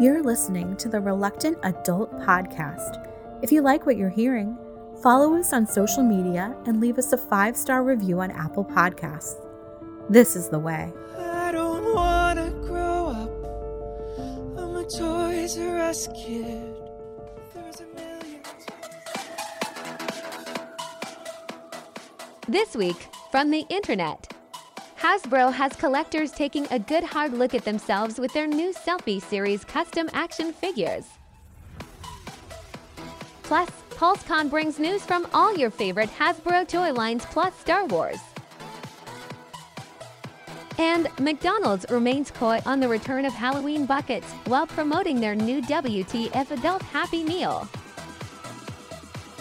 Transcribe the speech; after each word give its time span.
You're 0.00 0.24
listening 0.24 0.76
to 0.78 0.88
the 0.88 1.00
Reluctant 1.00 1.56
Adult 1.62 2.10
Podcast. 2.18 3.08
If 3.42 3.52
you 3.52 3.62
like 3.62 3.86
what 3.86 3.96
you're 3.96 4.08
hearing, 4.08 4.58
follow 5.00 5.36
us 5.36 5.52
on 5.52 5.68
social 5.68 6.02
media 6.02 6.52
and 6.66 6.80
leave 6.80 6.98
us 6.98 7.12
a 7.12 7.16
five 7.16 7.56
star 7.56 7.84
review 7.84 8.20
on 8.20 8.32
Apple 8.32 8.64
Podcasts. 8.64 9.36
This 10.10 10.34
is 10.34 10.48
the 10.48 10.58
way. 10.58 10.92
I 11.16 11.52
don't 11.52 11.94
wanna 11.94 12.50
grow 12.66 13.06
up. 13.06 13.30
I'm 14.58 14.74
a 14.74 14.82
Toys 14.82 15.56
R 15.58 15.78
Us 15.78 16.08
kid. 16.08 16.74
There's 17.54 17.80
a 17.80 17.86
million. 17.94 18.42
This 22.48 22.74
week, 22.74 23.06
from 23.30 23.52
the 23.52 23.64
internet. 23.70 24.33
Hasbro 25.04 25.52
has 25.52 25.76
collectors 25.76 26.30
taking 26.32 26.66
a 26.70 26.78
good 26.78 27.04
hard 27.04 27.34
look 27.34 27.54
at 27.54 27.62
themselves 27.62 28.18
with 28.18 28.32
their 28.32 28.46
new 28.46 28.72
Selfie 28.72 29.20
Series 29.20 29.62
custom 29.62 30.08
action 30.14 30.50
figures. 30.50 31.04
Plus, 33.42 33.68
PulseCon 33.90 34.48
brings 34.48 34.78
news 34.78 35.04
from 35.04 35.26
all 35.34 35.54
your 35.58 35.70
favorite 35.70 36.08
Hasbro 36.08 36.66
toy 36.66 36.90
lines 36.90 37.26
plus 37.26 37.54
Star 37.58 37.84
Wars. 37.84 38.16
And 40.78 41.08
McDonald's 41.20 41.84
remains 41.90 42.30
coy 42.30 42.60
on 42.64 42.80
the 42.80 42.88
return 42.88 43.26
of 43.26 43.34
Halloween 43.34 43.84
buckets 43.84 44.32
while 44.46 44.66
promoting 44.66 45.20
their 45.20 45.34
new 45.34 45.60
WTF 45.60 46.50
Adult 46.50 46.80
Happy 46.80 47.22
Meal. 47.24 47.68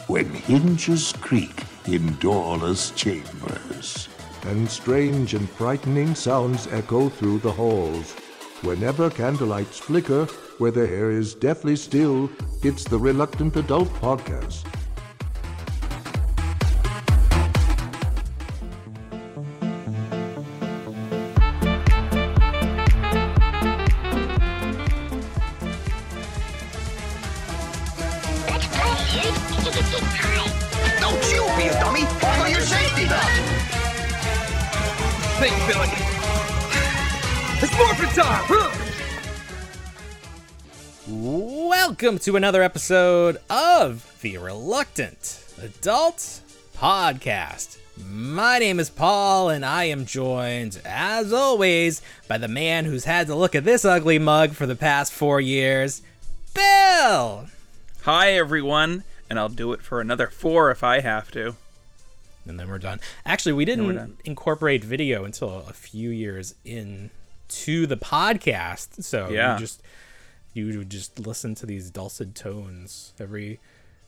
when 0.07 0.25
hinges 0.25 1.13
creak 1.21 1.63
in 1.85 2.13
doorless 2.15 2.91
chambers. 2.91 4.09
And 4.45 4.69
strange 4.69 5.33
and 5.33 5.49
frightening 5.49 6.15
sounds 6.15 6.67
echo 6.67 7.09
through 7.09 7.39
the 7.39 7.51
halls. 7.51 8.13
Whenever 8.61 9.09
candlelights 9.09 9.79
flicker, 9.79 10.25
where 10.57 10.71
the 10.71 10.87
hair 10.87 11.11
is 11.11 11.33
deathly 11.33 11.75
still, 11.75 12.29
it's 12.61 12.83
the 12.83 12.97
Reluctant 12.97 13.55
Adult 13.57 13.89
Podcast. 13.95 14.63
To 42.23 42.37
another 42.37 42.63
episode 42.63 43.37
of 43.49 44.17
the 44.21 44.37
Reluctant 44.37 45.43
Adult 45.61 46.39
Podcast. 46.77 47.77
My 48.09 48.59
name 48.59 48.79
is 48.79 48.89
Paul, 48.89 49.49
and 49.49 49.65
I 49.65 49.85
am 49.85 50.05
joined, 50.05 50.79
as 50.85 51.33
always, 51.33 52.01
by 52.29 52.37
the 52.37 52.47
man 52.47 52.85
who's 52.85 53.03
had 53.03 53.27
to 53.27 53.35
look 53.35 53.55
at 53.55 53.65
this 53.65 53.83
ugly 53.83 54.19
mug 54.19 54.51
for 54.51 54.65
the 54.65 54.75
past 54.77 55.11
four 55.11 55.41
years, 55.41 56.01
Bill! 56.53 57.47
Hi, 58.03 58.31
everyone, 58.31 59.03
and 59.29 59.37
I'll 59.37 59.49
do 59.49 59.73
it 59.73 59.81
for 59.81 59.99
another 59.99 60.27
four 60.27 60.71
if 60.71 60.81
I 60.81 61.01
have 61.01 61.29
to. 61.31 61.57
And 62.47 62.57
then 62.57 62.69
we're 62.69 62.77
done. 62.79 63.01
Actually, 63.25 63.53
we 63.53 63.65
didn't 63.65 64.19
incorporate 64.23 64.85
video 64.85 65.25
until 65.25 65.65
a 65.67 65.73
few 65.73 66.09
years 66.09 66.55
in 66.63 67.09
to 67.49 67.85
the 67.85 67.97
podcast. 67.97 69.03
So 69.03 69.29
Yeah. 69.29 69.57
just 69.59 69.81
you 70.53 70.77
would 70.77 70.89
just 70.89 71.19
listen 71.19 71.55
to 71.55 71.65
these 71.65 71.89
dulcet 71.89 72.35
tones 72.35 73.13
every 73.19 73.59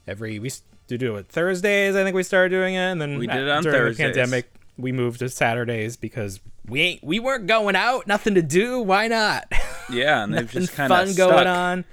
every 0.08 0.40
we 0.40 0.52
to 0.88 0.98
do 0.98 1.16
it 1.16 1.28
Thursdays. 1.28 1.96
I 1.96 2.04
think 2.04 2.16
we 2.16 2.24
started 2.24 2.50
doing 2.50 2.76
it, 2.76 2.80
and 2.92 3.02
then 3.02 3.18
We 3.18 3.28
did 3.28 3.38
it 3.44 3.50
on 3.50 3.64
during 3.64 3.76
Thursdays. 3.78 3.98
the 3.98 4.04
pandemic 4.04 4.52
we 4.78 4.92
moved 4.92 5.20
to 5.20 5.30
Saturdays 5.30 5.98
because 5.98 6.40
we 6.68 6.82
ain't 6.82 7.04
we 7.04 7.20
weren't 7.20 7.48
going 7.48 7.76
out, 7.76 8.08
nothing 8.08 8.36
to 8.36 8.42
do. 8.42 8.80
Why 8.80 9.08
not? 9.08 9.52
Yeah, 9.90 10.24
and 10.24 10.34
they've 10.34 10.50
just 10.52 10.74
kind 10.74 10.90
fun 10.90 11.10
of 11.10 11.18
going 11.18 11.48
on. 11.48 11.86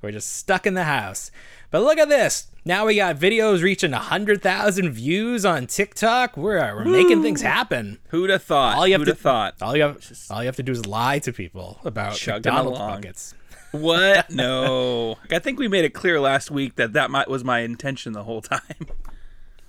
We're 0.00 0.12
just 0.12 0.36
stuck 0.36 0.66
in 0.66 0.74
the 0.74 0.84
house. 0.84 1.30
But 1.70 1.82
look 1.82 1.96
at 1.98 2.08
this. 2.08 2.48
Now 2.64 2.86
we 2.86 2.96
got 2.96 3.16
videos 3.16 3.62
reaching 3.62 3.92
100,000 3.92 4.90
views 4.92 5.44
on 5.44 5.66
TikTok. 5.66 6.36
We're, 6.36 6.58
we're 6.76 6.84
making 6.84 7.22
things 7.22 7.40
happen. 7.40 7.98
Who'd 8.08 8.28
have 8.30 8.42
thought? 8.42 8.76
All 8.76 8.86
you 8.86 8.92
have 8.92 9.00
Who'd 9.00 9.06
to 9.06 9.12
have 9.12 9.20
thought? 9.20 9.54
All 9.62 9.74
you 9.76 9.82
have, 9.82 10.12
all 10.30 10.42
you 10.42 10.46
have 10.46 10.56
to 10.56 10.62
do 10.62 10.70
is 10.72 10.84
lie 10.86 11.18
to 11.20 11.32
people 11.32 11.80
about 11.84 12.14
Chugging 12.14 12.52
McDonald's 12.52 12.78
along. 12.78 12.90
buckets. 12.96 13.34
What? 13.72 14.30
No. 14.30 15.18
I 15.30 15.38
think 15.38 15.58
we 15.58 15.66
made 15.68 15.84
it 15.84 15.90
clear 15.94 16.20
last 16.20 16.50
week 16.50 16.76
that 16.76 16.92
that 16.92 17.10
might, 17.10 17.28
was 17.28 17.42
my 17.44 17.60
intention 17.60 18.12
the 18.12 18.24
whole 18.24 18.40
time. 18.42 18.60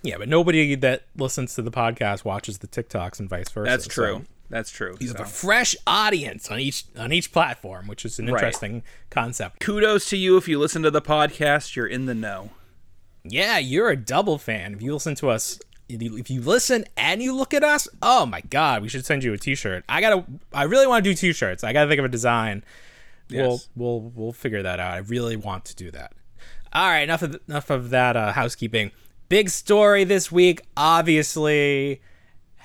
Yeah, 0.02 0.18
but 0.18 0.28
nobody 0.28 0.75
that 0.75 1.03
listens 1.16 1.56
to 1.56 1.62
the 1.62 1.72
podcast 1.72 2.25
watches 2.25 2.58
the 2.58 2.68
TikToks 2.68 3.19
and 3.22 3.30
vice 3.30 3.50
versa. 3.50 3.69
That's 3.69 3.86
so 3.86 3.90
true. 3.90 4.25
That's 4.50 4.69
true. 4.69 4.97
You 5.00 5.08
have 5.08 5.22
a 5.22 5.25
fresh 5.25 5.75
audience 5.88 6.52
on 6.52 6.59
each 6.59 6.84
on 6.97 7.12
each 7.14 7.31
platform, 7.31 7.88
which 7.88 8.03
is 8.06 8.19
an 8.19 8.25
Right. 8.25 8.34
interesting 8.34 8.84
concept. 9.09 9.62
Kudos 9.62 10.09
to 10.09 10.18
you 10.18 10.35
if 10.38 10.47
you 10.47 10.59
listen 10.59 10.84
to 10.84 10.91
the 10.91 11.02
podcast. 11.02 11.75
You're 11.75 11.88
in 11.88 12.06
the 12.06 12.14
know. 12.14 12.50
Yeah, 13.24 13.58
you're 13.58 13.90
a 13.90 13.96
double 13.96 14.38
fan. 14.38 14.74
If 14.74 14.81
you 14.81 14.94
listen 14.94 15.16
to 15.16 15.30
us, 15.30 15.59
if 15.88 16.30
you 16.30 16.41
listen 16.41 16.84
and 16.97 17.24
you 17.24 17.34
look 17.34 17.53
at 17.53 17.64
us, 17.64 17.88
oh 18.02 18.25
my 18.25 18.41
god, 18.41 18.81
we 18.81 18.90
should 18.90 19.06
send 19.06 19.24
you 19.24 19.31
a 19.34 19.38
T-shirt. 19.38 19.85
I 19.88 20.02
gotta, 20.02 20.25
I 20.53 20.64
really 20.64 20.85
want 20.88 21.03
to 21.06 21.09
do 21.09 21.16
T-shirts. 21.16 21.64
I 21.64 21.72
gotta 21.72 21.88
think 21.90 22.00
of 22.00 22.06
a 22.06 22.09
design. 22.09 22.64
We'll, 23.31 23.61
we'll, 23.75 24.11
we'll 24.16 24.34
figure 24.34 24.63
that 24.63 24.79
out. 24.79 24.94
I 24.94 24.97
really 24.97 25.35
want 25.35 25.66
to 25.66 25.75
do 25.75 25.91
that. 25.91 26.13
All 26.72 26.89
right, 26.89 27.01
enough 27.01 27.22
of 27.22 27.39
enough 27.47 27.69
of 27.69 27.91
that 27.91 28.16
uh, 28.16 28.31
housekeeping. 28.31 28.91
Big 29.29 29.50
story 29.50 30.03
this 30.03 30.31
week, 30.31 30.61
obviously. 30.75 32.01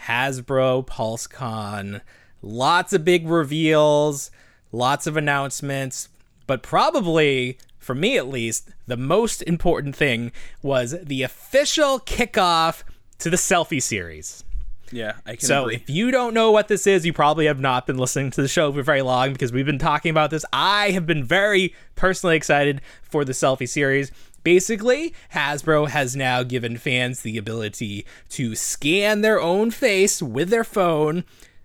Hasbro 0.06 0.86
PulseCon. 0.86 2.00
Lots 2.40 2.92
of 2.92 3.04
big 3.04 3.28
reveals, 3.28 4.30
lots 4.72 5.06
of 5.06 5.16
announcements, 5.16 6.08
but 6.46 6.62
probably, 6.62 7.58
for 7.78 7.94
me 7.94 8.16
at 8.16 8.28
least, 8.28 8.70
the 8.86 8.96
most 8.96 9.42
important 9.42 9.96
thing 9.96 10.32
was 10.62 10.94
the 11.02 11.22
official 11.22 11.98
kickoff 12.00 12.84
to 13.18 13.28
the 13.28 13.36
selfie 13.36 13.82
series. 13.82 14.44
Yeah, 14.90 15.14
I 15.26 15.32
can 15.36 15.40
So 15.46 15.64
agree. 15.64 15.74
if 15.76 15.90
you 15.90 16.10
don't 16.10 16.32
know 16.34 16.50
what 16.50 16.68
this 16.68 16.86
is, 16.86 17.04
you 17.04 17.12
probably 17.12 17.46
have 17.46 17.60
not 17.60 17.86
been 17.86 17.98
listening 17.98 18.30
to 18.32 18.42
the 18.42 18.48
show 18.48 18.72
for 18.72 18.82
very 18.82 19.02
long 19.02 19.32
because 19.32 19.52
we've 19.52 19.66
been 19.66 19.78
talking 19.78 20.10
about 20.10 20.30
this. 20.30 20.44
I 20.52 20.90
have 20.92 21.06
been 21.06 21.24
very 21.24 21.74
personally 21.94 22.36
excited 22.36 22.80
for 23.02 23.24
the 23.24 23.32
selfie 23.32 23.68
series. 23.68 24.10
Basically, 24.44 25.14
Hasbro 25.34 25.88
has 25.88 26.16
now 26.16 26.42
given 26.42 26.78
fans 26.78 27.20
the 27.22 27.36
ability 27.36 28.06
to 28.30 28.54
scan 28.54 29.20
their 29.20 29.40
own 29.40 29.70
face 29.70 30.22
with 30.22 30.48
their 30.48 30.64
phone. 30.64 31.24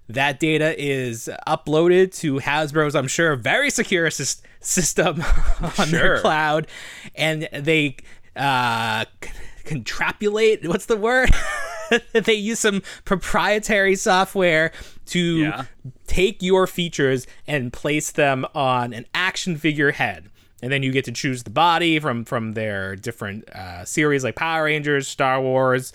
That 0.10 0.40
data 0.40 0.76
is 0.78 1.30
uploaded 1.48 2.14
to 2.18 2.40
Hasbro's, 2.40 2.94
I'm 2.94 3.08
sure, 3.08 3.38
very 3.38 3.70
secure 3.70 4.10
sys- 4.10 4.42
system 4.60 5.24
on 5.78 5.92
their 5.92 6.20
cloud, 6.20 6.68
and 7.16 7.48
they 7.54 7.96
uh, 8.36 9.06
contrapulate. 9.64 10.68
What's 10.68 10.88
the 10.88 10.98
word? 10.98 11.30
they 12.14 12.34
use 12.34 12.60
some 12.60 12.82
proprietary 13.06 13.96
software 13.96 14.72
to 15.08 15.20
Yeah. 15.38 15.64
take 16.08 16.42
your 16.42 16.68
features 16.68 17.28
and 17.48 17.72
place 17.74 18.12
them 18.12 18.46
on 18.56 18.94
an 18.94 19.06
action 19.14 19.58
figure 19.58 19.92
head. 19.92 20.30
And 20.62 20.72
then 20.72 20.82
you 20.82 20.92
get 20.94 21.04
to 21.06 21.12
choose 21.12 21.44
the 21.44 21.50
body 21.50 22.00
from 22.00 22.24
from 22.24 22.54
their 22.54 22.96
different 22.96 23.50
uh, 23.50 23.84
series 23.84 24.24
like 24.24 24.36
Power 24.36 24.64
Rangers, 24.64 25.08
Star 25.10 25.42
Wars, 25.42 25.92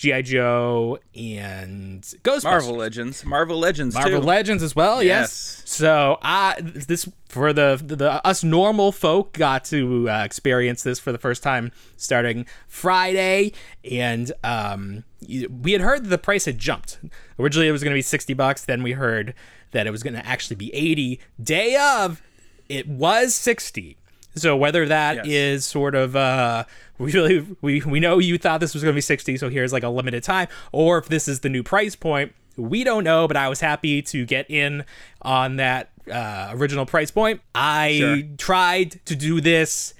GI 0.00 0.22
Joe, 0.22 0.98
and 1.14 2.02
Ghostbusters. 2.22 2.44
Marvel 2.44 2.74
Legends. 2.74 3.22
Marvel 3.26 3.58
Legends, 3.58 3.94
Marvel 3.94 4.22
too. 4.22 4.26
Legends 4.26 4.62
as 4.62 4.74
well. 4.74 5.02
Yes. 5.02 5.58
Yes. 5.60 5.62
So 5.66 6.18
I 6.22 6.56
this 6.58 7.06
for 7.28 7.52
the, 7.52 7.78
the 7.84 8.26
us 8.26 8.42
normal 8.42 8.92
folk 8.92 9.34
got 9.34 9.66
to 9.66 10.08
uh, 10.08 10.24
experience 10.24 10.82
this 10.82 10.98
for 10.98 11.12
the 11.12 11.18
first 11.18 11.42
time 11.42 11.70
starting 11.98 12.46
Friday, 12.66 13.52
and 13.84 14.32
um, 14.42 15.04
we 15.28 15.72
had 15.72 15.82
heard 15.82 16.04
that 16.04 16.08
the 16.08 16.16
price 16.16 16.46
had 16.46 16.56
jumped. 16.56 16.98
Originally, 17.38 17.68
it 17.68 17.72
was 17.72 17.84
going 17.84 17.92
to 17.92 17.98
be 17.98 18.02
sixty 18.02 18.32
bucks. 18.32 18.64
Then 18.64 18.82
we 18.82 18.92
heard 18.92 19.34
that 19.72 19.86
it 19.86 19.90
was 19.90 20.02
going 20.02 20.14
to 20.14 20.26
actually 20.26 20.56
be 20.56 20.74
eighty. 20.74 21.20
Day 21.42 21.76
of, 21.76 22.22
it 22.70 22.88
was 22.88 23.34
sixty. 23.34 23.98
So 24.36 24.56
whether 24.56 24.86
that 24.86 25.26
is 25.26 25.62
Yes. 25.62 25.64
sort 25.66 25.94
of 25.94 26.14
uh 26.16 26.64
we 26.98 27.12
really 27.12 27.46
we 27.60 27.80
we 27.82 28.00
know 28.00 28.18
you 28.18 28.38
thought 28.38 28.60
this 28.60 28.74
was 28.74 28.82
going 28.82 28.92
to 28.92 28.96
be 28.96 29.00
60 29.00 29.36
so 29.38 29.48
here's 29.48 29.72
like 29.72 29.82
a 29.82 29.88
limited 29.88 30.22
time 30.22 30.48
or 30.72 30.98
if 30.98 31.08
this 31.08 31.26
is 31.28 31.40
the 31.40 31.48
new 31.48 31.62
price 31.62 31.96
point 31.96 32.32
we 32.56 32.84
don't 32.84 33.04
know 33.04 33.26
but 33.26 33.36
I 33.36 33.48
was 33.48 33.60
happy 33.60 34.02
to 34.02 34.26
get 34.26 34.48
in 34.50 34.84
on 35.22 35.56
that 35.56 35.90
uh 36.10 36.50
original 36.52 36.86
price 36.86 37.10
point. 37.10 37.40
I 37.54 37.96
Sure. 37.98 38.22
tried 38.38 39.00
to 39.06 39.16
do 39.16 39.40
this 39.40 39.94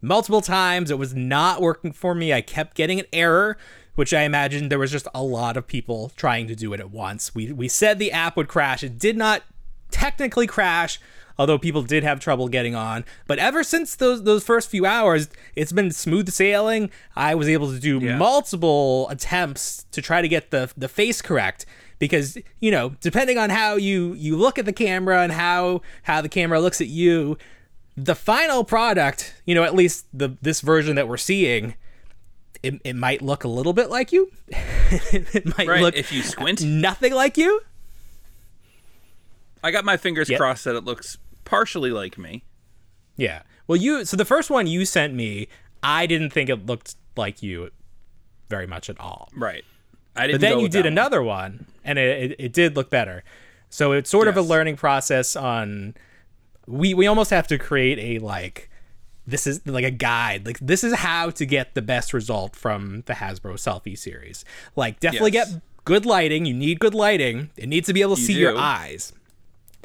multiple 0.00 0.40
times 0.42 0.90
it 0.90 0.98
was 0.98 1.14
not 1.14 1.60
working 1.62 1.92
for 1.92 2.14
me. 2.14 2.32
I 2.32 2.40
kept 2.40 2.76
getting 2.76 2.98
an 3.00 3.06
error 3.12 3.56
which 3.94 4.14
I 4.14 4.22
imagine 4.22 4.68
there 4.70 4.78
was 4.78 4.90
just 4.90 5.06
a 5.14 5.22
lot 5.22 5.56
of 5.56 5.66
people 5.66 6.12
trying 6.16 6.46
to 6.48 6.54
do 6.56 6.72
it 6.72 6.80
at 6.80 6.90
once. 6.90 7.34
We 7.34 7.52
we 7.52 7.68
said 7.68 7.98
the 7.98 8.10
app 8.12 8.36
would 8.36 8.48
crash. 8.48 8.82
It 8.82 8.98
did 8.98 9.16
not 9.16 9.42
technically 9.90 10.46
crash 10.46 10.98
although 11.38 11.58
people 11.58 11.82
did 11.82 12.02
have 12.04 12.20
trouble 12.20 12.48
getting 12.48 12.74
on. 12.74 13.04
But 13.26 13.38
ever 13.38 13.62
since 13.64 13.94
those 13.96 14.24
those 14.24 14.44
first 14.44 14.68
few 14.70 14.86
hours, 14.86 15.28
it's 15.56 15.72
been 15.72 15.90
smooth 15.90 16.28
sailing. 16.30 16.90
I 17.16 17.34
was 17.34 17.48
able 17.48 17.70
to 17.72 17.78
do 17.78 17.98
Yeah. 17.98 18.16
multiple 18.16 19.08
attempts 19.10 19.86
to 19.92 20.02
try 20.02 20.22
to 20.22 20.28
get 20.28 20.50
the 20.50 20.70
the 20.76 20.88
face 20.88 21.22
correct 21.22 21.66
because 21.98 22.36
you 22.60 22.70
know 22.70 22.96
depending 23.00 23.38
on 23.38 23.50
how 23.50 23.76
you 23.76 24.14
you 24.14 24.36
look 24.36 24.58
at 24.58 24.64
the 24.64 24.72
camera 24.72 25.22
and 25.22 25.32
how 25.32 25.82
how 26.04 26.20
the 26.20 26.28
camera 26.28 26.60
looks 26.60 26.80
at 26.80 26.88
you 26.88 27.38
the 27.96 28.14
final 28.14 28.64
product 28.64 29.34
you 29.44 29.54
know 29.54 29.62
at 29.62 29.74
least 29.74 30.06
the 30.12 30.36
this 30.42 30.60
version 30.62 30.96
that 30.96 31.06
we're 31.06 31.16
seeing 31.18 31.74
it, 32.62 32.80
it 32.84 32.96
might 32.96 33.20
look 33.22 33.44
a 33.44 33.48
little 33.48 33.72
bit 33.72 33.90
like 33.90 34.12
you 34.12 34.30
it 34.48 35.44
might 35.58 35.68
Right, 35.68 35.82
look 35.82 35.94
if 35.96 36.10
you 36.12 36.22
squint. 36.22 36.62
nothing 36.64 37.12
like 37.12 37.36
you 37.36 37.60
I 39.62 39.70
got 39.70 39.84
my 39.84 39.96
fingers 39.96 40.28
Yep. 40.28 40.38
crossed 40.38 40.64
that 40.64 40.74
it 40.74 40.84
looks 40.84 41.18
partially 41.52 41.90
like 41.90 42.16
me. 42.16 42.42
yeah 43.16 43.42
well 43.66 43.76
you 43.76 44.04
so 44.04 44.16
the 44.16 44.24
first 44.24 44.48
one 44.50 44.66
you 44.66 44.84
sent 44.84 45.12
me 45.14 45.46
i 45.82 46.06
didn't 46.06 46.30
think 46.30 46.48
it 46.48 46.64
looked 46.66 46.96
like 47.16 47.42
you 47.42 47.70
very 48.48 48.66
much 48.66 48.88
at 48.90 48.98
all 48.98 49.28
Right. 49.36 49.64
I 50.16 50.26
didn't. 50.26 50.40
but 50.40 50.46
then 50.46 50.58
you 50.60 50.68
did 50.68 50.84
one. 50.84 50.92
another 50.92 51.22
one 51.22 51.66
and 51.84 51.98
it, 51.98 52.30
it, 52.32 52.36
it 52.46 52.52
did 52.52 52.74
look 52.76 52.88
better 52.90 53.22
so 53.68 53.92
it's 53.92 54.10
sort 54.10 54.28
of 54.28 54.36
a 54.36 54.42
learning 54.42 54.76
process 54.76 55.36
on 55.36 55.94
we 56.66 56.94
we 56.94 57.06
almost 57.06 57.30
have 57.30 57.46
to 57.48 57.58
create 57.58 57.98
a 57.98 58.24
like 58.24 58.70
this 59.26 59.46
is 59.46 59.60
like 59.66 59.84
a 59.84 59.90
guide 59.90 60.46
like 60.46 60.58
this 60.60 60.82
is 60.84 60.92
how 60.94 61.30
to 61.30 61.44
get 61.46 61.74
the 61.74 61.82
best 61.82 62.12
result 62.12 62.56
from 62.56 63.02
the 63.06 63.14
hasbro 63.14 63.54
selfie 63.54 63.96
series 63.98 64.44
like 64.76 65.00
definitely 65.00 65.32
Yes. 65.32 65.52
get 65.52 65.62
good 65.84 66.04
lighting 66.06 66.44
you 66.46 66.54
need 66.54 66.78
good 66.80 66.94
lighting 66.94 67.50
it 67.56 67.68
needs 67.68 67.86
to 67.88 67.92
be 67.92 68.02
able 68.02 68.16
to 68.16 68.20
You 68.22 68.26
see 68.28 68.38
your 68.38 68.56
eyes 68.56 69.12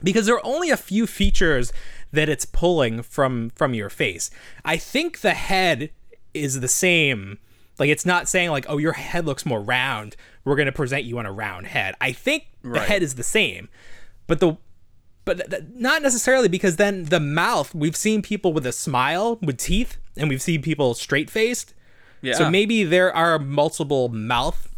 because 0.04 0.26
there 0.26 0.36
are 0.36 0.46
only 0.46 0.70
a 0.70 0.78
few 0.78 1.08
features 1.08 1.72
that 2.12 2.30
it's 2.30 2.46
pulling 2.46 3.02
from 3.02 3.50
from 3.52 3.74
your 3.74 3.90
face. 3.90 4.30
I 4.66 4.78
think 4.78 5.22
the 5.22 5.34
head 5.34 5.90
is 6.34 6.60
the 6.60 6.68
same. 6.68 7.40
Like 7.80 7.90
it's 7.90 8.06
not 8.06 8.28
saying 8.28 8.50
like, 8.52 8.66
oh, 8.70 8.78
your 8.78 8.94
head 8.94 9.26
looks 9.26 9.46
more 9.46 9.62
round. 9.62 10.16
We're 10.46 10.56
gonna 10.56 10.72
present 10.72 11.04
you 11.04 11.20
on 11.20 11.26
a 11.26 11.32
round 11.32 11.68
head. 11.68 11.96
I 12.02 12.12
think 12.12 12.46
the 12.62 12.70
Right. 12.70 12.88
head 12.88 13.04
is 13.04 13.16
the 13.16 13.24
same, 13.24 13.70
but 14.28 14.40
the 14.40 14.58
but 15.26 15.50
th- 15.52 15.64
not 15.74 16.02
necessarily 16.02 16.48
because 16.48 16.78
then 16.78 17.04
the 17.06 17.20
mouth. 17.20 17.76
We've 17.76 17.96
seen 17.98 18.22
people 18.22 18.54
with 18.54 18.66
a 18.66 18.72
smile 18.72 19.38
with 19.42 19.58
teeth, 19.58 19.98
and 20.16 20.30
we've 20.30 20.42
seen 20.42 20.62
people 20.62 20.94
straight 20.94 21.30
faced. 21.30 21.74
Yeah. 22.22 22.34
So 22.36 22.50
maybe 22.50 22.84
there 22.86 23.14
are 23.14 23.38
multiple 23.38 24.08
mouth. 24.10 24.70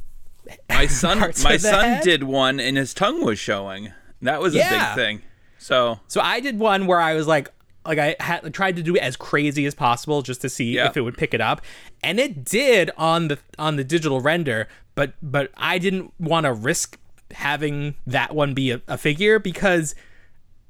my 0.67 0.87
son, 0.87 1.19
parts 1.19 1.43
my 1.43 1.57
son 1.57 1.83
head. 1.83 2.03
did 2.03 2.23
one, 2.23 2.59
and 2.59 2.75
his 2.77 2.93
tongue 2.95 3.23
was 3.23 3.37
showing. 3.37 3.93
That 4.21 4.41
was 4.41 4.55
a 4.55 4.59
big 4.59 4.95
thing. 4.95 5.21
So 5.57 5.99
So 6.07 6.21
I 6.21 6.39
did 6.39 6.59
one 6.59 6.87
where 6.87 6.99
I 7.01 7.13
was 7.15 7.27
like, 7.27 7.49
like 7.85 7.97
I 7.99 8.15
had 8.19 8.53
tried 8.53 8.75
to 8.75 8.83
do 8.83 8.95
it 8.95 9.01
as 9.01 9.15
crazy 9.15 9.65
as 9.65 9.73
possible 9.75 10.21
just 10.21 10.41
to 10.41 10.49
see 10.49 10.75
Yeah. 10.75 10.87
if 10.87 10.97
it 10.97 11.01
would 11.01 11.17
pick 11.17 11.33
it 11.33 11.41
up, 11.41 11.61
and 12.03 12.19
it 12.19 12.43
did 12.43 12.91
on 12.97 13.29
the 13.29 13.39
on 13.57 13.75
the 13.77 13.83
digital 13.83 14.19
render. 14.21 14.67
But 14.95 15.13
but 15.21 15.51
I 15.57 15.77
didn't 15.77 16.13
want 16.19 16.45
to 16.45 16.53
risk 16.53 16.97
having 17.31 17.95
that 18.07 18.33
one 18.35 18.53
be 18.53 18.71
a, 18.71 18.81
a 18.87 18.97
figure 18.97 19.39
because 19.39 19.95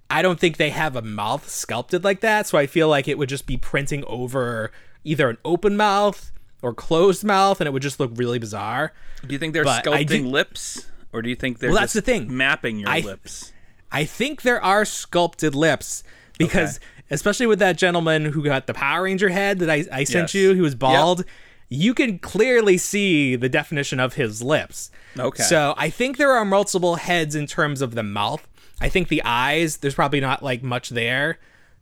I 0.10 0.22
don't 0.22 0.40
think 0.40 0.58
they 0.58 0.70
have 0.72 0.96
a 0.96 1.02
mouth 1.02 1.48
sculpted 1.50 2.04
like 2.04 2.22
that. 2.22 2.48
So 2.48 2.58
I 2.58 2.68
feel 2.68 2.88
like 2.90 3.08
it 3.08 3.18
would 3.18 3.30
just 3.30 3.46
be 3.48 3.58
printing 3.58 4.04
over 4.06 4.72
either 5.04 5.30
an 5.30 5.38
open 5.46 5.78
mouth 5.78 6.32
or 6.62 6.74
closed 6.74 7.24
mouth, 7.24 7.62
and 7.62 7.68
it 7.68 7.72
would 7.72 7.82
just 7.82 8.00
look 8.00 8.12
really 8.16 8.38
bizarre. 8.40 8.92
do 9.26 9.32
you 9.34 9.40
think 9.40 9.54
they're 9.54 9.64
But 9.64 9.84
sculpting 9.86 10.08
do- 10.08 10.28
lips, 10.28 10.86
or 11.14 11.22
do 11.22 11.30
you 11.30 11.36
think 11.36 11.60
they're 11.60 11.70
Well, 11.72 11.80
that's 11.80 11.94
the 11.94 12.02
thing. 12.02 12.36
mapping 12.36 12.80
your 12.80 12.90
I- 12.90 13.00
lips? 13.00 13.52
I 13.92 14.06
think 14.06 14.44
there 14.44 14.62
are 14.62 14.86
sculpted 14.86 15.56
lips 15.56 16.04
because, 16.38 16.78
Okay. 16.78 16.86
especially 17.10 17.48
with 17.48 17.58
that 17.60 17.78
gentleman 17.78 18.26
who 18.26 18.44
got 18.44 18.68
the 18.68 18.74
Power 18.74 19.04
Ranger 19.04 19.30
head 19.30 19.60
that 19.60 19.70
I, 19.70 19.86
I 19.92 20.04
sent 20.04 20.34
Yes. 20.34 20.36
you, 20.36 20.54
who 20.56 20.62
was 20.62 20.74
Yep. 20.74 20.80
bald, 20.80 21.26
you 21.70 21.94
can 21.96 22.20
clearly 22.20 22.78
see 22.78 23.36
the 23.36 23.50
definition 23.50 24.00
of 24.00 24.14
his 24.14 24.42
lips. 24.44 24.92
Okay. 25.18 25.42
So 25.44 25.74
I 25.78 25.90
think 25.90 26.18
there 26.18 26.32
are 26.32 26.46
multiple 26.46 26.96
heads 26.98 27.34
in 27.36 27.48
terms 27.48 27.82
of 27.82 27.96
the 27.96 28.04
mouth. 28.04 28.48
I 28.80 28.90
think 28.90 29.08
the 29.08 29.22
eyes, 29.26 29.78
there's 29.78 29.96
probably 29.96 30.20
not 30.20 30.44
like 30.44 30.62
much 30.64 30.90
there. 30.90 31.40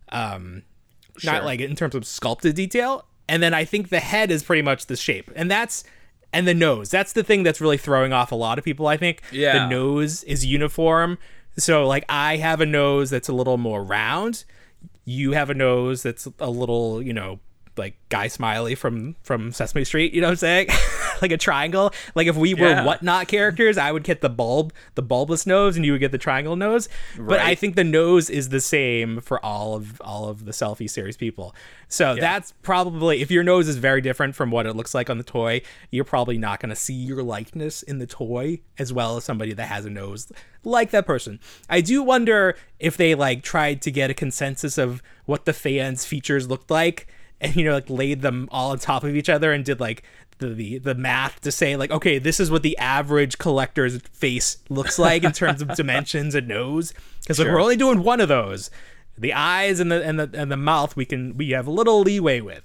Um, 0.10 0.64
Sure. 1.18 1.34
Not 1.34 1.46
like 1.46 1.60
in 1.60 1.76
terms 1.76 1.96
of 1.96 2.06
sculpted 2.06 2.56
detail. 2.56 3.04
And 3.28 3.42
then 3.42 3.52
I 3.54 3.66
think 3.66 3.90
the 3.90 4.00
head 4.00 4.30
is 4.30 4.44
pretty 4.44 4.62
much 4.62 4.86
the 4.86 4.96
shape. 4.96 5.32
And 5.36 5.50
that's 5.50 5.84
and 6.34 6.48
the 6.48 6.54
nose. 6.54 6.90
That's 6.90 7.14
the 7.14 7.24
thing 7.24 7.44
that's 7.44 7.62
really 7.62 7.78
throwing 7.78 8.14
off 8.14 8.32
a 8.32 8.36
lot 8.36 8.58
of 8.58 8.66
people, 8.66 8.88
I 8.88 8.98
think. 8.98 9.22
Yeah. 9.32 9.60
The 9.60 9.68
nose 9.70 10.24
is 10.24 10.46
uniform. 10.46 11.18
So 11.58 11.88
like 11.88 12.06
I 12.10 12.38
have 12.38 12.62
a 12.62 12.66
nose 12.66 13.10
that's 13.10 13.30
a 13.30 13.34
little 13.34 13.58
more 13.58 13.84
round. 13.84 14.46
You 15.06 15.32
have 15.32 15.50
a 15.50 15.54
nose 15.54 16.04
that's 16.04 16.28
a 16.40 16.50
little, 16.50 17.02
you 17.02 17.14
know, 17.14 17.40
like 17.78 17.96
Guy 18.10 18.28
Smiley 18.28 18.76
from 18.76 19.16
from 19.24 19.52
Sesame 19.52 19.84
Street, 19.84 20.14
you 20.14 20.22
know 20.22 20.28
what 20.28 20.32
I'm 20.32 20.38
saying? 20.38 20.68
like 21.22 21.32
a 21.32 21.38
triangle. 21.38 21.92
Like 22.16 22.28
if 22.28 22.36
we 22.36 22.54
were 22.54 22.68
Yeah. 22.70 22.86
whatnot 22.86 23.28
characters, 23.28 23.78
I 23.78 23.92
would 23.92 24.04
get 24.04 24.22
the 24.22 24.30
bulb, 24.30 24.74
the 24.96 25.02
bulbless 25.04 25.46
nose, 25.48 25.76
and 25.76 25.86
you 25.86 25.92
would 25.94 26.00
get 26.02 26.12
the 26.12 26.18
triangle 26.18 26.56
nose. 26.56 26.90
But 27.18 27.40
I 27.40 27.56
think 27.56 27.76
the 27.76 27.84
nose 27.84 28.30
is 28.30 28.50
the 28.50 28.62
same 28.62 29.22
for 29.22 29.44
all 29.46 29.76
of 29.76 30.00
all 30.02 30.30
of 30.30 30.46
the 30.46 30.52
selfie 30.52 30.90
series 30.90 31.18
people. 31.18 31.56
So 31.88 32.16
that's 32.16 32.54
probably 32.62 33.22
if 33.22 33.32
your 33.32 33.44
nose 33.44 33.68
is 33.68 33.78
very 33.78 34.02
different 34.02 34.36
from 34.36 34.52
what 34.52 34.66
it 34.66 34.74
looks 34.76 34.94
like 34.94 35.10
on 35.10 35.18
the 35.18 35.24
toy, 35.24 35.62
you're 35.92 36.04
probably 36.06 36.38
not 36.38 36.60
going 36.60 36.70
to 36.70 36.76
see 36.76 36.94
your 36.94 37.24
likeness 37.24 37.82
in 37.84 38.00
the 38.00 38.08
toy 38.08 38.60
as 38.78 38.92
well 38.94 39.18
as 39.18 39.24
somebody 39.24 39.54
that 39.54 39.66
has 39.68 39.86
a 39.86 39.90
nose 39.90 40.32
like 40.64 40.92
that 40.92 41.06
person. 41.06 41.40
I 41.70 41.82
do 41.82 42.04
wonder 42.04 42.58
if 42.80 42.98
they 42.98 43.16
like 43.16 43.42
tried 43.42 43.82
to 43.84 43.92
get 43.92 44.10
a 44.10 44.14
consensus 44.14 44.78
of 44.78 45.02
what 45.26 45.46
the 45.46 45.54
fans' 45.54 46.06
features 46.06 46.48
looked 46.50 46.70
like 46.70 47.08
and 47.42 47.56
you 47.56 47.64
know 47.66 47.74
like 47.74 47.90
laid 47.90 48.22
them 48.22 48.48
all 48.52 48.72
on 48.72 48.80
top 48.80 49.04
of 49.04 49.16
each 49.16 49.30
other 49.30 49.52
and 49.52 49.66
did 49.66 49.80
like 49.80 50.04
the, 50.40 50.48
the 50.50 50.78
the 50.80 50.96
math 50.96 51.40
to 51.42 51.52
say 51.52 51.76
like 51.76 51.92
okay 51.92 52.20
this 52.20 52.40
is 52.40 52.52
what 52.52 52.62
the 52.64 52.78
average 52.78 53.38
collector's 53.38 54.00
face 54.14 54.58
looks 54.70 55.00
like 55.00 55.24
in 55.24 55.32
terms 55.32 55.62
of 55.62 55.68
dimensions 55.76 56.36
and 56.36 56.48
nose 56.48 56.94
because 57.22 57.38
Sure. 57.38 57.54
we're 57.54 57.62
only 57.62 57.76
doing 57.76 58.04
one 58.04 58.20
of 58.22 58.28
those 58.28 58.70
the 59.18 59.34
eyes 59.34 59.80
and 59.80 59.92
the 59.92 60.04
and 60.04 60.20
the 60.20 60.30
and 60.34 60.52
the 60.52 60.58
mouth 60.58 60.96
we 60.96 61.06
can 61.06 61.36
we 61.38 61.50
have 61.52 61.66
a 61.66 61.72
little 61.72 62.02
leeway 62.02 62.40
with 62.40 62.62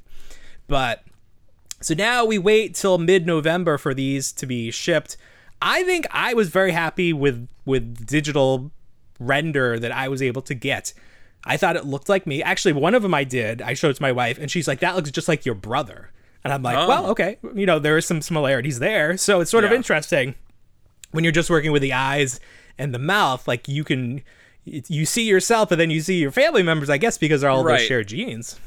but 0.68 1.02
so 1.80 1.94
now 1.94 2.24
we 2.24 2.38
wait 2.38 2.74
till 2.76 2.96
mid-November 2.96 3.76
for 3.76 3.92
these 3.92 4.30
to 4.34 4.46
be 4.46 4.70
shipped. 4.70 5.16
I 5.60 5.82
think 5.82 6.06
I 6.12 6.32
was 6.32 6.48
very 6.48 6.70
happy 6.70 7.12
with 7.12 7.48
with 7.64 8.06
digital 8.06 8.70
render 9.18 9.80
that 9.80 9.90
I 9.90 10.06
was 10.08 10.22
able 10.22 10.42
to 10.42 10.54
get. 10.54 10.92
I 11.44 11.56
thought 11.56 11.76
it 11.76 11.84
looked 11.84 12.08
like 12.08 12.26
me. 12.26 12.42
Actually, 12.42 12.72
one 12.74 12.94
of 12.94 13.02
them 13.02 13.14
I 13.14 13.24
did. 13.24 13.60
I 13.62 13.74
showed 13.74 13.90
it 13.90 13.94
to 13.96 14.02
my 14.02 14.12
wife, 14.12 14.38
and 14.38 14.50
she's 14.50 14.68
like, 14.68 14.80
"That 14.80 14.94
looks 14.94 15.10
just 15.10 15.28
like 15.28 15.44
your 15.44 15.54
brother." 15.54 16.10
And 16.44 16.52
I'm 16.52 16.62
like, 16.62 16.76
Oh. 16.76 16.88
"Well, 16.88 17.06
okay. 17.10 17.38
You 17.54 17.66
know, 17.66 17.78
there 17.78 17.96
are 17.96 18.00
some 18.00 18.22
similarities 18.22 18.78
there." 18.78 19.16
So 19.16 19.40
it's 19.40 19.50
sort 19.50 19.64
of 19.64 19.72
interesting 19.72 20.34
when 21.10 21.24
you're 21.24 21.32
just 21.32 21.50
working 21.50 21.72
with 21.72 21.82
the 21.82 21.92
eyes 21.92 22.40
and 22.78 22.94
the 22.94 22.98
mouth. 22.98 23.46
Like 23.48 23.66
you 23.68 23.82
can, 23.84 24.22
you 24.64 25.04
see 25.04 25.24
yourself, 25.28 25.70
and 25.72 25.80
then 25.80 25.90
you 25.90 26.00
see 26.00 26.20
your 26.20 26.30
family 26.30 26.62
members. 26.62 26.88
I 26.88 26.96
guess 26.98 27.18
because 27.18 27.40
they're 27.40 27.50
all 27.50 27.64
those 27.64 27.80
shared 27.82 28.08
genes. 28.08 28.58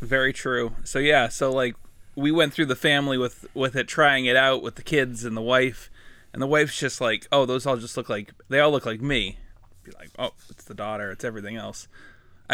Very 0.00 0.32
true. 0.32 0.72
So 0.84 0.98
yeah, 0.98 1.28
so 1.28 1.52
like 1.52 1.74
we 2.16 2.30
went 2.30 2.52
through 2.52 2.66
the 2.66 2.76
family 2.76 3.18
with 3.18 3.46
with 3.54 3.76
it, 3.76 3.88
trying 3.88 4.24
it 4.26 4.36
out 4.36 4.62
with 4.62 4.76
the 4.76 4.82
kids 4.82 5.24
and 5.24 5.36
the 5.36 5.42
wife, 5.42 5.90
and 6.32 6.40
the 6.42 6.46
wife's 6.46 6.78
just 6.78 7.00
like, 7.00 7.26
"Oh, 7.30 7.44
those 7.46 7.66
all 7.66 7.76
just 7.76 7.96
look 7.96 8.08
like 8.08 8.32
they 8.48 8.58
all 8.58 8.70
look 8.70 8.86
like 8.86 9.00
me." 9.02 9.38
Be 9.84 9.92
like, 9.98 10.10
"Oh, 10.18 10.30
it's 10.50 10.64
the 10.64 10.74
daughter. 10.74 11.10
It's 11.10 11.24
everything 11.24 11.56
else." 11.56 11.88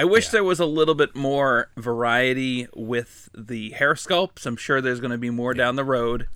I 0.01 0.05
wish 0.05 0.29
there 0.29 0.45
was 0.45 0.61
a 0.61 0.67
little 0.67 0.95
bit 0.95 1.17
more 1.17 1.71
variety 1.77 2.69
with 2.73 3.29
the 3.37 3.71
hair 3.71 3.95
sculpts. 3.95 4.47
I'm 4.47 4.57
sure 4.57 4.81
there's 4.81 5.01
going 5.01 5.11
to 5.11 5.19
be 5.19 5.31
more 5.31 5.55
down 5.55 5.75
the 5.75 5.85
road. 5.85 6.29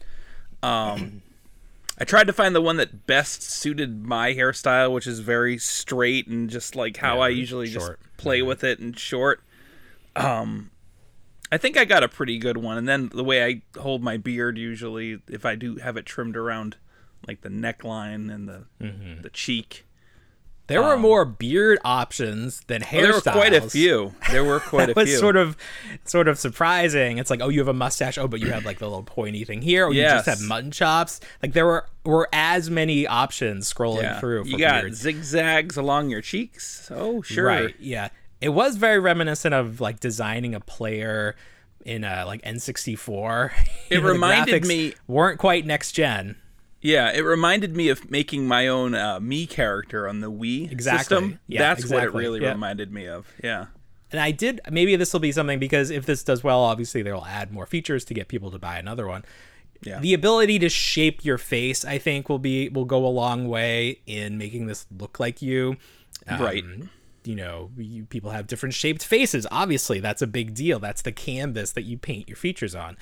Um, 0.64 1.22
I 1.98 2.04
tried 2.04 2.26
to 2.26 2.32
find 2.32 2.56
the 2.56 2.60
one 2.60 2.76
that 2.78 3.06
best 3.06 3.42
suited 3.42 4.04
my 4.04 4.34
hairstyle, 4.34 4.92
which 4.92 5.06
is 5.06 5.20
very 5.20 5.58
straight 5.58 6.26
and 6.26 6.50
just 6.50 6.74
like 6.74 6.96
how 6.96 7.20
I 7.20 7.28
usually 7.28 7.68
short. 7.68 8.00
just 8.02 8.16
play 8.16 8.42
with 8.42 8.64
it 8.64 8.80
and 8.80 8.98
short. 8.98 9.40
Um, 10.16 10.70
I 11.52 11.58
think 11.58 11.76
I 11.76 11.84
got 11.84 12.02
a 12.02 12.08
pretty 12.08 12.38
good 12.38 12.56
one. 12.56 12.78
And 12.78 12.88
then 12.88 13.10
the 13.14 13.22
way 13.22 13.44
I 13.44 13.78
hold 13.78 14.02
my 14.02 14.16
beard, 14.16 14.58
usually, 14.58 15.20
if 15.28 15.44
I 15.46 15.54
do 15.54 15.76
have 15.76 15.96
it 15.96 16.04
trimmed 16.06 16.36
around 16.36 16.78
like 17.28 17.42
the 17.42 17.48
neckline 17.50 18.34
and 18.34 18.48
the 18.48 18.64
Mm-hmm. 18.80 19.22
the 19.22 19.30
cheek, 19.30 19.86
There 20.68 20.80
were 20.82 20.94
um, 20.94 21.00
more 21.00 21.24
beard 21.24 21.78
options 21.84 22.60
than 22.66 22.82
hairstyles. 22.82 23.02
There 23.02 23.34
were 23.34 23.40
quite 23.40 23.52
a 23.52 23.60
few. 23.62 24.14
There 24.30 24.44
were 24.44 24.60
quite 24.74 24.90
a 24.90 24.92
was 24.94 25.08
few. 25.08 25.18
sort 25.18 25.36
of, 25.36 25.56
sort 26.04 26.28
of 26.28 26.38
surprising. 26.38 27.18
It's 27.18 27.30
like, 27.30 27.40
oh, 27.42 27.48
you 27.48 27.58
have 27.58 27.68
a 27.68 27.74
mustache. 27.74 28.16
Oh, 28.16 28.28
but 28.28 28.40
you 28.40 28.50
have 28.52 28.64
like 28.64 28.78
the 28.78 28.86
little 28.86 29.02
pointy 29.02 29.44
thing 29.44 29.60
here. 29.60 29.86
Or 29.86 29.92
you 29.92 30.02
just 30.02 30.26
have 30.26 30.40
mutton 30.40 30.70
chops. 30.70 31.20
Like 31.42 31.52
there 31.52 31.66
were 31.66 31.86
were 32.04 32.28
as 32.32 32.70
many 32.70 33.06
options 33.06 33.72
scrolling 33.72 34.02
yeah. 34.02 34.20
through. 34.20 34.44
For 34.44 34.50
you 34.50 34.58
got 34.58 34.82
beards. 34.82 35.00
zigzags 35.00 35.76
along 35.76 36.10
your 36.10 36.20
cheeks. 36.20 36.88
Oh, 36.90 37.22
sure. 37.22 37.44
Right. 37.46 37.74
Yeah. 37.78 38.08
It 38.40 38.50
was 38.50 38.76
very 38.76 38.98
reminiscent 38.98 39.54
of 39.54 39.80
like 39.80 40.00
designing 40.00 40.54
a 40.54 40.60
player 40.60 41.36
in 41.84 42.04
a 42.04 42.24
like 42.24 42.42
N64. 42.42 43.52
It 43.90 43.96
You 43.96 44.00
know, 44.00 44.08
reminded 44.08 44.64
me- 44.64 44.94
weren't 45.06 45.38
quite 45.38 45.66
next 45.66 45.92
gen. 45.92 46.36
Yeah, 46.82 47.10
it 47.12 47.20
reminded 47.20 47.74
Mii 47.74 47.90
of 47.90 48.10
making 48.10 48.46
my 48.46 48.66
own 48.68 48.94
uh, 48.94 49.20
me 49.20 49.46
character 49.46 50.08
on 50.08 50.20
the 50.20 50.30
Wii 50.30 50.70
Exactly. 50.70 50.98
system. 51.16 51.38
Yeah, 51.46 51.60
That's 51.74 51.88
what 51.88 52.02
it 52.02 52.12
really 52.12 52.42
Yeah. 52.42 52.50
reminded 52.52 52.92
me 52.92 53.06
of. 53.06 53.26
Yeah. 53.42 53.66
And 54.10 54.20
I 54.20 54.30
did 54.32 54.60
maybe 54.70 54.94
this 54.96 55.12
will 55.12 55.20
be 55.20 55.32
something 55.32 55.58
because 55.58 55.90
if 55.90 56.04
this 56.06 56.22
does 56.22 56.42
well, 56.44 56.60
obviously 56.60 57.00
they'll 57.02 57.24
add 57.26 57.50
more 57.52 57.64
features 57.66 58.04
to 58.06 58.14
get 58.14 58.28
people 58.28 58.50
to 58.50 58.58
buy 58.58 58.78
another 58.78 59.06
one. 59.06 59.24
Yeah. 59.82 60.00
The 60.00 60.12
ability 60.12 60.58
to 60.60 60.68
shape 60.68 61.24
your 61.24 61.38
face, 61.38 61.84
I 61.84 61.98
think, 61.98 62.28
will 62.28 62.38
be 62.38 62.68
will 62.68 62.84
go 62.84 63.06
a 63.06 63.08
long 63.08 63.48
way 63.48 64.00
in 64.06 64.36
making 64.36 64.66
this 64.66 64.86
look 64.96 65.18
like 65.20 65.40
you. 65.40 65.76
Right. 66.28 66.62
Um, 66.64 66.90
You 67.24 67.36
know, 67.36 67.70
you, 67.78 68.04
people 68.06 68.30
have 68.32 68.48
different 68.48 68.74
shaped 68.74 69.04
faces. 69.04 69.46
Obviously, 69.52 70.00
that's 70.00 70.22
a 70.22 70.26
big 70.26 70.54
deal. 70.54 70.80
That's 70.80 71.02
the 71.02 71.12
canvas 71.12 71.70
that 71.72 71.82
you 71.82 71.96
paint 71.96 72.28
your 72.28 72.34
features 72.36 72.74
on. 72.74 72.96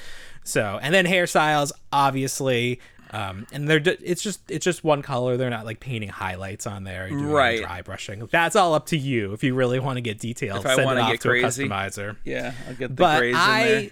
So, 0.45 0.79
and 0.83 0.93
then 0.95 1.07
hairstyles, 1.07 1.73
obviously, 1.91 2.81
um, 3.11 3.47
and 3.53 3.69
they're 3.69 3.81
d- 3.81 3.97
it's 4.03 4.23
just 4.23 4.49
it's 4.51 4.65
just 4.65 4.85
one 4.85 5.03
color. 5.03 5.37
They're 5.37 5.51
not 5.51 5.65
like 5.65 5.81
painting 5.81 6.09
highlights 6.11 6.67
on 6.67 6.85
there, 6.85 7.09
doing 7.09 7.27
Right. 7.27 7.61
Dry 7.61 7.83
brushing. 7.83 8.27
That's 8.31 8.55
all 8.57 8.75
up 8.75 8.87
to 8.87 8.97
you. 8.97 9.33
If 9.33 9.43
you 9.45 9.55
really 9.55 9.81
want 9.81 9.97
to 9.97 10.01
get 10.01 10.19
detailed, 10.19 10.65
If 10.65 10.75
send 10.75 10.91
it 10.91 10.99
off 10.99 11.11
get 11.13 11.21
to 11.23 11.29
crazy. 11.29 11.65
a 11.65 11.67
customizer 11.69 12.17
Yeah, 12.25 12.53
I'll 12.69 12.75
get 12.75 12.89
the 12.89 12.95
but 12.95 13.19
grays 13.19 13.35
I, 13.37 13.61
in 13.61 13.67
there. 13.83 13.91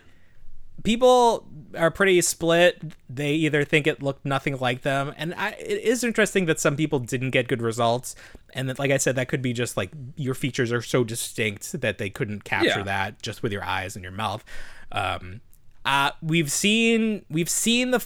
people 0.85 1.47
are 1.77 1.91
pretty 1.91 2.21
split. 2.21 2.81
They 3.11 3.33
either 3.35 3.65
think 3.65 3.87
it 3.87 4.03
looked 4.03 4.25
nothing 4.25 4.57
like 4.59 4.83
them, 4.83 5.13
and 5.17 5.35
I, 5.35 5.51
it 5.59 5.83
is 5.83 6.03
interesting 6.05 6.47
that 6.47 6.61
some 6.61 6.77
people 6.77 6.99
didn't 6.99 7.31
get 7.31 7.49
good 7.49 7.61
results, 7.63 8.15
and 8.55 8.69
that, 8.69 8.79
like 8.79 8.91
I 8.91 8.97
said, 8.97 9.17
that 9.17 9.29
could 9.29 9.43
be 9.43 9.53
just 9.53 9.77
like 9.77 9.91
your 10.17 10.35
features 10.35 10.73
are 10.73 10.81
so 10.83 11.05
distinct 11.05 11.79
that 11.81 11.99
they 11.99 12.09
couldn't 12.11 12.45
capture 12.45 12.69
Yeah. 12.79 12.83
that 12.85 13.23
just 13.23 13.43
with 13.43 13.53
your 13.53 13.65
eyes 13.65 13.97
and 13.97 14.03
your 14.03 14.13
mouth. 14.13 14.45
Um, 14.93 15.41
uh, 15.85 16.13
we've 16.23 16.51
seen 16.51 17.25
we've 17.31 17.49
seen 17.51 17.91
the 17.91 18.05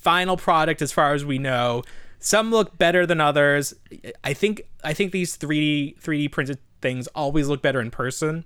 final 0.00 0.36
product 0.36 0.82
as 0.82 0.92
far 0.92 1.14
as 1.14 1.24
we 1.24 1.38
know. 1.38 1.82
Some 2.18 2.50
look 2.50 2.76
better 2.76 3.06
than 3.06 3.20
others. 3.20 3.74
I 4.22 4.34
think 4.34 4.62
I 4.84 4.92
think 4.92 5.12
these 5.12 5.36
3D 5.36 6.00
3D 6.00 6.30
printed 6.30 6.58
things 6.82 7.06
always 7.08 7.48
look 7.48 7.62
better 7.62 7.80
in 7.80 7.90
person. 7.90 8.44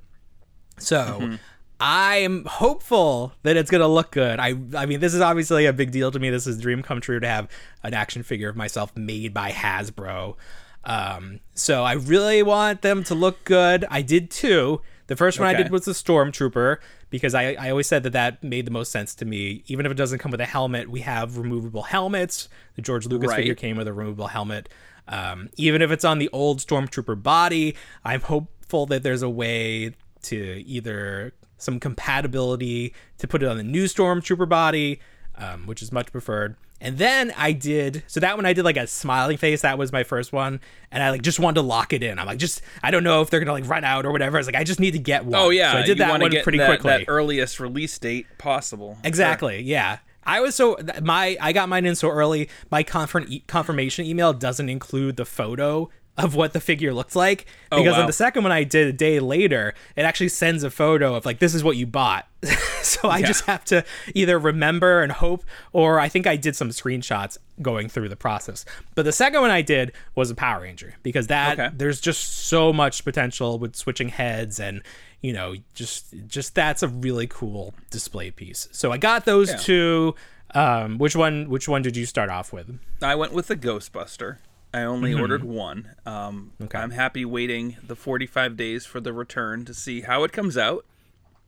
So 0.79 1.39
I'm 1.81 2.45
hopeful 2.45 3.33
that 3.43 3.57
it's 3.57 3.71
gonna 3.71 3.89
look 3.89 4.13
good. 4.13 4.39
I 4.39 4.55
I 4.77 4.87
mean, 4.87 5.01
this 5.01 5.15
is 5.15 5.21
obviously 5.21 5.67
a 5.67 5.73
big 5.73 5.91
deal 5.91 6.11
to 6.11 6.19
me. 6.19 6.31
This 6.31 6.47
is 6.47 6.59
a 6.59 6.63
dream 6.63 6.83
come 6.83 7.01
true 7.01 7.19
to 7.19 7.27
have 7.27 7.49
an 7.83 7.95
action 7.95 8.23
figure 8.23 8.49
of 8.49 8.57
myself 8.57 8.97
made 8.97 9.35
by 9.35 9.51
Hasbro. 9.51 10.37
Um, 10.85 11.41
so 11.55 11.83
I 11.83 11.95
really 11.95 12.43
want 12.43 12.83
them 12.83 13.03
to 13.05 13.15
look 13.15 13.45
good. 13.45 13.85
I 13.91 14.03
did 14.03 14.31
too. 14.31 14.83
The 15.07 15.17
first 15.17 15.39
one 15.39 15.49
I 15.49 15.55
did 15.55 15.71
was 15.71 15.85
the 15.85 15.93
Stormtrooper 15.93 16.79
because 17.11 17.35
I, 17.35 17.53
I 17.55 17.71
always 17.71 17.87
said 17.87 18.03
that 18.05 18.15
that 18.15 18.43
made 18.43 18.67
the 18.67 18.71
most 18.71 18.91
sense 18.91 19.15
to 19.17 19.25
me. 19.25 19.63
Even 19.67 19.85
if 19.85 19.93
it 19.93 19.97
doesn't 19.97 20.19
come 20.19 20.31
with 20.31 20.41
a 20.41 20.47
helmet, 20.47 20.91
we 20.91 21.01
have 21.01 21.37
removable 21.37 21.83
helmets. 21.83 22.49
The 22.77 22.83
George 22.83 23.07
Lucas 23.07 23.29
Right. 23.29 23.37
figure 23.37 23.55
came 23.55 23.77
with 23.77 23.87
a 23.87 23.93
removable 23.93 24.29
helmet. 24.29 24.69
Um, 25.07 25.51
even 25.57 25.83
if 25.83 25.91
it's 25.91 26.05
on 26.05 26.19
the 26.19 26.31
old 26.33 26.61
Stormtrooper 26.61 27.23
body, 27.23 27.77
I'm 28.05 28.23
hopeful 28.23 28.87
that 28.87 29.03
there's 29.03 29.23
a 29.23 29.29
way 29.29 29.95
to 30.23 30.63
either 30.67 31.35
some 31.59 31.79
compatibility 31.81 32.95
to 33.19 33.29
put 33.29 33.43
it 33.43 33.49
on 33.49 33.57
the 33.57 33.63
new 33.63 33.85
Stormtrooper 33.85 34.49
body, 34.49 35.01
um, 35.37 35.67
which 35.67 35.83
is 35.83 35.93
much 35.93 36.11
preferred. 36.13 36.57
And 36.81 36.99
then 36.99 37.33
I 37.37 37.53
did 37.53 38.03
so 38.07 38.21
that 38.21 38.37
one 38.37 38.45
I 38.45 38.53
did 38.53 38.65
like 38.65 38.77
a 38.77 38.87
smiling 38.87 39.39
face. 39.39 39.63
That 39.63 39.79
was 39.79 39.91
my 39.91 40.05
first 40.05 40.33
one, 40.33 40.61
and 40.91 41.03
I 41.03 41.11
like 41.11 41.23
just 41.23 41.41
wanted 41.41 41.55
to 41.57 41.63
lock 41.63 41.93
it 41.93 42.03
in. 42.03 42.19
I'm 42.19 42.27
like, 42.27 42.39
just 42.39 42.61
I 42.83 42.91
don't 42.91 43.05
know 43.05 43.23
if 43.23 43.31
they're 43.31 43.41
gonna 43.41 43.53
like 43.53 43.69
run 43.69 43.85
out 43.85 44.05
or 44.05 44.13
whatever. 44.13 44.37
I 44.37 44.41
was 44.41 44.47
like, 44.47 44.57
I 44.57 44.65
just 44.65 44.81
need 44.81 44.91
to 44.91 44.99
get 44.99 45.25
one. 45.25 45.35
Oh 45.35 45.51
yeah, 45.51 45.73
so 45.73 45.79
I 45.79 45.83
did 45.83 45.99
you 45.99 46.05
that 46.05 46.21
one 46.21 46.31
get 46.31 46.43
pretty 46.43 46.59
that, 46.59 46.67
quickly. 46.67 46.91
That 46.91 47.05
earliest 47.09 47.59
release 47.59 47.99
date 47.99 48.27
possible. 48.39 48.99
Exactly. 49.03 49.63
Yeah. 49.63 49.99
I 50.27 50.41
was 50.41 50.55
so 50.55 50.79
my 51.03 51.37
I 51.41 51.53
got 51.53 51.69
mine 51.69 51.87
in 51.87 51.95
so 51.95 52.09
early. 52.11 52.49
My 52.71 52.83
confirm, 52.83 53.27
e- 53.29 53.45
confirmation 53.47 54.07
email 54.07 54.33
doesn't 54.33 54.69
include 54.69 55.17
the 55.17 55.27
photo 55.27 55.91
of 56.17 56.35
what 56.37 56.53
the 56.53 56.61
figure 56.61 56.95
looks 56.95 57.17
like 57.17 57.45
Oh, 57.73 57.83
because 57.83 57.99
on 57.99 58.07
the 58.07 58.13
second 58.13 58.45
one 58.45 58.53
I 58.53 58.63
did 58.63 58.87
a 58.87 58.93
day 58.93 59.19
later, 59.19 59.75
it 59.97 60.03
actually 60.03 60.29
sends 60.29 60.63
a 60.63 60.71
photo 60.71 61.15
of 61.17 61.25
like 61.27 61.41
this 61.41 61.55
is 61.55 61.65
what 61.65 61.77
you 61.77 61.87
bought. 61.87 62.29
so 62.83 63.09
I 63.09 63.19
Yeah. 63.19 63.27
just 63.27 63.45
have 63.47 63.65
to 63.67 63.85
either 64.15 64.39
remember 64.39 65.03
and 65.03 65.11
hope, 65.11 65.43
or 65.73 65.99
I 65.99 66.09
think 66.09 66.27
I 66.29 66.37
did 66.37 66.55
some 66.55 66.69
screenshots 66.71 67.37
going 67.63 67.89
through 67.89 68.11
the 68.11 68.17
process. 68.17 68.65
But 68.95 69.05
the 69.07 69.13
second 69.13 69.41
one 69.41 69.51
I 69.51 69.63
did 69.63 69.91
was 70.15 70.31
a 70.31 70.35
Power 70.37 70.61
Ranger 70.63 70.95
because 71.03 71.27
that 71.29 71.59
Okay. 71.59 71.71
there's 71.77 72.01
just 72.01 72.47
so 72.47 72.73
much 72.73 73.05
potential 73.05 73.59
with 73.59 73.75
switching 73.75 74.11
heads 74.11 74.61
and 74.61 74.83
you 75.21 75.33
know 75.33 75.55
just 75.75 76.15
just 76.29 76.55
that's 76.55 76.83
a 76.85 76.89
really 76.89 77.27
cool 77.27 77.73
display 77.91 78.31
piece 78.31 78.69
so 78.73 78.93
i 78.93 78.99
got 78.99 79.25
those 79.25 79.49
Yeah. 79.51 79.57
two 79.57 80.15
um 80.55 80.99
which 80.99 81.17
one 81.17 81.49
which 81.49 81.67
one 81.67 81.81
did 81.81 81.97
you 81.97 82.05
start 82.05 82.29
off 82.29 82.53
with 82.53 82.79
I 83.03 83.15
went 83.15 83.33
with 83.33 83.47
the 83.49 83.57
Ghostbuster. 83.57 84.37
I 84.75 84.83
only 84.83 85.15
ordered 85.15 85.45
one. 85.45 85.95
Um, 86.05 86.53
Mm-hmm. 86.55 86.65
Okay. 86.65 86.79
I'm 86.79 86.91
happy 86.91 87.25
waiting 87.25 87.77
the 87.87 87.97
45 87.97 88.57
days 88.57 88.85
for 88.85 89.01
the 89.01 89.13
return 89.13 89.65
to 89.65 89.73
see 89.75 90.03
how 90.03 90.25
it 90.25 90.33
comes 90.33 90.57
out, 90.59 90.85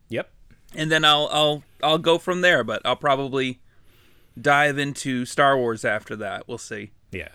yep 0.09 0.31
and 0.75 0.91
then 0.91 1.05
I'll 1.05 1.29
I'll 1.33 1.63
I'll 1.83 1.99
go 1.99 2.19
from 2.19 2.41
there. 2.41 2.63
But 2.65 2.83
I'll 2.85 2.97
probably 2.97 3.61
dive 4.41 4.79
into 4.79 5.25
Star 5.25 5.57
Wars 5.57 5.85
after 5.85 6.15
that. 6.17 6.47
We'll 6.49 6.59
see. 6.59 6.91
yeah 7.13 7.29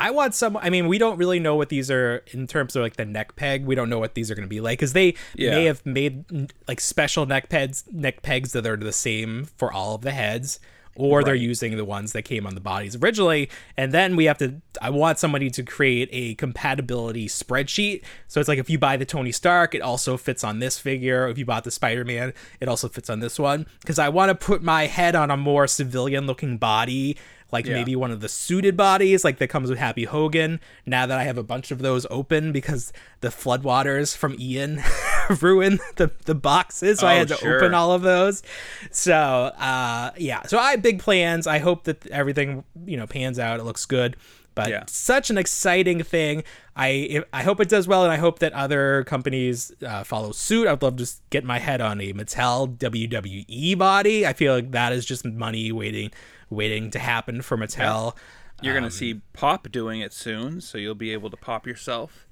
i 0.00 0.10
want 0.10 0.34
some 0.34 0.56
i 0.56 0.68
mean 0.70 0.88
we 0.88 0.98
don't 0.98 1.16
really 1.18 1.38
know 1.38 1.54
what 1.54 1.68
these 1.68 1.88
are 1.90 2.24
in 2.32 2.46
terms 2.46 2.74
of 2.74 2.82
like 2.82 2.96
the 2.96 3.04
neck 3.04 3.36
peg 3.36 3.64
we 3.66 3.74
don't 3.74 3.88
know 3.90 3.98
what 4.00 4.14
these 4.14 4.30
are 4.30 4.34
going 4.34 4.46
to 4.46 4.48
be 4.50 4.60
like 4.60 4.78
because 4.78 4.94
they 4.94 5.14
Yeah. 5.36 5.50
may 5.50 5.64
have 5.66 5.84
made 5.86 6.24
like 6.66 6.80
special 6.80 7.24
neck 7.26 7.48
pegs 7.48 7.84
neck 7.92 8.22
pegs 8.22 8.50
that 8.52 8.66
are 8.66 8.76
the 8.76 8.90
same 8.92 9.44
for 9.56 9.70
all 9.72 9.94
of 9.94 10.00
the 10.02 10.10
heads 10.10 10.58
or 10.96 11.24
they're 11.24 11.34
using 11.34 11.76
the 11.76 11.84
ones 11.84 12.12
that 12.12 12.22
came 12.22 12.46
on 12.46 12.54
the 12.54 12.60
bodies 12.60 12.96
originally. 12.96 13.48
And 13.76 13.92
then 13.92 14.16
we 14.16 14.26
have 14.26 14.38
to 14.38 14.60
i 14.80 14.90
want 14.90 15.18
somebody 15.18 15.50
to 15.50 15.62
create 15.62 16.08
a 16.12 16.34
compatibility 16.34 17.28
spreadsheet. 17.28 18.02
So 18.28 18.40
it's 18.40 18.48
like 18.48 18.58
if 18.58 18.68
you 18.68 18.78
buy 18.78 18.96
the 18.96 19.04
tony 19.04 19.32
stark 19.32 19.74
it 19.74 19.82
also 19.82 20.16
fits 20.16 20.44
on 20.44 20.58
this 20.58 20.78
figure. 20.78 21.28
If 21.28 21.38
you 21.38 21.44
bought 21.44 21.64
the 21.64 21.70
spider-man 21.70 22.32
it 22.60 22.68
also 22.68 22.88
fits 22.88 23.10
on 23.10 23.20
this 23.20 23.38
one. 23.38 23.66
Because 23.80 23.98
i 23.98 24.08
want 24.08 24.28
to 24.28 24.34
put 24.34 24.62
my 24.62 24.86
head 24.86 25.14
on 25.14 25.30
a 25.30 25.36
more 25.36 25.66
civilian 25.66 26.26
looking 26.26 26.58
body 26.58 27.16
like 27.52 27.66
Yeah. 27.66 27.74
maybe 27.74 27.94
one 27.94 28.10
of 28.10 28.20
the 28.20 28.28
suited 28.28 28.76
bodies 28.76 29.24
like 29.24 29.38
that 29.38 29.48
comes 29.48 29.68
with 29.70 29.78
happy 29.78 30.04
hogan 30.04 30.58
now 30.86 31.06
that 31.06 31.18
i 31.18 31.24
have 31.24 31.36
a 31.38 31.42
bunch 31.42 31.70
of 31.70 31.80
those 31.80 32.06
open 32.10 32.50
because 32.50 32.92
the 33.20 33.28
floodwaters 33.28 34.16
from 34.16 34.34
ian 34.40 34.82
ruined 35.40 35.78
the, 35.96 36.10
the 36.24 36.34
boxes 36.34 36.98
so 37.00 37.06
i 37.06 37.14
Oh, 37.14 37.18
had 37.18 37.28
to 37.28 37.36
sure. 37.36 37.58
open 37.58 37.74
all 37.74 37.92
of 37.92 38.02
those. 38.02 38.42
So 38.90 39.14
uh 39.14 40.10
yeah. 40.16 40.42
So 40.46 40.58
i 40.58 40.72
have 40.72 40.82
big 40.82 40.98
plans. 41.00 41.46
I 41.46 41.58
hope 41.58 41.84
that 41.84 42.06
everything 42.10 42.64
you 42.86 42.96
know 42.96 43.06
pans 43.06 43.38
out. 43.38 43.60
It 43.60 43.64
looks 43.64 43.84
good. 43.86 44.16
But 44.54 44.68
Yeah. 44.68 44.84
such 44.86 45.30
an 45.30 45.38
exciting 45.38 46.02
thing. 46.02 46.44
I 46.76 46.88
if, 46.88 47.24
i 47.32 47.42
hope 47.42 47.60
it 47.60 47.68
does 47.68 47.86
well 47.86 48.02
and 48.04 48.12
i 48.12 48.16
hope 48.16 48.38
that 48.40 48.52
other 48.54 49.04
companies 49.04 49.72
uh, 49.86 50.04
follow 50.04 50.32
suit. 50.32 50.66
I'd 50.66 50.82
love 50.82 50.96
to 50.96 51.02
just 51.04 51.28
get 51.30 51.44
my 51.44 51.58
head 51.58 51.80
on 51.80 52.00
a 52.00 52.12
mattel 52.14 52.76
wwe 52.78 53.78
body. 53.78 54.26
I 54.26 54.32
feel 54.32 54.54
like 54.54 54.70
that 54.72 54.92
is 54.92 55.04
just 55.04 55.24
money 55.24 55.70
waiting 55.72 56.10
waiting 56.52 56.90
to 56.92 56.98
happen 56.98 57.42
for 57.42 57.56
mattel 57.56 58.16
You're 58.62 58.74
Um, 58.76 58.82
gonna 58.82 58.90
see 58.92 59.20
Pop 59.32 59.70
doing 59.72 60.00
it 60.00 60.12
soon, 60.12 60.60
so 60.60 60.78
you'll 60.78 60.94
be 60.94 61.12
able 61.12 61.30
to 61.30 61.36
pop 61.36 61.66
yourself. 61.66 62.26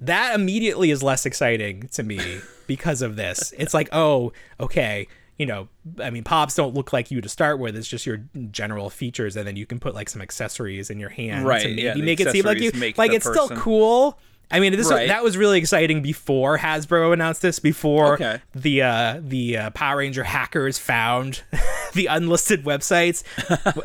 that 0.00 0.34
immediately 0.34 0.90
is 0.90 1.02
less 1.02 1.26
exciting 1.26 1.88
to 1.92 2.02
me 2.02 2.38
because 2.66 3.02
of 3.02 3.16
this. 3.16 3.52
It's 3.58 3.74
like, 3.74 3.88
oh, 3.92 4.32
okay, 4.58 5.06
you 5.38 5.44
know, 5.44 5.68
I 6.02 6.08
mean, 6.10 6.24
pops 6.24 6.54
don't 6.54 6.74
look 6.74 6.92
like 6.94 7.10
you 7.10 7.20
to 7.20 7.28
start 7.28 7.58
with. 7.58 7.76
It's 7.76 7.86
just 7.88 8.06
your 8.06 8.22
general 8.50 8.88
features, 8.90 9.36
and 9.36 9.46
then 9.46 9.56
you 9.56 9.66
can 9.66 9.78
put 9.78 9.94
like 9.94 10.08
some 10.08 10.22
accessories 10.22 10.88
in 10.90 10.98
your 10.98 11.10
hand 11.10 11.46
Right, 11.46 11.62
to 11.62 11.68
maybe 11.68 11.82
yeah, 11.82 11.94
make 11.96 12.20
it 12.20 12.30
seem 12.30 12.44
like 12.46 12.58
you 12.60 12.70
like 12.96 13.12
it's 13.12 13.28
still 13.28 13.48
cool. 13.50 14.18
I 14.50 14.58
mean, 14.60 14.72
this 14.72 14.90
Right. 14.90 15.08
that 15.08 15.22
was 15.22 15.36
really 15.36 15.58
exciting 15.58 16.02
before 16.02 16.58
Hasbro 16.58 17.12
announced 17.12 17.40
this. 17.42 17.58
Before 17.60 18.14
Okay. 18.14 18.40
the 18.54 18.82
uh, 18.82 19.20
the 19.22 19.56
uh, 19.56 19.70
Power 19.70 19.98
Ranger 19.98 20.24
hackers 20.24 20.78
found 20.78 21.42
the 21.94 22.06
unlisted 22.06 22.64
websites 22.64 23.22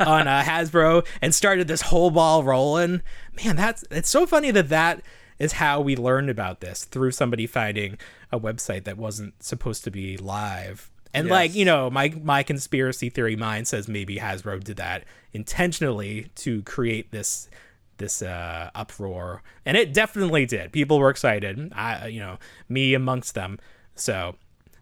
on 0.06 0.26
uh, 0.26 0.42
Hasbro 0.42 1.06
and 1.22 1.34
started 1.34 1.68
this 1.68 1.82
whole 1.82 2.10
ball 2.10 2.42
rolling. 2.42 3.02
Man, 3.44 3.56
that's 3.56 3.84
it's 3.90 4.08
so 4.08 4.26
funny 4.26 4.50
that 4.50 4.68
that 4.70 5.02
is 5.38 5.52
how 5.52 5.80
we 5.80 5.94
learned 5.96 6.30
about 6.30 6.60
this 6.60 6.84
through 6.84 7.10
somebody 7.12 7.46
finding 7.46 7.98
a 8.32 8.40
website 8.40 8.84
that 8.84 8.96
wasn't 8.96 9.34
supposed 9.42 9.84
to 9.84 9.90
be 9.90 10.16
live. 10.16 10.90
And 11.14 11.28
like, 11.28 11.54
you 11.54 11.64
know, 11.64 11.88
my 11.90 12.12
my 12.22 12.42
conspiracy 12.42 13.08
theory 13.08 13.36
mind 13.36 13.68
says 13.68 13.86
maybe 13.88 14.16
Hasbro 14.16 14.62
did 14.64 14.76
that 14.78 15.04
intentionally 15.32 16.26
to 16.36 16.62
create 16.62 17.10
this 17.12 17.48
this 17.98 18.22
uh 18.22 18.70
uproar. 18.74 19.42
And 19.64 19.76
it 19.76 19.92
definitely 19.92 20.46
did. 20.46 20.72
People 20.72 20.98
were 20.98 21.10
excited. 21.10 21.72
I 21.74 22.08
you 22.08 22.20
know, 22.20 22.38
me 22.68 22.94
amongst 22.94 23.34
them. 23.34 23.58
So 23.94 24.36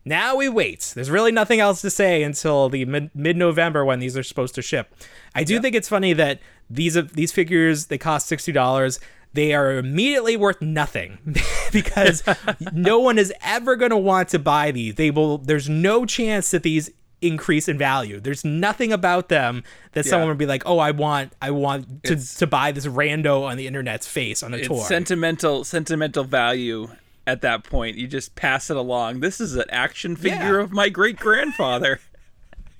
now 0.04 0.36
we 0.36 0.48
wait. 0.48 0.92
There's 0.94 1.10
really 1.10 1.32
nothing 1.32 1.60
else 1.60 1.80
to 1.80 1.90
say 1.90 2.22
until 2.22 2.68
the 2.68 2.84
mid 2.84 3.36
November 3.36 3.84
when 3.84 4.00
these 4.00 4.16
are 4.16 4.22
supposed 4.22 4.54
to 4.56 4.62
ship. 4.62 4.94
I 5.34 5.44
do 5.44 5.60
think 5.60 5.74
it's 5.74 5.88
funny 5.88 6.12
that 6.12 6.40
these 6.68 6.94
these 7.12 7.32
figures 7.32 7.86
they 7.86 7.98
cost 7.98 8.26
sixty 8.26 8.52
dollars. 8.52 9.00
They 9.32 9.52
are 9.52 9.78
immediately 9.78 10.36
worth 10.36 10.62
nothing 10.62 11.18
because 11.72 12.22
no 12.72 13.00
one 13.00 13.18
is 13.18 13.32
ever 13.42 13.74
going 13.74 13.90
to 13.90 13.96
want 13.96 14.28
to 14.28 14.38
buy 14.38 14.70
these. 14.70 14.94
They 14.94 15.10
will. 15.10 15.38
There's 15.38 15.68
no 15.68 16.04
chance 16.06 16.50
that 16.50 16.62
these 16.62 16.90
increase 17.26 17.68
in 17.68 17.78
value. 17.78 18.20
There's 18.20 18.44
nothing 18.44 18.92
about 18.92 19.28
them 19.28 19.62
that 19.92 20.04
someone 20.06 20.28
would 20.28 20.38
be 20.38 20.46
like, 20.46 20.62
"Oh, 20.66 20.78
I 20.78 20.90
want, 20.90 21.32
I 21.40 21.50
want 21.50 22.04
to, 22.04 22.12
It's- 22.12 22.34
to 22.36 22.46
buy 22.46 22.72
this 22.72 22.86
rando 22.86 23.42
on 23.42 23.56
the 23.56 23.66
internet's 23.66 24.06
face 24.06 24.42
on 24.42 24.54
a 24.54 24.58
It's 24.58 24.68
tour." 24.68 24.84
sentimental 24.84 25.64
sentimental 25.64 26.24
value 26.24 26.88
at 27.26 27.40
that 27.40 27.64
point. 27.64 27.96
You 27.96 28.06
just 28.06 28.34
pass 28.36 28.68
it 28.70 28.76
along. 28.76 29.20
This 29.20 29.40
is 29.40 29.56
an 29.56 29.64
action 29.70 30.14
figure 30.16 30.58
Yeah. 30.58 30.62
of 30.64 30.72
my 30.72 30.88
great 30.88 31.18
grandfather. 31.18 32.00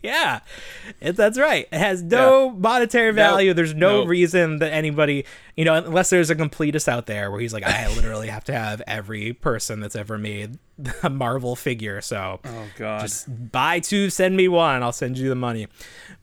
Yeah, 0.04 0.40
it, 1.00 1.16
that's 1.16 1.38
right. 1.38 1.66
It 1.72 1.78
has 1.78 2.02
no 2.02 2.50
monetary 2.50 3.10
value. 3.12 3.54
There's 3.54 3.74
no 3.74 4.00
Nope. 4.00 4.08
reason 4.08 4.58
that 4.58 4.72
anybody, 4.72 5.24
you 5.56 5.64
know, 5.64 5.74
unless 5.74 6.10
there's 6.10 6.28
a 6.28 6.34
completist 6.36 6.88
out 6.88 7.06
there 7.06 7.30
where 7.30 7.40
he's 7.40 7.54
like, 7.54 7.64
I 7.64 7.88
literally 7.96 8.28
have 8.28 8.44
to 8.44 8.52
have 8.52 8.82
every 8.86 9.32
person 9.32 9.80
that's 9.80 9.96
ever 9.96 10.18
made 10.18 10.58
a 11.02 11.08
Marvel 11.08 11.56
figure. 11.56 12.02
So 12.02 12.40
Oh 12.44 12.66
God. 12.76 13.00
just 13.00 13.50
buy 13.50 13.80
two, 13.80 14.10
send 14.10 14.36
me 14.36 14.46
one. 14.46 14.82
I'll 14.82 14.92
send 14.92 15.16
you 15.16 15.28
the 15.30 15.34
money. 15.34 15.68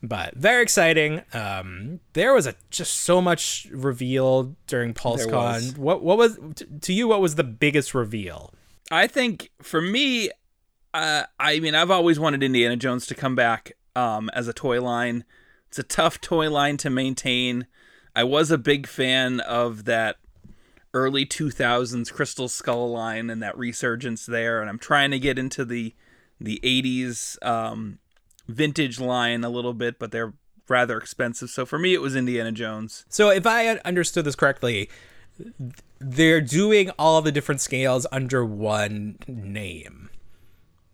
But 0.03 0.35
very 0.35 0.61
exciting. 0.61 1.23
Um, 1.33 1.99
there 2.13 2.33
was 2.35 2.45
a 2.47 2.53
just 2.69 2.93
so 2.99 3.19
much 3.21 3.67
reveal 3.71 4.55
during. 4.67 4.93
PulseCon. 4.93 5.77
What 5.77 6.03
what 6.03 6.17
was 6.19 6.37
t- 6.55 6.65
to 6.81 6.93
you? 6.93 7.07
What 7.07 7.21
was 7.21 7.33
the 7.35 7.43
biggest 7.43 7.93
reveal? 7.95 8.53
I 8.91 9.07
think 9.07 9.49
for 9.61 9.81
me, 9.81 10.29
uh, 10.93 11.23
I 11.39 11.59
mean, 11.59 11.75
I've 11.75 11.91
always 11.91 12.19
wanted 12.19 12.43
Indiana 12.43 12.75
Jones 12.75 13.05
to 13.07 13.15
come 13.15 13.35
back 13.35 13.73
um, 13.95 14.29
as 14.33 14.47
a 14.47 14.53
toy 14.53 14.81
line. 14.81 15.23
It's 15.67 15.79
a 15.79 15.83
tough 15.83 16.19
toy 16.19 16.49
line 16.49 16.77
to 16.77 16.89
maintain. 16.89 17.67
I 18.15 18.23
was 18.23 18.51
a 18.51 18.57
big 18.57 18.87
fan 18.87 19.39
of 19.39 19.85
that 19.85 20.17
early 20.93 21.25
2000s 21.25 22.11
Crystal 22.11 22.49
Skull 22.49 22.91
line 22.91 23.29
and 23.29 23.41
that 23.41 23.57
resurgence 23.57 24.25
there, 24.25 24.59
and 24.59 24.69
I'm 24.69 24.79
trying 24.79 25.11
to 25.11 25.19
get 25.19 25.39
into 25.39 25.63
the 25.65 25.93
the 26.39 26.59
80s 26.63 27.37
um, 27.45 27.99
vintage 28.47 28.99
line 28.99 29.43
a 29.43 29.49
little 29.49 29.75
bit, 29.75 29.99
but 29.99 30.11
they're 30.11 30.33
rather 30.67 30.97
expensive. 30.97 31.51
So 31.51 31.67
for 31.67 31.77
me, 31.77 31.93
it 31.93 32.01
was 32.01 32.15
Indiana 32.15 32.51
Jones. 32.51 33.05
So 33.09 33.29
if 33.29 33.45
I 33.45 33.67
understood 33.85 34.25
this 34.25 34.35
correctly, 34.35 34.89
they're 35.99 36.41
doing 36.41 36.89
all 36.97 37.21
the 37.21 37.31
different 37.31 37.61
scales 37.61 38.07
under 38.11 38.43
one 38.43 39.19
name. 39.27 40.09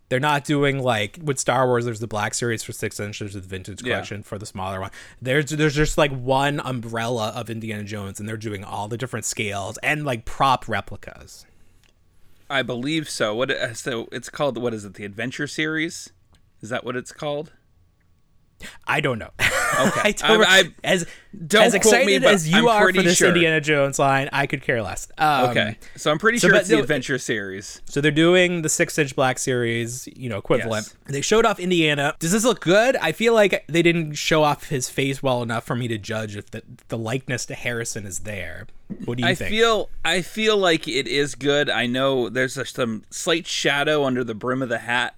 They're 0.09 0.19
not 0.19 0.45
doing 0.45 0.81
like 0.81 1.19
with 1.21 1.37
Star 1.37 1.67
Wars. 1.67 1.85
There's 1.85 1.99
the 1.99 2.07
Black 2.07 2.33
Series 2.33 2.63
for 2.63 2.71
six 2.71 2.99
inches, 2.99 3.33
the 3.33 3.41
Vintage 3.41 3.81
Yeah. 3.83 3.95
Collection 3.95 4.23
for 4.23 4.37
the 4.37 4.45
smaller 4.45 4.79
one. 4.79 4.91
There's 5.21 5.49
there's 5.49 5.75
just 5.75 5.97
like 5.97 6.11
one 6.11 6.61
umbrella 6.61 7.33
of 7.35 7.49
Indiana 7.49 7.83
Jones, 7.83 8.19
and 8.19 8.27
they're 8.27 8.37
doing 8.37 8.63
all 8.63 8.87
the 8.87 8.97
different 8.97 9.25
scales 9.25 9.77
and 9.79 10.05
like 10.05 10.23
prop 10.23 10.67
replicas. 10.67 11.45
I 12.49 12.61
believe 12.61 13.09
so. 13.09 13.35
What 13.35 13.51
uh, 13.51 13.73
so 13.73 14.07
it's 14.11 14.29
called? 14.29 14.57
What 14.57 14.73
is 14.73 14.85
it? 14.85 14.93
The 14.93 15.03
Adventure 15.03 15.47
Series? 15.47 16.11
Is 16.61 16.69
that 16.69 16.85
what 16.85 16.95
it's 16.95 17.11
called? 17.11 17.51
I 18.87 19.01
don't 19.01 19.19
know. 19.19 19.29
Okay. 19.79 19.99
I 20.03 20.11
don't, 20.13 20.43
I- 20.47 20.59
I- 20.59 20.73
as 20.83 21.05
don't 21.45 21.61
as 21.65 21.73
excited 21.75 22.23
me, 22.23 22.27
as 22.27 22.49
you 22.49 22.57
I'm 22.57 22.67
are 22.67 22.91
for 22.91 23.03
this 23.03 23.17
sure. 23.17 23.27
Indiana 23.27 23.61
Jones 23.61 23.99
line, 23.99 24.27
I 24.33 24.47
could 24.47 24.63
care 24.63 24.81
less. 24.81 25.07
Um, 25.19 25.49
Okay, 25.51 25.77
so 25.95 26.09
I'm 26.09 26.17
pretty 26.17 26.39
so 26.39 26.47
sure 26.47 26.53
but 26.55 26.61
it's 26.61 26.69
the 26.69 26.79
Adventure 26.79 27.19
Series. 27.19 27.79
So 27.85 28.01
they're 28.01 28.09
doing 28.09 28.63
the 28.63 28.69
six 28.69 28.97
inch 28.97 29.15
black 29.15 29.37
series, 29.37 30.07
you 30.15 30.29
know, 30.29 30.37
equivalent. 30.37 30.87
Yes. 30.87 31.13
They 31.13 31.21
showed 31.21 31.45
off 31.45 31.59
Indiana. 31.59 32.15
Does 32.17 32.31
this 32.31 32.43
look 32.43 32.61
good? 32.61 32.95
I 32.95 33.11
feel 33.11 33.35
like 33.35 33.65
they 33.67 33.83
didn't 33.83 34.13
show 34.13 34.41
off 34.41 34.69
his 34.69 34.89
face 34.89 35.21
well 35.21 35.43
enough 35.43 35.65
for 35.65 35.75
me 35.75 35.87
to 35.89 35.97
judge 35.99 36.35
if 36.35 36.49
the, 36.49 36.63
the 36.87 36.97
likeness 36.97 37.45
to 37.47 37.53
Harrison 37.53 38.05
is 38.07 38.19
there. 38.19 38.65
What 39.05 39.17
do 39.19 39.23
you 39.25 39.29
I 39.29 39.35
think? 39.35 39.51
feel 39.51 39.89
I 40.03 40.21
feel 40.23 40.57
like 40.57 40.87
it 40.87 41.07
is 41.07 41.35
good. 41.35 41.69
I 41.69 41.85
know 41.85 42.29
there's 42.29 42.57
a, 42.57 42.65
some 42.65 43.03
slight 43.11 43.45
shadow 43.45 44.05
under 44.05 44.23
the 44.23 44.33
brim 44.33 44.63
of 44.63 44.69
the 44.69 44.79
hat 44.79 45.13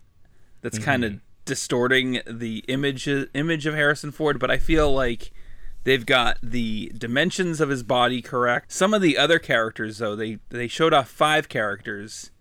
that's 0.62 0.79
kind 0.79 1.03
Mm-hmm. 1.03 1.15
of 1.15 1.22
distorting 1.49 2.21
the 2.25 2.59
image 2.69 3.07
image 3.33 3.65
of 3.65 3.73
Harrison 3.73 4.11
Ford, 4.11 4.39
but 4.39 4.49
I 4.51 4.57
feel 4.57 4.93
like 4.93 5.31
they've 5.83 6.05
got 6.05 6.37
the 6.41 6.91
dimensions 6.97 7.59
of 7.59 7.69
his 7.69 7.83
body 7.83 8.21
correct. 8.21 8.71
Some 8.71 8.93
of 8.93 9.01
the 9.01 9.17
other 9.17 9.39
characters 9.39 9.97
though, 9.97 10.15
they 10.15 10.39
they 10.49 10.67
showed 10.67 10.93
off 10.93 11.09
five 11.09 11.49
characters. 11.49 12.31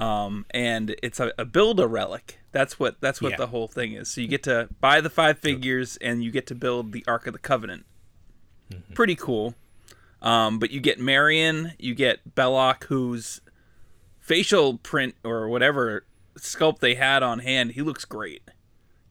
Um, 0.00 0.44
and 0.50 0.96
it's 1.04 1.20
a, 1.20 1.32
a 1.38 1.44
build 1.44 1.78
a 1.78 1.86
relic. 1.86 2.40
That's 2.50 2.80
what 2.80 3.00
that's 3.00 3.22
what 3.22 3.30
Yeah. 3.32 3.36
the 3.36 3.46
whole 3.48 3.68
thing 3.68 3.92
is. 3.92 4.10
So 4.10 4.20
you 4.22 4.26
get 4.26 4.42
to 4.44 4.68
buy 4.80 5.00
the 5.00 5.08
five 5.10 5.38
figures 5.38 5.96
and 5.98 6.24
you 6.24 6.32
get 6.32 6.46
to 6.48 6.54
build 6.56 6.92
the 6.92 7.04
Ark 7.06 7.28
of 7.28 7.32
the 7.32 7.38
Covenant. 7.38 7.86
Mm-hmm. 8.72 8.94
Pretty 8.94 9.14
cool. 9.14 9.54
Um, 10.20 10.58
but 10.58 10.70
you 10.72 10.80
get 10.80 10.98
Marion, 10.98 11.74
you 11.78 11.94
get 11.94 12.34
Belloq, 12.34 12.84
whose 12.84 13.40
facial 14.18 14.78
print 14.78 15.14
or 15.22 15.48
whatever 15.48 16.04
sculpt 16.38 16.80
they 16.80 16.94
had 16.96 17.22
on 17.22 17.38
hand, 17.40 17.72
he 17.72 17.82
looks 17.82 18.04
great. 18.04 18.42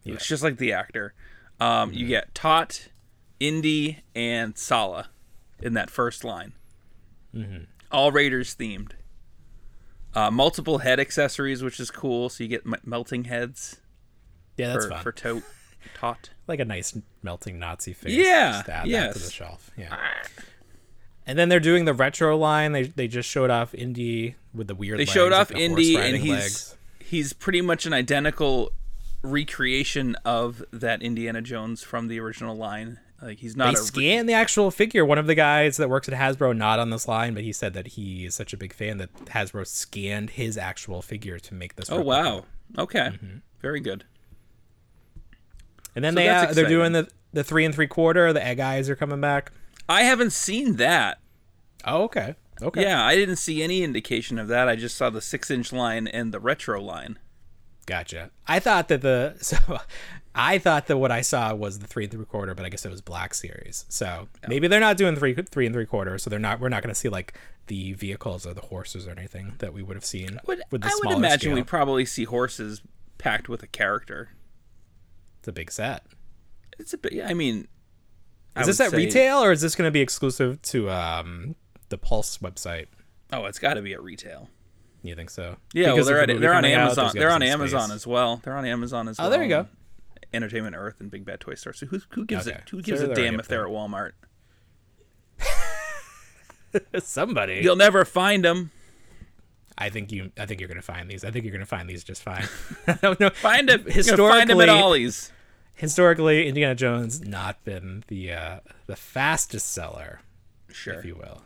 Looks 0.06 0.28
just 0.28 0.44
like 0.44 0.58
the 0.58 0.74
actor. 0.74 1.14
Um, 1.60 1.90
Mm-hmm. 1.92 1.98
You 1.98 2.08
get 2.08 2.34
Toht, 2.34 2.88
Indy, 3.40 4.00
and 4.16 4.58
Sallah 4.58 5.08
in 5.62 5.74
that 5.76 5.90
first 5.90 6.24
line. 6.24 6.54
Mm-hmm. 7.34 7.64
All 7.92 8.12
Raiders 8.12 8.56
themed. 8.56 8.92
Uh, 10.16 10.30
multiple 10.30 10.80
head 10.80 11.00
accessories, 11.00 11.64
which 11.64 11.80
is 11.80 11.90
cool. 11.90 12.30
So 12.30 12.44
you 12.44 12.50
get 12.50 12.64
m- 12.66 12.76
melting 12.86 13.24
heads 13.26 13.78
yeah, 14.58 14.68
that's 14.74 14.86
for, 14.86 14.92
fun. 14.92 15.04
for 15.04 15.12
to- 15.14 15.44
Toht. 16.00 16.30
like 16.48 16.60
a 16.60 16.66
nice 16.66 16.96
melting 17.24 17.58
Nazi 17.60 17.94
face. 17.94 18.14
Yeah, 18.14 18.52
Just 18.54 18.70
add 18.70 18.84
that 18.84 18.88
yes. 18.88 19.14
to 19.14 19.20
the 19.20 19.32
shelf. 19.32 19.72
Yeah. 19.78 19.96
And 21.26 21.40
then 21.40 21.50
they're 21.50 21.60
doing 21.60 21.86
the 21.86 21.94
retro 21.94 22.38
line. 22.38 22.74
They 22.74 22.84
they 22.84 23.08
just 23.08 23.30
showed 23.30 23.50
off 23.50 23.74
Indy 23.74 24.36
with 24.54 24.68
the 24.68 24.76
weird. 24.76 24.98
They 25.00 25.04
legs, 25.04 25.12
showed 25.12 25.32
like 25.32 25.42
off 25.42 25.48
the 25.50 25.58
Indy, 25.58 25.96
and 25.96 26.04
riding 26.04 26.22
he's 26.22 26.30
legs. 26.32 26.76
he's 27.00 27.34
pretty 27.34 27.62
much 27.62 27.86
an 27.86 27.94
identical 27.94 28.72
recreation 29.24 30.16
of 30.26 30.64
that 30.72 31.02
Indiana 31.02 31.42
Jones 31.42 31.82
from 31.82 32.08
the 32.08 32.20
original 32.20 32.56
line. 32.56 33.00
Like 33.22 33.40
he's 33.40 33.56
They 33.56 33.64
not 33.64 33.74
a 33.76 33.78
scanned 33.78 34.28
the 34.28 34.34
actual 34.34 34.70
figure. 34.70 35.06
One 35.06 35.18
of 35.18 35.28
the 35.28 35.36
guys 35.36 35.78
that 35.78 35.90
works 35.90 36.10
at 36.10 36.14
Hasbro, 36.14 36.56
not 36.56 36.78
on 36.80 36.90
this 36.90 37.08
line, 37.08 37.34
but 37.34 37.44
he 37.44 37.54
said 37.54 37.74
that 37.74 37.88
he 37.88 38.26
is 38.26 38.36
such 38.36 38.52
a 38.54 38.58
big 38.58 38.74
fan 38.74 38.98
that 38.98 39.14
Hasbro 39.28 39.66
scanned 39.66 40.32
his 40.32 40.58
actual 40.58 41.02
figure 41.02 41.40
to 41.40 41.54
make 41.54 41.76
this. 41.76 41.90
Oh 41.90 42.00
replica. 42.00 42.22
wow. 42.22 42.46
Okay. 42.78 43.00
Mm-hmm. 43.14 43.38
Very 43.62 43.80
good. 43.80 44.04
And 45.96 46.04
then 46.04 46.14
So 46.14 46.16
they 46.16 46.30
uh, 46.30 46.54
they're 46.54 46.68
doing 46.68 46.92
the 46.92 47.08
the 47.32 47.44
three 47.44 47.64
and 47.66 47.74
three 47.74 47.88
quarter. 47.88 48.34
The 48.34 48.46
egg 48.46 48.60
eyes 48.60 48.90
are 48.90 48.96
coming 48.96 49.22
back. 49.22 49.52
I 49.88 50.04
haven't 50.04 50.34
seen 50.34 50.76
that. 50.78 51.20
Oh 51.86 52.04
okay, 52.04 52.36
okay. 52.62 52.82
Yeah, 52.82 53.06
I 53.06 53.16
didn't 53.16 53.36
see 53.38 53.64
any 53.64 53.84
indication 53.84 54.38
of 54.40 54.48
that. 54.50 54.68
I 54.68 54.76
just 54.76 54.98
saw 54.98 55.10
the 55.10 55.22
six 55.22 55.50
inch 55.50 55.72
line 55.72 56.08
and 56.08 56.34
the 56.34 56.40
retro 56.40 56.82
line. 56.82 57.20
Gotcha. 57.86 58.32
I 58.48 58.60
thought 58.60 58.88
that 58.88 59.02
the 59.02 59.36
so 59.42 59.58
I 60.36 60.58
thought 60.58 60.88
that 60.88 60.98
what 60.98 61.12
I 61.12 61.22
saw 61.22 61.54
was 61.54 61.80
the 61.80 61.88
three 61.88 62.04
and 62.06 62.12
three 62.12 62.26
quarter, 62.26 62.56
but 62.56 62.66
I 62.66 62.70
guess 62.70 62.86
it 62.86 62.92
was 62.92 63.02
Black 63.02 63.34
Series. 63.34 63.86
So 63.90 64.30
maybe 64.48 64.68
they're 64.68 64.80
not 64.80 64.98
doing 64.98 65.16
three 65.16 65.34
three 65.34 65.66
and 65.66 65.76
three 65.76 65.86
quarter. 65.86 66.18
So 66.18 66.30
they're 66.30 66.40
not. 66.40 66.60
We're 66.60 66.70
not 66.70 66.82
going 66.84 66.94
to 66.94 67.00
see 67.00 67.10
like 67.10 67.34
the 67.68 67.94
vehicles 67.94 68.46
or 68.46 68.54
the 68.54 68.62
horses 68.62 69.08
or 69.08 69.12
anything 69.12 69.54
that 69.60 69.74
we 69.74 69.82
would 69.84 69.96
have 69.96 70.04
seen 70.06 70.40
Would, 70.48 70.62
with 70.72 70.82
the 70.82 70.88
I 70.88 71.00
would 71.06 71.16
imagine 71.16 71.40
scale. 71.52 71.56
we 71.56 71.64
probably 71.64 72.06
see 72.06 72.24
horses 72.26 72.82
packed 73.18 73.48
with 73.48 73.64
a 73.64 73.68
character. 73.68 74.30
it's 75.40 75.48
a 75.48 75.54
big 75.54 75.72
set. 75.72 76.06
It's 76.80 76.94
a 76.94 76.98
bit. 76.98 77.24
I 77.26 77.34
mean, 77.34 77.68
I 78.56 78.62
Is 78.62 78.68
this 78.68 78.80
at 78.82 78.92
say- 78.92 78.98
retail 78.98 79.38
or 79.44 79.52
is 79.52 79.62
this 79.62 79.76
going 79.76 79.88
to 79.88 79.92
be 79.92 80.02
exclusive 80.02 80.62
to 80.64 80.90
um 80.90 81.56
the 81.90 81.98
Pulse 81.98 82.38
website? 82.40 82.88
Oh, 83.32 83.46
it's 83.46 83.60
got 83.60 83.76
to 83.76 83.82
be 83.82 83.94
at 83.94 84.02
retail. 84.04 84.50
You 85.04 85.16
think 85.16 85.30
so? 85.30 85.58
Yeah, 85.74 85.94
well, 85.94 86.06
they're 86.06 86.26
the 86.26 86.34
at, 86.34 86.40
they're 86.42 86.54
on 86.54 86.64
coming 86.64 86.74
out, 86.76 86.98
Amazon. 86.98 87.12
they're 87.14 87.32
on 87.32 87.44
Amazon 87.44 87.90
space. 87.90 87.96
as 87.98 88.08
well. 88.08 88.40
They're 88.44 88.56
on 88.58 88.66
Amazon 88.66 89.08
as 89.10 89.18
well. 89.20 89.28
Oh, 89.28 89.30
there 89.30 89.44
you 89.44 89.50
go. 89.50 89.68
Entertainment 90.34 90.76
Earth 90.76 90.96
and 91.00 91.12
Big 91.12 91.26
Bad 91.26 91.40
Toy 91.42 91.54
Store. 91.56 91.74
So 91.74 91.86
who 91.88 92.00
who 92.10 92.26
gives 92.26 92.48
Okay. 92.48 92.58
it? 92.58 92.70
Who 92.70 92.78
So 92.80 92.84
gives 92.84 93.02
a 93.02 93.14
damn 93.14 93.40
if 93.40 93.48
they're 93.48 93.66
at 93.68 93.72
Walmart? 93.72 94.14
Somebody. 97.00 97.60
You'll 97.64 97.76
never 97.76 98.04
find 98.06 98.44
them. 98.44 98.72
I 99.78 99.90
think 99.90 100.12
you. 100.12 100.32
I 100.40 100.46
think 100.46 100.60
you're 100.62 100.68
going 100.68 100.80
to 100.80 100.82
find 100.86 101.10
these. 101.10 101.24
I 101.24 101.32
think 101.32 101.46
you're 101.46 101.52
going 101.52 101.60
to 101.62 101.66
find 101.66 101.90
these 101.90 102.04
just 102.04 102.24
fine. 102.24 102.48
I 102.88 102.94
don't 103.02 103.20
know. 103.20 103.30
Find 103.30 103.68
them. 103.70 103.84
historically. 103.88 104.30
Find 104.40 104.50
them 104.50 104.58
Historically, 104.58 104.64
at 104.64 104.70
Ollie's. 104.70 105.32
historically, 105.74 106.48
Indiana 106.48 106.76
Jones 106.76 107.22
not 107.22 107.64
been 107.64 108.04
the 108.08 108.32
uh, 108.34 108.60
the 108.88 108.96
fastest 108.96 109.72
seller, 109.72 110.22
Sure. 110.72 110.94
if 110.96 111.06
you 111.06 111.16
will, 111.16 111.42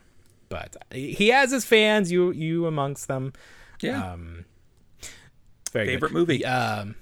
but 0.50 0.76
he 0.92 1.30
has 1.30 1.52
his 1.52 1.66
fans. 1.66 2.12
You 2.12 2.32
you 2.32 2.66
amongst 2.68 3.08
them. 3.08 3.34
yeah. 3.82 4.14
Um, 4.14 4.46
Favorite 5.72 6.00
good. 6.00 6.12
movie? 6.14 6.46
Um, 6.46 6.96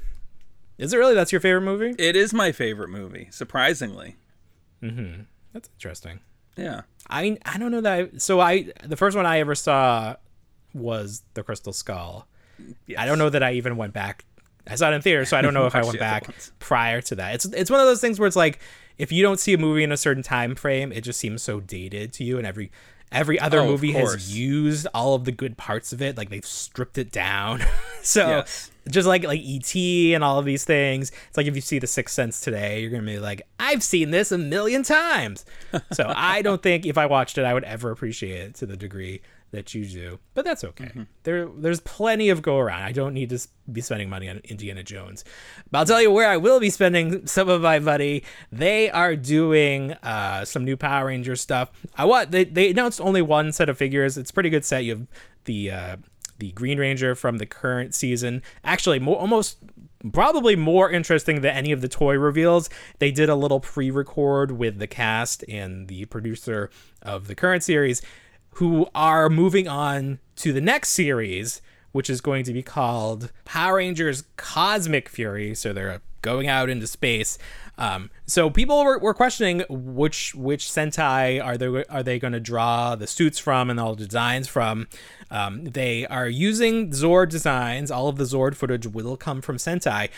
is 0.78 0.94
it 0.94 0.98
really? 0.98 1.14
That's 1.14 1.32
your 1.32 1.40
favorite 1.42 1.62
movie? 1.62 1.96
it 1.98 2.16
is 2.16 2.34
my 2.34 2.52
favorite 2.52 2.90
movie. 2.90 3.28
Surprisingly. 3.32 4.16
Hmm. 4.82 5.22
That's 5.54 5.70
interesting. 5.78 6.20
Yeah. 6.58 6.82
I 7.10 7.38
I 7.46 7.58
don't 7.58 7.72
know 7.72 7.82
that. 7.82 7.94
I, 8.16 8.18
so 8.18 8.40
I 8.40 8.72
the 8.84 8.98
first 8.98 9.16
one 9.16 9.26
I 9.26 9.40
ever 9.40 9.56
saw 9.56 10.16
was 10.74 11.24
the 11.36 11.44
Crystal 11.44 11.74
Skull. 11.74 12.28
I 12.98 13.06
don't 13.06 13.18
know 13.20 13.30
that 13.30 13.44
I 13.44 13.54
even 13.54 13.78
went 13.78 13.94
back. 13.94 14.26
I 14.68 14.76
saw 14.76 14.90
it 14.92 14.96
in 14.96 15.02
theater, 15.02 15.26
so 15.26 15.38
I 15.38 15.42
don't 15.42 15.54
know 15.54 15.66
if 15.68 15.76
I 15.76 15.84
went 15.84 16.00
back 16.00 16.28
ones. 16.28 16.52
prior 16.60 17.02
to 17.02 17.16
that. 17.16 17.36
It's 17.36 17.46
it's 17.46 17.70
one 17.70 17.80
of 17.80 17.86
those 17.86 18.02
things 18.02 18.20
where 18.20 18.28
it's 18.28 18.36
like 18.36 18.60
if 18.98 19.12
you 19.12 19.22
don't 19.22 19.40
see 19.40 19.54
a 19.54 19.58
movie 19.58 19.84
in 19.84 19.92
a 19.92 19.98
certain 19.98 20.24
time 20.24 20.56
frame, 20.56 20.92
it 20.92 21.02
just 21.02 21.20
seems 21.20 21.44
so 21.44 21.60
dated 21.60 22.12
to 22.14 22.24
you, 22.24 22.38
and 22.38 22.48
every 22.48 22.72
every 23.16 23.40
other 23.40 23.60
Oh, 23.60 23.66
movie 23.68 23.94
has 23.94 24.38
used 24.38 24.86
all 24.94 25.16
of 25.16 25.24
the 25.26 25.32
good 25.32 25.58
parts 25.58 25.94
of 25.94 26.02
it. 26.02 26.18
Like 26.18 26.30
they've 26.30 26.46
stripped 26.46 26.98
it 26.98 27.12
down. 27.12 27.64
so 28.04 28.28
Yes. 28.28 28.70
just 28.90 29.08
like 29.08 29.24
like 29.24 29.42
ET 29.44 29.76
and 30.14 30.24
all 30.24 30.38
of 30.38 30.46
these 30.46 30.64
things. 30.66 31.12
It's 31.30 31.38
like 31.38 31.48
if 31.48 31.56
you 31.56 31.62
see 31.62 31.80
The 31.80 31.88
Sixth 31.88 32.14
Sense 32.14 32.42
today, 32.42 32.82
you're 32.82 32.92
gonna 32.92 33.04
be 33.04 33.18
like, 33.20 33.42
I've 33.60 33.82
seen 33.82 34.12
this 34.12 34.32
a 34.32 34.38
million 34.38 34.84
times. 34.84 35.46
so 35.94 36.06
I 36.16 36.42
don't 36.42 36.62
think 36.62 36.86
if 36.86 36.98
I 36.98 37.06
watched 37.08 37.38
it, 37.38 37.46
I 37.46 37.54
would 37.54 37.64
ever 37.64 37.90
appreciate 37.92 38.42
it 38.42 38.56
to 38.56 38.66
the 38.66 38.78
degree 38.78 39.22
that 39.52 39.74
you 39.74 39.86
do. 39.86 40.20
But 40.34 40.46
that's 40.46 40.64
okay. 40.64 40.92
There 41.24 41.48
there's 41.48 41.80
plenty 41.80 42.30
of 42.30 42.42
go 42.42 42.58
around. 42.58 42.84
I 42.84 42.92
don't 42.92 43.14
need 43.14 43.30
to 43.30 43.40
be 43.72 43.82
spending 43.82 44.10
money 44.10 44.30
on 44.30 44.42
Indiana 44.44 44.84
Jones. 44.84 45.24
But 45.72 45.80
I'll 45.80 45.86
tell 45.86 46.02
you 46.02 46.12
where 46.12 46.30
I 46.30 46.38
will 46.38 46.60
be 46.60 46.70
spending 46.70 47.26
some 47.28 47.50
of 47.50 47.62
my 47.62 47.80
money. 47.80 48.24
They 48.52 48.90
are 48.90 49.16
doing 49.16 49.94
uh, 50.04 50.46
some 50.46 50.66
new 50.66 50.78
Power 50.78 51.08
Ranger 51.08 51.36
stuff. 51.36 51.72
I 51.96 52.06
want 52.06 52.32
they, 52.32 52.44
they 52.44 52.70
announced 52.70 53.00
only 53.00 53.22
one 53.22 53.52
set 53.52 53.70
of 53.70 53.78
figures. 53.78 54.18
It's 54.18 54.32
a 54.32 54.34
pretty 54.34 54.50
good 54.50 54.66
set. 54.66 54.84
You 54.84 54.92
have 54.92 55.08
the 55.46 55.72
uh, 55.72 55.96
the 56.38 56.52
Green 56.52 56.80
Ranger 56.80 57.16
from 57.16 57.38
the 57.38 57.46
current 57.46 57.96
season. 57.96 58.42
Actually, 58.64 59.00
more, 59.00 59.18
almost 59.18 59.58
probably 60.12 60.56
more 60.56 60.90
interesting 60.90 61.42
than 61.42 61.56
any 61.56 61.72
of 61.72 61.82
the 61.82 61.88
toy 61.88 62.18
reveals. 62.18 62.70
They 63.00 63.12
did 63.12 63.30
a 63.30 63.36
little 63.36 63.60
pre-record 63.60 64.52
with 64.52 64.78
the 64.78 64.88
cast 64.88 65.44
and 65.48 65.88
the 65.88 66.06
producer 66.06 66.70
of 67.02 67.28
the 67.28 67.36
current 67.36 67.64
series 67.64 68.02
who 68.56 68.88
are 68.94 69.30
moving 69.30 69.68
on 69.68 70.20
to 70.38 70.52
the 70.52 70.62
next 70.62 70.90
series 70.90 71.62
which 71.96 72.10
is 72.10 72.20
going 72.20 72.44
to 72.44 72.52
be 72.52 72.62
called 72.62 73.32
Power 73.46 73.78
Rangers 73.78 74.26
Cosmic 74.36 75.08
Fury. 75.08 75.56
So 75.56 75.72
they're 75.72 76.02
going 76.22 76.46
out 76.46 76.70
into 76.70 76.88
space. 76.88 77.38
Um, 77.78 78.10
so 78.26 78.50
people 78.50 78.84
were, 78.84 79.00
were 79.00 79.14
questioning 79.14 79.64
which 79.70 80.36
which 80.36 80.66
Sentai 80.66 81.42
are 81.42 81.58
they 81.58 81.86
are 81.86 82.04
they 82.04 82.20
going 82.20 82.34
to 82.34 82.42
draw 82.42 82.96
the 82.96 83.08
suits 83.08 83.40
from 83.40 83.70
and 83.70 83.80
all 83.80 83.96
the 83.96 84.04
designs 84.04 84.50
from. 84.50 84.88
Um, 85.32 85.64
they 85.64 86.06
are 86.08 86.28
using 86.28 86.90
Zord 86.90 87.30
designs. 87.30 87.92
All 87.92 88.10
of 88.10 88.18
the 88.18 88.26
Zord 88.26 88.56
footage 88.56 88.88
will 88.88 89.16
come 89.16 89.42
from 89.42 89.56
Sentai, 89.56 90.10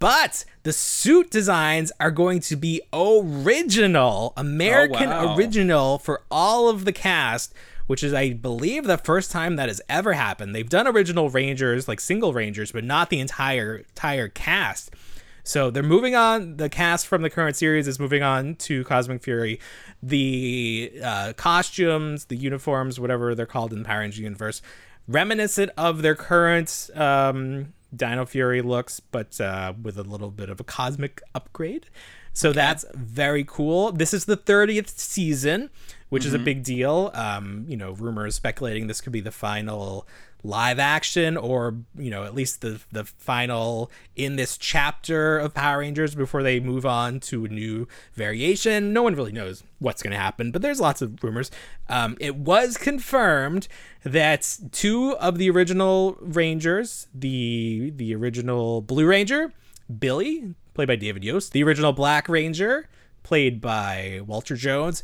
but 0.00 0.44
the 0.64 0.72
suit 0.72 1.30
designs 1.30 1.92
are 2.00 2.10
going 2.10 2.40
to 2.40 2.56
be 2.56 2.80
original, 2.92 4.32
American 4.36 5.10
wow. 5.10 5.36
original 5.36 5.98
for 5.98 6.22
all 6.28 6.68
of 6.68 6.84
the 6.84 6.92
cast 6.92 7.54
which 7.90 8.04
is 8.04 8.14
I 8.14 8.34
believe 8.34 8.84
the 8.84 8.98
first 8.98 9.32
time 9.32 9.56
that 9.56 9.68
has 9.68 9.82
ever 9.88 10.12
happened. 10.12 10.54
They've 10.54 10.68
done 10.68 10.86
original 10.86 11.28
Rangers, 11.28 11.88
like 11.88 11.98
single 11.98 12.32
Rangers, 12.32 12.70
but 12.70 12.84
not 12.84 13.10
the 13.10 13.18
entire 13.18 13.78
entire 13.78 14.28
cast. 14.28 14.94
So 15.42 15.72
they're 15.72 15.82
moving 15.82 16.14
on. 16.14 16.56
The 16.58 16.68
cast 16.68 17.08
from 17.08 17.22
the 17.22 17.30
current 17.30 17.56
series 17.56 17.88
is 17.88 17.98
moving 17.98 18.22
on 18.22 18.54
to 18.66 18.84
Cosmic 18.84 19.24
Fury. 19.24 19.58
The 20.04 21.00
uh, 21.02 21.32
costumes, 21.32 22.26
the 22.26 22.36
uniforms, 22.36 23.00
whatever 23.00 23.34
they're 23.34 23.44
called 23.44 23.72
in 23.72 23.80
the 23.80 23.84
Power 23.84 23.98
Rangers 23.98 24.20
universe, 24.20 24.62
reminiscent 25.08 25.72
of 25.76 26.02
their 26.02 26.14
current 26.14 26.90
um, 26.94 27.72
Dino 27.92 28.24
Fury 28.24 28.62
looks, 28.62 29.00
but 29.00 29.40
uh, 29.40 29.72
with 29.82 29.98
a 29.98 30.04
little 30.04 30.30
bit 30.30 30.48
of 30.48 30.60
a 30.60 30.64
cosmic 30.64 31.20
upgrade. 31.34 31.86
So 32.32 32.52
that's 32.52 32.84
very 32.94 33.44
cool. 33.44 33.92
This 33.92 34.14
is 34.14 34.24
the 34.24 34.36
30th 34.36 34.88
season, 34.98 35.70
which 36.08 36.24
is 36.24 36.34
a 36.34 36.38
big 36.38 36.62
deal. 36.62 37.10
Um, 37.14 37.64
you 37.68 37.76
know, 37.76 37.92
rumors 37.92 38.34
speculating 38.34 38.86
this 38.86 39.00
could 39.00 39.12
be 39.12 39.20
the 39.20 39.32
final 39.32 40.06
live 40.42 40.78
action 40.78 41.36
or, 41.36 41.76
you 41.98 42.10
know, 42.10 42.24
at 42.24 42.34
least 42.34 42.60
the 42.60 42.80
the 42.92 43.04
final 43.04 43.90
in 44.16 44.36
this 44.36 44.56
chapter 44.56 45.38
of 45.38 45.54
Power 45.54 45.80
Rangers 45.80 46.14
before 46.14 46.42
they 46.42 46.60
move 46.60 46.86
on 46.86 47.20
to 47.20 47.44
a 47.44 47.48
new 47.48 47.86
variation. 48.14 48.92
No 48.92 49.02
one 49.02 49.14
really 49.14 49.32
knows 49.32 49.62
what's 49.78 50.02
going 50.02 50.12
to 50.12 50.18
happen, 50.18 50.50
but 50.50 50.62
there's 50.62 50.80
lots 50.80 51.02
of 51.02 51.22
rumors. 51.22 51.50
Um, 51.88 52.16
it 52.20 52.36
was 52.36 52.76
confirmed 52.76 53.68
that 54.02 54.58
two 54.72 55.16
of 55.18 55.36
the 55.38 55.50
original 55.50 56.16
Rangers, 56.20 57.06
the 57.14 57.92
the 57.94 58.14
original 58.14 58.80
Blue 58.80 59.06
Ranger, 59.06 59.52
Billy, 59.98 60.54
played 60.80 60.88
by 60.88 60.96
David 60.96 61.22
Yost, 61.22 61.52
the 61.52 61.62
original 61.62 61.92
Black 61.92 62.26
Ranger, 62.26 62.88
played 63.22 63.60
by 63.60 64.22
Walter 64.26 64.56
Jones, 64.56 65.02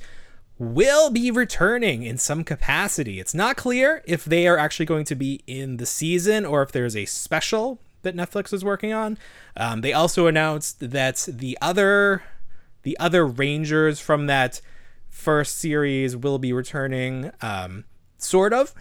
will 0.58 1.10
be 1.10 1.30
returning 1.30 2.02
in 2.02 2.16
some 2.16 2.44
capacity. 2.44 3.20
It's 3.20 3.34
not 3.34 3.58
clear 3.58 4.02
if 4.06 4.24
they 4.24 4.48
are 4.48 4.56
actually 4.56 4.86
going 4.86 5.04
to 5.04 5.14
be 5.14 5.42
in 5.46 5.76
the 5.76 5.84
season 5.84 6.46
or 6.46 6.62
if 6.62 6.72
there's 6.72 6.96
a 6.96 7.04
special 7.04 7.78
that 8.00 8.16
Netflix 8.16 8.54
is 8.54 8.64
working 8.64 8.94
on. 8.94 9.18
Um, 9.54 9.82
they 9.82 9.92
also 9.92 10.26
announced 10.26 10.80
that 10.80 11.28
the 11.28 11.58
other 11.60 12.22
the 12.82 12.96
other 12.98 13.26
Rangers 13.26 14.00
from 14.00 14.28
that 14.28 14.62
first 15.10 15.58
series 15.58 16.16
will 16.16 16.38
be 16.38 16.54
returning. 16.54 17.32
Um, 17.42 17.84
sort 18.16 18.54
of. 18.54 18.72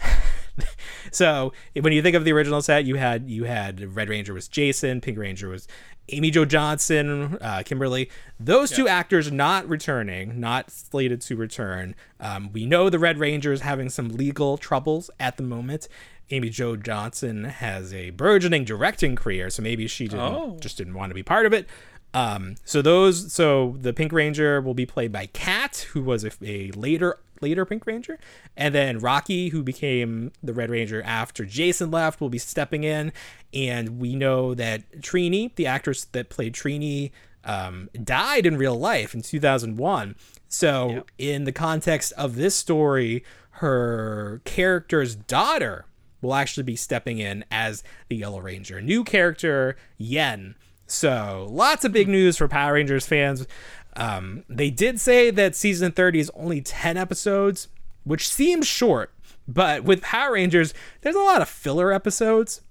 so 1.12 1.54
when 1.80 1.94
you 1.94 2.02
think 2.02 2.16
of 2.16 2.24
the 2.24 2.32
original 2.32 2.62
set, 2.62 2.86
you 2.86 2.96
had 2.96 3.30
you 3.30 3.44
had 3.44 3.96
Red 3.96 4.10
Ranger 4.10 4.34
was 4.34 4.48
Jason, 4.48 5.02
Pink 5.02 5.18
Ranger 5.18 5.50
was 5.50 5.68
Amy 6.10 6.30
Jo 6.32 6.46
Johnson, 6.46 7.38
uh, 7.42 7.64
Kimberly. 7.66 8.10
Those 8.40 8.70
two 8.72 8.88
actors 8.88 9.32
not 9.32 9.68
returning, 9.68 10.40
not 10.40 10.70
slated 10.72 11.22
to 11.22 11.36
return. 11.36 11.96
Um, 12.20 12.52
we 12.54 12.66
know 12.66 12.90
the 12.90 13.00
Red 13.00 13.18
Ranger 13.18 13.52
is 13.52 13.62
having 13.62 13.90
some 13.90 14.10
legal 14.10 14.58
troubles 14.58 15.10
at 15.20 15.38
the 15.38 15.44
moment. 15.44 15.88
Amy 16.32 16.50
Jo 16.50 16.76
Johnson 16.76 17.44
has 17.46 17.94
a 17.94 18.12
burgeoning 18.12 18.66
directing 18.66 19.16
career, 19.16 19.50
so 19.50 19.62
maybe 19.64 19.88
she 19.88 20.08
didn't 20.08 20.20
Oh. 20.22 20.58
just 20.60 20.78
didn't 20.78 20.94
want 20.94 21.10
to 21.10 21.16
be 21.16 21.24
part 21.24 21.46
of 21.46 21.54
it. 21.54 21.68
Um, 22.14 22.56
so 22.64 22.82
those, 22.82 23.34
so 23.34 23.76
the 23.82 23.92
Pink 23.92 24.12
Ranger 24.14 24.62
will 24.62 24.74
be 24.74 24.86
played 24.86 25.12
by 25.12 25.26
Kat, 25.28 25.88
who 25.92 26.02
was 26.02 26.24
a, 26.24 26.32
a 26.44 26.72
later 26.72 27.18
later 27.42 27.66
Pink 27.66 27.86
Ranger, 27.86 28.20
and 28.56 28.74
then 28.74 29.00
Rocky, 29.00 29.50
who 29.50 29.64
became 29.64 30.32
the 30.44 30.54
Red 30.54 30.70
Ranger 30.70 31.02
after 31.04 31.46
Jason 31.46 31.92
left, 31.92 32.22
will 32.22 32.30
be 32.30 32.38
stepping 32.38 32.84
in. 32.84 33.12
And 33.54 34.00
we 34.00 34.16
know 34.16 34.54
that 34.54 35.02
Trini, 35.02 35.54
the 35.56 35.68
actress 35.68 36.06
that 36.06 36.30
played 36.30 36.54
Trini, 36.54 37.12
um, 37.44 37.90
died 38.04 38.46
in 38.46 38.58
real 38.58 38.78
life 38.78 39.14
in 39.14 39.22
2001. 39.22 40.16
So 40.48 41.06
in 41.18 41.44
the 41.44 41.52
context 41.52 42.14
of 42.14 42.36
this 42.36 42.56
story, 42.56 43.24
her 43.52 44.42
character's 44.46 45.16
daughter 45.16 45.86
will 46.22 46.34
actually 46.34 46.64
be 46.64 46.76
stepping 46.76 47.20
in 47.20 47.46
as 47.52 47.84
the 48.10 48.18
Yellow 48.18 48.40
Ranger. 48.40 48.82
New 48.82 49.04
character, 49.04 49.78
Yen. 49.98 50.56
So 50.88 51.48
lots 51.50 51.86
of 51.86 51.92
big 51.92 52.08
news 52.08 52.38
for 52.38 52.48
Power 52.48 52.74
Rangers 52.74 53.06
fans. 53.06 53.48
Um, 53.96 54.44
they 54.50 54.70
did 54.70 55.00
say 55.00 55.32
that 55.32 55.56
season 55.56 55.92
30 55.92 56.20
is 56.20 56.32
only 56.36 56.62
10 56.62 56.98
episodes, 56.98 57.68
which 58.04 58.28
seems 58.28 58.68
short. 58.68 59.12
But 59.48 59.84
with 59.84 60.02
Power 60.02 60.34
Rangers, 60.34 60.74
there's 61.02 61.16
a 61.16 61.20
lot 61.20 61.42
of 61.42 61.50
filler 61.50 61.92
episodes. 61.92 62.62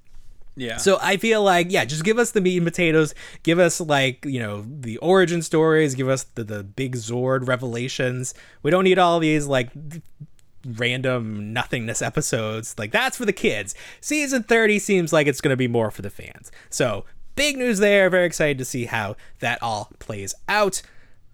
Yeah. 0.56 0.76
So 0.76 0.98
I 1.00 1.16
feel 1.16 1.42
like, 1.42 1.68
yeah, 1.70 1.84
just 1.84 2.04
give 2.04 2.18
us 2.18 2.30
the 2.30 2.40
meat 2.40 2.58
and 2.58 2.66
potatoes. 2.66 3.14
Give 3.42 3.58
us 3.58 3.80
like, 3.80 4.24
you 4.24 4.38
know, 4.38 4.64
the 4.68 4.98
origin 4.98 5.42
stories. 5.42 5.94
Give 5.94 6.08
us 6.08 6.24
the, 6.24 6.44
the 6.44 6.62
big 6.62 6.96
Zord 6.96 7.48
revelations. 7.48 8.34
We 8.62 8.70
don't 8.70 8.84
need 8.84 8.98
all 8.98 9.18
these 9.18 9.46
like 9.46 9.70
random 10.64 11.52
nothingness 11.52 12.02
episodes. 12.02 12.74
Like 12.78 12.92
that's 12.92 13.16
for 13.16 13.24
the 13.24 13.32
kids. 13.32 13.74
Season 14.00 14.42
30 14.42 14.78
seems 14.78 15.12
like 15.12 15.26
it's 15.26 15.40
going 15.40 15.50
to 15.50 15.56
be 15.56 15.68
more 15.68 15.90
for 15.90 16.02
the 16.02 16.10
fans. 16.10 16.52
So 16.70 17.04
big 17.34 17.56
news 17.56 17.78
there. 17.78 18.08
Very 18.08 18.26
excited 18.26 18.58
to 18.58 18.64
see 18.64 18.84
how 18.86 19.16
that 19.40 19.62
all 19.62 19.90
plays 19.98 20.34
out. 20.48 20.82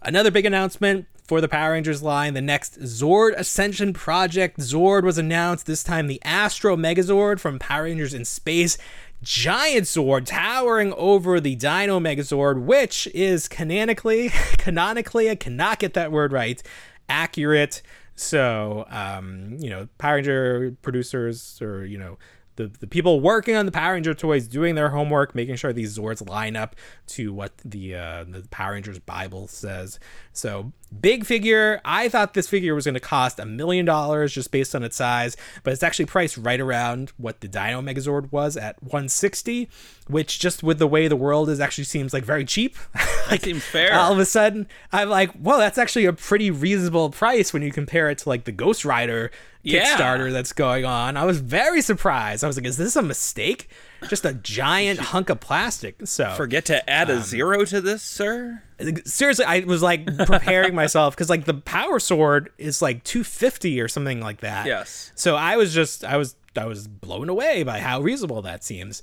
Another 0.03 0.31
big 0.31 0.47
announcement 0.47 1.07
for 1.31 1.41
the 1.41 1.49
Power 1.49 1.73
Rangers 1.73 2.03
line 2.03 2.35
the 2.35 2.41
next 2.41 2.81
Zord 2.81 3.35
Ascension 3.37 3.93
project. 3.93 4.59
Zord 4.59 5.05
was 5.05 5.19
announced, 5.19 5.67
this 5.67 5.85
time 5.85 6.07
the 6.07 6.21
Astro 6.25 6.75
Megazord 6.75 7.39
from 7.39 7.59
Power 7.59 7.85
Rangers 7.85 8.15
in 8.15 8.25
Space. 8.25 8.79
Giant 9.23 9.85
Zord 9.85 10.25
towering 10.25 10.95
over 10.95 11.39
the 11.39 11.55
Dino 11.55 12.01
Megazord, 12.01 12.63
which 12.63 13.07
is 13.09 13.47
canonically, 13.47 14.31
canonically, 14.59 15.29
I 15.29 15.35
cannot 15.35 15.79
get 15.79 15.93
that 15.93 16.11
word 16.11 16.33
right, 16.33 16.63
accurate. 17.09 17.83
So, 18.15 18.87
um, 18.89 19.57
you 19.61 19.69
know, 19.69 19.87
Power 19.99 20.17
Ranger 20.17 20.77
producers 20.81 21.61
or, 21.61 21.85
you 21.85 21.99
know, 21.99 22.19
the, 22.57 22.69
the 22.81 22.87
people 22.87 23.21
working 23.21 23.57
on 23.57 23.67
the 23.67 23.73
Power 23.73 23.95
Ranger 23.95 24.15
toys 24.15 24.47
doing 24.49 24.75
their 24.75 24.91
homework, 24.91 25.35
making 25.35 25.57
sure 25.57 25.73
these 25.73 25.99
Zords 25.99 26.27
line 26.29 26.57
up 26.57 26.77
to 27.09 27.33
what 27.33 27.57
the 27.65 27.95
uh, 27.95 28.25
the 28.25 28.47
Power 28.51 28.73
Rangers 28.73 28.99
Bible 28.99 29.49
says. 29.49 29.99
So 30.33 30.73
big 31.01 31.25
figure. 31.25 31.81
I 31.85 32.09
thought 32.09 32.35
this 32.35 32.49
figure 32.49 32.75
was 32.75 32.85
going 32.85 32.95
to 32.95 33.01
cost 33.01 33.39
a 33.39 33.47
million 33.47 33.85
dollars 33.87 34.33
just 34.33 34.51
based 34.51 34.75
on 34.75 34.83
its 34.83 34.97
size, 34.97 35.37
but 35.63 35.73
it's 35.73 35.83
actually 35.83 36.07
priced 36.07 36.37
right 36.37 36.61
around 36.61 37.13
what 37.17 37.41
the 37.41 37.49
Dino 37.49 37.81
Megazord 37.81 38.33
was 38.33 38.57
at 38.57 38.83
160, 38.83 39.69
which 40.09 40.39
just 40.39 40.63
with 40.63 40.79
the 40.79 40.87
way 40.87 41.09
the 41.09 41.17
world 41.17 41.49
is 41.49 41.61
actually 41.61 41.85
seems 41.85 42.13
like 42.13 42.25
very 42.25 42.45
cheap. 42.45 42.77
that 43.31 43.43
seems 43.43 43.65
fair. 43.65 43.95
all 43.95 44.13
of 44.13 44.19
a 44.19 44.25
sudden 44.25 44.67
I'm 44.93 45.09
like, 45.09 45.31
well, 45.41 45.59
that's 45.59 45.79
actually 45.79 46.07
a 46.07 46.13
pretty 46.13 46.51
reasonable 46.51 47.11
price 47.11 47.53
when 47.53 47.63
you 47.63 47.71
compare 47.73 48.11
it 48.11 48.19
to 48.19 48.29
like 48.29 48.45
the 48.45 48.53
Ghost 48.53 48.85
Rider 48.85 49.31
Yeah. 49.63 49.97
Kickstarter 49.97 50.33
that's 50.33 50.53
going 50.53 50.85
on. 50.85 51.17
I 51.17 51.25
was 51.25 51.41
very 51.41 51.83
surprised. 51.83 52.43
I 52.43 52.47
was 52.47 52.57
like, 52.57 52.67
is 52.67 52.77
this 52.77 52.97
a 52.97 53.03
mistake? 53.03 53.69
Just 54.09 54.25
a 54.25 54.35
giant 54.35 54.99
hunk 55.13 55.31
of 55.31 55.41
plastic. 55.41 56.07
So 56.07 56.31
Forget 56.37 56.65
to 56.67 56.89
add 56.89 57.11
a 57.11 57.21
zero 57.21 57.65
to 57.67 57.81
this, 57.81 58.03
sir. 58.03 58.63
seriously, 59.05 59.45
I 59.45 59.61
was 59.61 59.83
like 59.83 60.07
preparing 60.27 60.75
myself 60.75 61.15
because 61.15 61.31
like 61.31 61.45
the 61.45 61.55
power 61.55 61.99
sword 61.99 62.51
is 62.59 62.81
like 62.81 63.05
250 63.05 63.81
or 63.81 63.89
something 63.89 64.21
like 64.21 64.41
that. 64.41 64.67
Yes. 64.67 65.13
So 65.15 65.37
I 65.37 65.57
was 65.57 65.75
just 65.75 66.05
I 66.05 66.17
was 66.17 66.37
I 66.57 66.67
was 66.67 66.89
blown 66.89 67.29
away 67.29 67.63
by 67.63 67.81
how 67.81 68.01
reasonable 68.01 68.43
that 68.43 68.65
seems. 68.65 69.03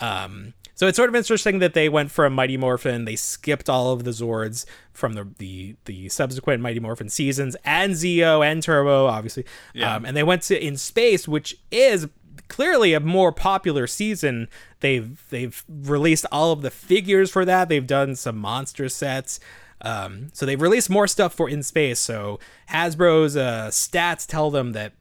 Um, 0.00 0.54
so 0.74 0.86
it's 0.86 0.96
sort 0.96 1.08
of 1.08 1.16
interesting 1.16 1.58
that 1.58 1.74
they 1.74 1.88
went 1.88 2.12
from 2.12 2.32
Mighty 2.34 2.56
Morphin. 2.56 3.04
They 3.04 3.16
skipped 3.16 3.68
all 3.68 3.92
of 3.92 4.04
the 4.04 4.12
Zords 4.12 4.64
from 4.92 5.14
the 5.14 5.26
the, 5.38 5.74
the 5.86 6.08
subsequent 6.08 6.62
Mighty 6.62 6.78
Morphin 6.78 7.08
seasons 7.08 7.56
and 7.64 7.94
Zeo 7.94 8.46
and 8.48 8.62
Turbo, 8.62 9.06
obviously. 9.06 9.44
Um, 9.82 10.04
and 10.04 10.16
they 10.16 10.22
went 10.22 10.42
to 10.42 10.64
In 10.64 10.76
Space, 10.76 11.26
which 11.26 11.56
is 11.72 12.06
clearly 12.48 12.94
a 12.94 13.00
more 13.00 13.32
popular 13.32 13.86
season. 13.86 14.48
They've 14.80 15.22
they've 15.30 15.64
released 15.68 16.26
all 16.32 16.52
of 16.52 16.62
the 16.62 16.70
figures 16.70 17.30
for 17.30 17.44
that. 17.44 17.68
They've 17.68 17.86
done 17.86 18.16
some 18.16 18.38
monster 18.38 18.88
sets. 18.88 19.40
Um, 19.80 20.28
so 20.32 20.44
they've 20.44 20.60
released 20.60 20.90
more 20.90 21.06
stuff 21.06 21.34
for 21.34 21.48
In 21.48 21.62
Space. 21.62 22.00
So 22.00 22.40
Hasbro's 22.70 23.36
uh, 23.36 23.68
stats 23.70 24.26
tell 24.26 24.50
them 24.50 24.72
that 24.72 24.92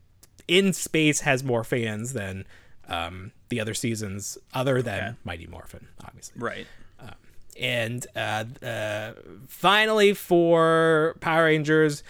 In 0.48 0.72
Space 0.74 1.22
has 1.22 1.44
more 1.44 1.64
fans 1.64 2.14
than 2.14 2.46
um, 2.88 3.32
the 3.50 3.60
other 3.60 3.74
seasons, 3.74 4.38
other 4.54 4.82
than 4.82 5.18
Mighty 5.24 5.48
Morphin, 5.48 5.88
obviously. 6.06 6.40
Right. 6.40 6.68
And 7.60 8.06
uh, 8.16 8.46
uh, 8.64 9.14
finally, 9.48 10.14
for 10.14 11.16
Power 11.22 11.46
Rangers, 11.46 12.04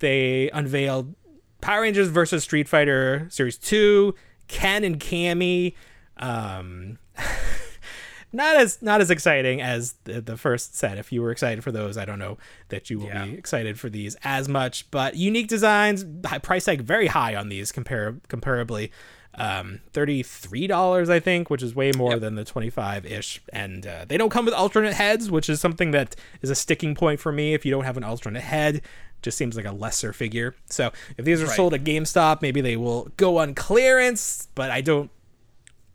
they 0.00 0.50
unveiled 0.50 1.14
Power 1.60 1.82
Rangers 1.82 2.08
versus 2.08 2.42
Street 2.42 2.68
Fighter 2.68 3.26
Series 3.30 3.56
2, 3.58 4.14
Ken 4.48 4.82
and 4.84 4.98
Cammy. 4.98 5.74
Um, 6.16 6.98
not 8.32 8.56
as 8.56 8.82
not 8.82 9.00
as 9.00 9.10
exciting 9.10 9.60
as 9.62 9.94
the, 10.04 10.20
the 10.20 10.36
first 10.36 10.76
set. 10.76 10.98
If 10.98 11.12
you 11.12 11.22
were 11.22 11.30
excited 11.30 11.64
for 11.64 11.72
those, 11.72 11.96
I 11.96 12.04
don't 12.04 12.18
know 12.18 12.36
that 12.68 12.90
you 12.90 12.98
will 12.98 13.06
Yeah. 13.06 13.24
be 13.24 13.34
excited 13.34 13.78
for 13.80 13.88
these 13.88 14.16
as 14.24 14.48
much. 14.48 14.90
But 14.90 15.16
unique 15.16 15.48
designs, 15.48 16.04
high- 16.26 16.38
price 16.38 16.66
tag 16.66 16.82
very 16.82 17.06
high 17.06 17.34
on 17.34 17.48
these 17.48 17.72
compar- 17.72 18.20
comparably. 18.28 18.90
Um, 19.34 19.80
thirty-three 19.92 20.66
dollars, 20.66 21.08
I 21.08 21.20
think, 21.20 21.48
which 21.48 21.62
is 21.62 21.72
way 21.72 21.92
more 21.96 22.18
than 22.18 22.34
the 22.34 22.44
twenty-five 22.44 23.06
ish. 23.06 23.40
And 23.52 23.86
uh, 23.86 24.04
they 24.08 24.16
don't 24.16 24.30
come 24.30 24.44
with 24.44 24.54
alternate 24.54 24.94
heads, 24.94 25.30
which 25.30 25.48
is 25.48 25.60
something 25.60 25.92
that 25.92 26.16
is 26.42 26.50
a 26.50 26.56
sticking 26.56 26.96
point 26.96 27.20
for 27.20 27.30
me. 27.30 27.54
If 27.54 27.64
you 27.64 27.70
don't 27.70 27.84
have 27.84 27.96
an 27.96 28.02
alternate 28.02 28.40
head, 28.40 28.82
just 29.22 29.36
seems 29.38 29.56
like 29.56 29.64
a 29.66 29.72
lesser 29.72 30.12
figure. 30.12 30.54
So 30.66 30.92
if 31.16 31.24
these 31.24 31.42
are 31.42 31.46
Right. 31.46 31.56
sold 31.56 31.74
at 31.74 31.84
GameStop, 31.84 32.42
maybe 32.42 32.60
they 32.60 32.76
will 32.76 33.10
go 33.16 33.38
on 33.38 33.54
clearance. 33.54 34.48
But 34.54 34.70
I 34.70 34.80
don't 34.80 35.10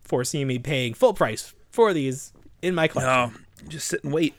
foresee 0.03 0.45
me 0.45 0.59
paying 0.59 0.93
full 0.93 1.13
price 1.13 1.53
for 1.71 1.93
these 1.93 2.33
in 2.61 2.75
my 2.75 2.87
collection. 2.87 3.39
No, 3.63 3.69
just 3.69 3.87
sit 3.87 4.03
and 4.03 4.13
wait. 4.13 4.33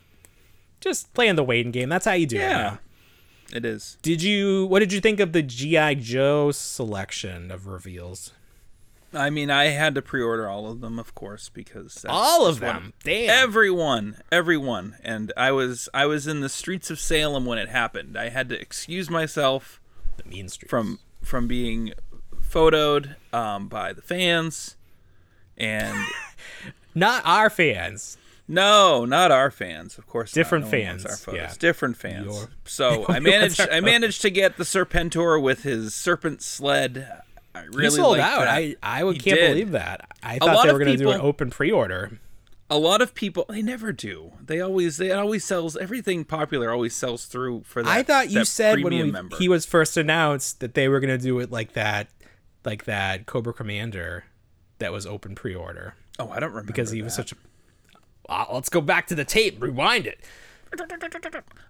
Just 0.81 1.13
playing 1.15 1.37
the 1.37 1.45
waiting 1.45 1.73
game. 1.73 1.89
That's 1.89 2.05
how 2.05 2.13
you 2.13 2.27
do 2.27 2.37
it. 2.37 2.41
Yeah. 2.41 2.77
It 3.53 3.65
is. 3.65 3.97
Did 4.03 4.23
you? 4.23 4.67
What 4.67 4.81
did 4.81 4.93
you 4.93 5.01
think 5.01 5.21
of 5.21 5.33
the 5.33 5.43
GI 5.43 5.95
Joe 5.97 6.51
selection 6.51 7.51
of 7.51 7.67
reveals? 7.67 8.33
I 9.17 9.31
mean, 9.31 9.51
I 9.51 9.67
had 9.67 9.95
to 9.95 10.03
pre-order 10.03 10.49
all 10.49 10.71
of 10.71 10.81
them, 10.81 10.99
of 10.99 11.15
course, 11.15 11.49
because 11.49 12.05
All 12.09 12.47
of 12.47 12.57
what- 12.57 12.61
them. 12.61 12.93
Damn. 13.03 13.31
Everyone, 13.31 14.19
everyone, 14.33 14.97
and 15.03 15.33
I 15.37 15.51
was 15.53 15.89
I 15.95 16.07
was 16.07 16.27
in 16.27 16.41
the 16.41 16.49
streets 16.49 16.91
of 16.91 16.99
Salem 17.01 17.45
when 17.47 17.59
it 17.59 17.69
happened. 17.69 18.17
I 18.17 18.29
had 18.31 18.49
to 18.51 18.61
excuse 18.61 19.09
myself 19.11 19.81
the 20.17 20.25
mean 20.29 20.49
streets. 20.49 20.71
from 20.71 20.99
from 21.23 21.47
being 21.49 21.93
photoed 22.43 23.17
um, 23.33 23.69
by 23.69 23.93
the 23.93 24.03
fans, 24.03 24.77
and 25.57 25.97
not 26.95 27.23
our 27.25 27.51
fans. 27.51 28.17
no, 28.47 29.05
not 29.07 29.31
our 29.31 29.51
fans, 29.51 29.97
of 29.99 30.07
course. 30.07 30.31
Different 30.33 30.67
No 30.67 30.71
fans, 30.71 31.07
our 31.07 31.17
photos. 31.17 31.41
yeah. 31.41 31.53
different 31.59 31.97
fans. 31.97 32.27
Your- 32.27 32.49
so 32.65 33.07
I 33.09 33.19
managed 33.21 33.61
I 33.73 33.81
managed 33.81 34.21
to 34.23 34.31
get 34.31 34.57
the 34.57 34.65
Serpentor 34.65 35.41
with 35.41 35.63
his 35.63 35.95
serpent 35.95 36.43
sled. 36.43 37.09
I 37.55 37.63
really 37.65 37.85
you 37.85 37.91
sold 37.91 38.19
out. 38.19 38.41
that. 38.41 38.49
I 38.49 38.77
I 38.83 39.05
would 39.05 39.23
can't 39.23 39.39
did. 39.39 39.49
believe 39.51 39.71
that. 39.73 40.11
I 40.23 40.39
thought 40.39 40.67
they 40.67 40.73
were 40.73 40.79
going 40.79 40.97
to 40.97 41.03
do 41.03 41.11
an 41.11 41.21
open 41.21 41.51
pre-order. 41.51 42.19
a 42.71 42.79
lot 42.79 43.01
of 43.03 43.15
people 43.15 43.45
they 43.49 43.61
never 43.63 43.93
do 43.93 44.33
they 44.43 44.61
always 44.61 44.97
they 44.97 45.13
always 45.13 45.45
sells 45.45 45.77
everything 45.77 46.25
popular 46.25 46.73
always 46.73 46.95
sells 46.95 47.27
through 47.27 47.63
for 47.65 47.83
that 47.83 47.91
I 47.91 48.03
thought 48.03 48.31
you 48.31 48.45
said 48.45 48.83
when 48.83 49.13
we, 49.13 49.37
he 49.39 49.49
was 49.49 49.67
first 49.67 49.97
announced 49.99 50.61
that 50.61 50.75
they 50.75 50.89
were 50.89 50.99
going 50.99 51.17
to 51.17 51.23
do 51.23 51.39
it 51.41 51.51
like 51.53 51.75
that, 51.75 52.09
like 52.65 52.85
that 52.87 53.27
Cobra 53.27 53.53
Commander, 53.53 54.25
that 54.79 54.93
was 54.93 55.07
open 55.07 55.35
pre-order 55.35 55.95
oh 56.19 56.31
i 56.31 56.41
don't 56.41 56.51
remember 56.51 56.67
because 56.67 56.91
he 56.91 57.03
was 57.03 57.15
such 57.15 57.33
a. 57.33 57.37
Ah, 58.29 58.47
let's 58.51 58.71
go 58.71 58.81
back 58.81 59.07
to 59.09 59.15
the 59.15 59.25
tape, 59.25 59.63
rewind 59.63 60.07
it. 60.07 60.19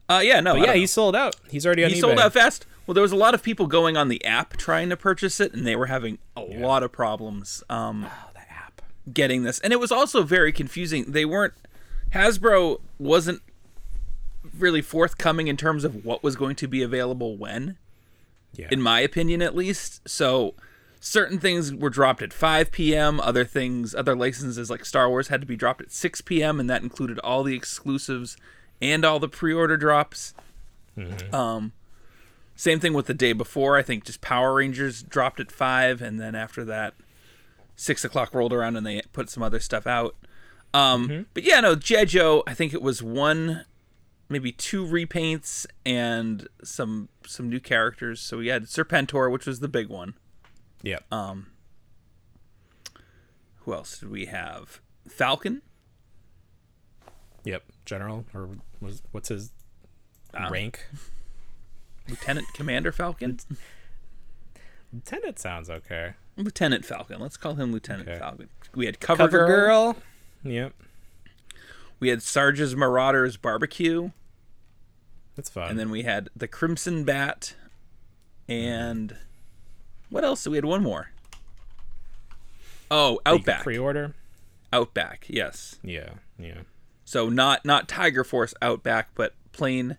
Uh 0.09 0.21
yeah 0.23 0.41
no 0.41 0.55
But 0.55 0.67
yeah, 0.67 0.75
he 0.75 0.87
sold 0.87 1.15
out. 1.17 1.37
He's 1.51 1.65
already 1.67 1.85
on 1.85 1.91
he 1.91 1.97
eBay. 1.97 2.01
sold 2.01 2.19
out 2.19 2.33
fast 2.33 2.67
well 2.87 2.95
there 2.95 3.03
was 3.03 3.13
a 3.13 3.17
lot 3.17 3.35
of 3.35 3.43
people 3.43 3.67
going 3.67 3.97
on 3.97 4.09
the 4.09 4.25
app 4.25 4.57
trying 4.57 4.89
to 4.91 4.97
purchase 4.97 5.41
it 5.41 5.53
and 5.55 5.67
they 5.67 5.77
were 5.77 5.87
having 5.87 6.19
a 6.37 6.41
lot 6.41 6.83
of 6.83 6.93
problems 6.93 7.63
um 7.69 8.05
Oh, 8.07 8.31
the 8.35 8.41
app. 8.41 8.83
getting 9.13 9.43
this 9.43 9.59
and 9.61 9.73
it 9.73 9.81
was 9.81 9.91
also 9.93 10.23
very 10.23 10.53
confusing 10.53 11.13
they 11.13 11.25
weren't 11.25 11.55
hasbro 12.13 12.81
wasn't 12.99 13.41
really 14.59 14.83
forthcoming 14.83 15.49
in 15.49 15.57
terms 15.57 15.85
of 15.85 16.05
what 16.05 16.23
was 16.23 16.37
going 16.37 16.55
to 16.57 16.69
be 16.69 16.83
available 16.83 17.37
when 17.37 17.77
Yeah. 18.55 18.69
in 18.71 18.81
my 18.81 19.01
opinion 19.01 19.43
at 19.43 19.57
least. 19.57 20.07
So 20.09 20.55
certain 21.01 21.39
things 21.39 21.73
were 21.75 21.91
dropped 21.91 22.23
at 22.23 22.33
5 22.33 22.71
p.m. 22.71 23.21
Other 23.21 23.45
things, 23.45 23.95
other 23.95 24.15
licenses 24.15 24.71
like 24.71 24.85
Star 24.85 25.09
Wars 25.09 25.29
had 25.29 25.41
to 25.41 25.47
be 25.47 25.57
dropped 25.57 25.81
at 25.81 25.91
6 25.93 26.21
p.m. 26.21 26.61
and 26.61 26.69
that 26.71 26.83
included 26.83 27.19
all 27.21 27.43
the 27.43 27.57
exclusives 27.57 28.37
and 28.81 29.05
all 29.05 29.19
the 29.19 29.29
pre-order 29.29 29.77
drops. 29.77 30.35
Um, 31.33 31.73
same 32.57 32.79
thing 32.81 32.93
with 32.95 33.07
the 33.07 33.15
day 33.15 33.33
before. 33.33 33.77
I 33.77 33.83
think 33.83 34.05
just 34.05 34.21
Power 34.21 34.55
Rangers 34.55 35.03
dropped 35.03 35.41
at 35.41 35.51
five, 35.51 36.01
and 36.01 36.21
then 36.21 36.35
after 36.35 36.65
that, 36.67 36.95
six 37.77 38.05
o'clock 38.05 38.33
rolled 38.35 38.53
around 38.53 38.77
and 38.77 38.87
they 38.87 39.03
put 39.13 39.29
some 39.29 39.43
other 39.43 39.59
stuff 39.61 39.87
out. 39.87 40.15
Um, 40.73 41.27
But 41.35 41.43
yeah, 41.45 41.61
no. 41.61 41.75
Joe. 41.75 42.43
I 42.47 42.55
think 42.55 42.73
it 42.75 42.83
was 42.83 43.03
one, 43.03 43.65
maybe 44.29 44.53
two 44.53 44.85
repaints 44.85 45.67
and 45.85 46.49
some 46.63 47.09
some 47.27 47.49
new 47.49 47.61
characters. 47.61 48.21
So 48.21 48.39
we 48.39 48.49
had 48.49 48.65
Serpentor, 48.65 49.31
which 49.33 49.47
was 49.47 49.61
the 49.61 49.69
big 49.69 49.89
one. 49.89 50.15
yeah. 50.83 50.99
Um. 51.11 51.47
Who 53.59 53.73
else 53.73 53.99
did 53.99 54.11
we 54.11 54.27
have? 54.27 54.81
Falcon. 55.09 55.63
Yep, 57.45 57.63
general 57.85 58.25
or 58.35 58.49
was 58.81 59.03
what's 59.13 59.29
his 59.29 59.53
Ah. 60.35 60.49
rank? 60.49 60.87
Lieutenant 62.09 62.47
Commander 62.55 62.93
Falcon? 62.93 63.39
Lieutenant 64.93 65.39
sounds 65.39 65.71
okay. 65.71 66.15
Lieutenant 66.37 66.85
Falcon. 66.85 67.21
Let's 67.21 67.37
call 67.37 67.55
him 67.55 67.73
Lieutenant 67.73 68.09
Okay. 68.09 68.19
Falcon. 68.19 68.49
We 68.75 68.87
had 68.87 69.01
Cover, 69.01 69.25
Cover 69.25 69.47
Girl. 69.47 69.93
girl. 69.93 70.03
Yep, 70.43 70.75
We 72.01 72.09
had 72.09 72.23
Sarge's 72.23 72.77
Marauders 72.77 73.37
Barbecue. 73.39 74.11
that's 75.37 75.49
fun. 75.49 75.71
And 75.71 75.79
then 75.79 75.91
we 75.91 76.03
had 76.03 76.29
the 76.37 76.47
Crimson 76.49 77.05
Bat. 77.05 77.55
And 78.49 79.17
what 80.11 80.23
else? 80.25 80.47
We 80.47 80.57
had 80.57 80.65
one 80.67 80.83
more. 80.83 81.11
Oh, 82.91 83.21
Outback. 83.25 83.63
pre-order. 83.63 84.15
Outback, 84.73 85.25
yes. 85.29 85.77
Yeah, 85.83 86.11
yeah. 86.39 86.63
So 87.05 87.29
not 87.29 87.65
not 87.65 87.89
Tiger 87.89 88.25
Force 88.25 88.55
Outback, 88.63 89.11
but 89.15 89.35
plain 89.53 89.97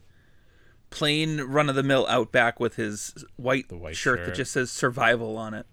plain 0.90 1.42
run 1.42 1.70
of 1.70 1.76
the 1.76 1.84
mill 1.84 2.06
Outback 2.10 2.60
with 2.60 2.76
his 2.76 3.26
white, 3.36 3.72
white 3.72 3.96
shirt, 3.96 4.20
shirt. 4.20 4.26
that 4.28 4.36
just 4.36 4.52
says 4.54 4.72
survival 4.72 5.38
on 5.38 5.54
it. 5.54 5.66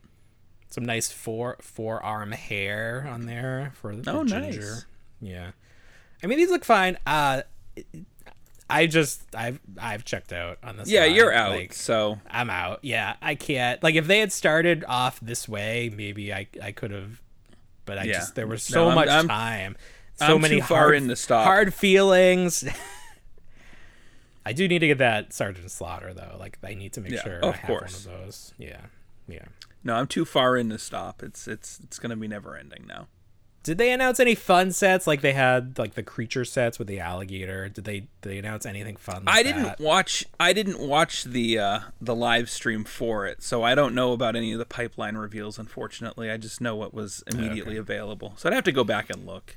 Some 0.69 0.85
nice 0.85 1.11
four 1.13 1.57
forearm 1.61 2.33
hair 2.33 3.07
on 3.09 3.27
there 3.27 3.73
for 3.75 3.95
the 3.95 4.11
Oh, 4.11 4.25
ginger. 4.25 4.61
nice. 4.61 4.87
Yeah, 5.21 5.51
I 6.23 6.27
mean 6.27 6.39
these 6.39 6.51
look 6.51 6.65
fine. 6.65 6.99
Uh, 7.07 7.43
I 8.71 8.87
just 8.87 9.23
I've 9.35 9.61
I've 9.79 10.05
checked 10.05 10.33
out 10.33 10.59
on 10.63 10.77
this. 10.79 10.89
Yeah, 10.91 11.03
line. 11.03 11.15
you're 11.15 11.33
out. 11.33 11.51
Like, 11.53 11.73
so 11.75 12.21
I'm 12.31 12.49
out. 12.51 12.81
Yeah, 12.83 13.17
I 13.21 13.35
can't. 13.35 13.83
Like 13.83 13.95
if 13.97 14.07
they 14.07 14.19
had 14.21 14.33
started 14.33 14.85
off 14.89 15.21
this 15.21 15.49
way, 15.49 15.93
maybe 15.95 16.33
I 16.33 16.47
I 16.63 16.73
could 16.73 16.91
have. 16.91 17.21
But 17.85 17.99
I 17.99 18.05
Yeah. 18.05 18.13
just 18.15 18.35
there 18.35 18.47
was 18.47 18.69
No, 18.71 18.75
so 18.75 18.87
I'm- 18.87 18.95
much 18.95 19.09
I'm- 19.09 19.29
time, 19.29 19.77
so 20.15 20.35
I'm 20.37 20.41
many 20.41 20.57
too 20.57 20.63
far 20.63 20.79
hard, 20.79 20.95
in 20.97 21.09
to 21.09 21.17
stop. 21.17 21.45
hard 21.45 21.73
feelings. 21.75 22.65
I 24.45 24.53
do 24.53 24.67
need 24.67 24.81
to 24.81 24.89
get 24.89 24.99
that 24.99 25.33
Sergeant 25.33 25.71
Slaughter 25.71 26.13
though. 26.13 26.37
Like 26.39 26.59
I 26.65 26.75
need 26.75 26.93
to 26.95 27.01
make 27.01 27.13
Yeah, 27.13 27.23
sure 27.23 27.39
of 27.39 27.55
I 27.55 27.57
have 27.59 27.67
course. 27.67 28.07
one 28.07 28.15
of 28.15 28.21
those. 28.23 28.55
Yeah, 28.59 28.81
yeah. 29.29 29.45
no, 29.85 29.95
I'm 29.95 30.07
too 30.09 30.25
far 30.25 30.57
in 30.57 30.69
to 30.71 30.79
stop. 30.79 31.23
It's 31.23 31.47
it's 31.47 31.79
it's 31.85 31.99
gonna 31.99 32.17
be 32.17 32.29
never 32.29 32.57
ending 32.57 32.85
now. 32.89 33.07
Did 33.63 33.79
they 33.79 33.93
announce 33.93 34.19
any 34.19 34.35
fun 34.35 34.73
sets 34.73 35.07
like 35.07 35.21
they 35.21 35.35
had 35.35 35.79
like 35.79 35.95
the 35.95 36.03
creature 36.03 36.45
sets 36.45 36.81
with 36.81 36.89
the 36.89 36.99
alligator? 36.99 37.69
Did 37.69 37.85
they 37.85 38.01
did 38.01 38.09
they 38.23 38.39
announce 38.39 38.67
anything 38.67 38.97
fun? 38.97 39.27
Like 39.27 39.37
I 39.37 39.43
didn't 39.45 39.63
that? 39.63 39.79
watch. 39.79 40.27
I 40.41 40.53
didn't 40.53 40.81
watch 40.81 41.23
the 41.23 41.61
uh, 41.61 41.79
the 42.01 42.17
live 42.17 42.51
stream 42.51 42.83
for 42.83 43.25
it, 43.27 43.45
so 43.45 43.63
I 43.63 43.77
don't 43.77 43.95
know 43.95 44.13
about 44.13 44.35
any 44.35 44.53
of 44.53 44.59
the 44.59 44.65
pipeline 44.67 45.17
reveals. 45.17 45.61
Unfortunately, 45.61 46.29
I 46.33 46.37
just 46.39 46.61
know 46.61 46.75
what 46.75 46.93
was 46.93 47.23
immediately 47.29 47.77
available. 47.77 48.35
So 48.37 48.49
I'd 48.49 48.55
have 48.55 48.65
to 48.65 48.73
go 48.73 48.83
back 48.83 49.09
and 49.09 49.25
look. 49.25 49.57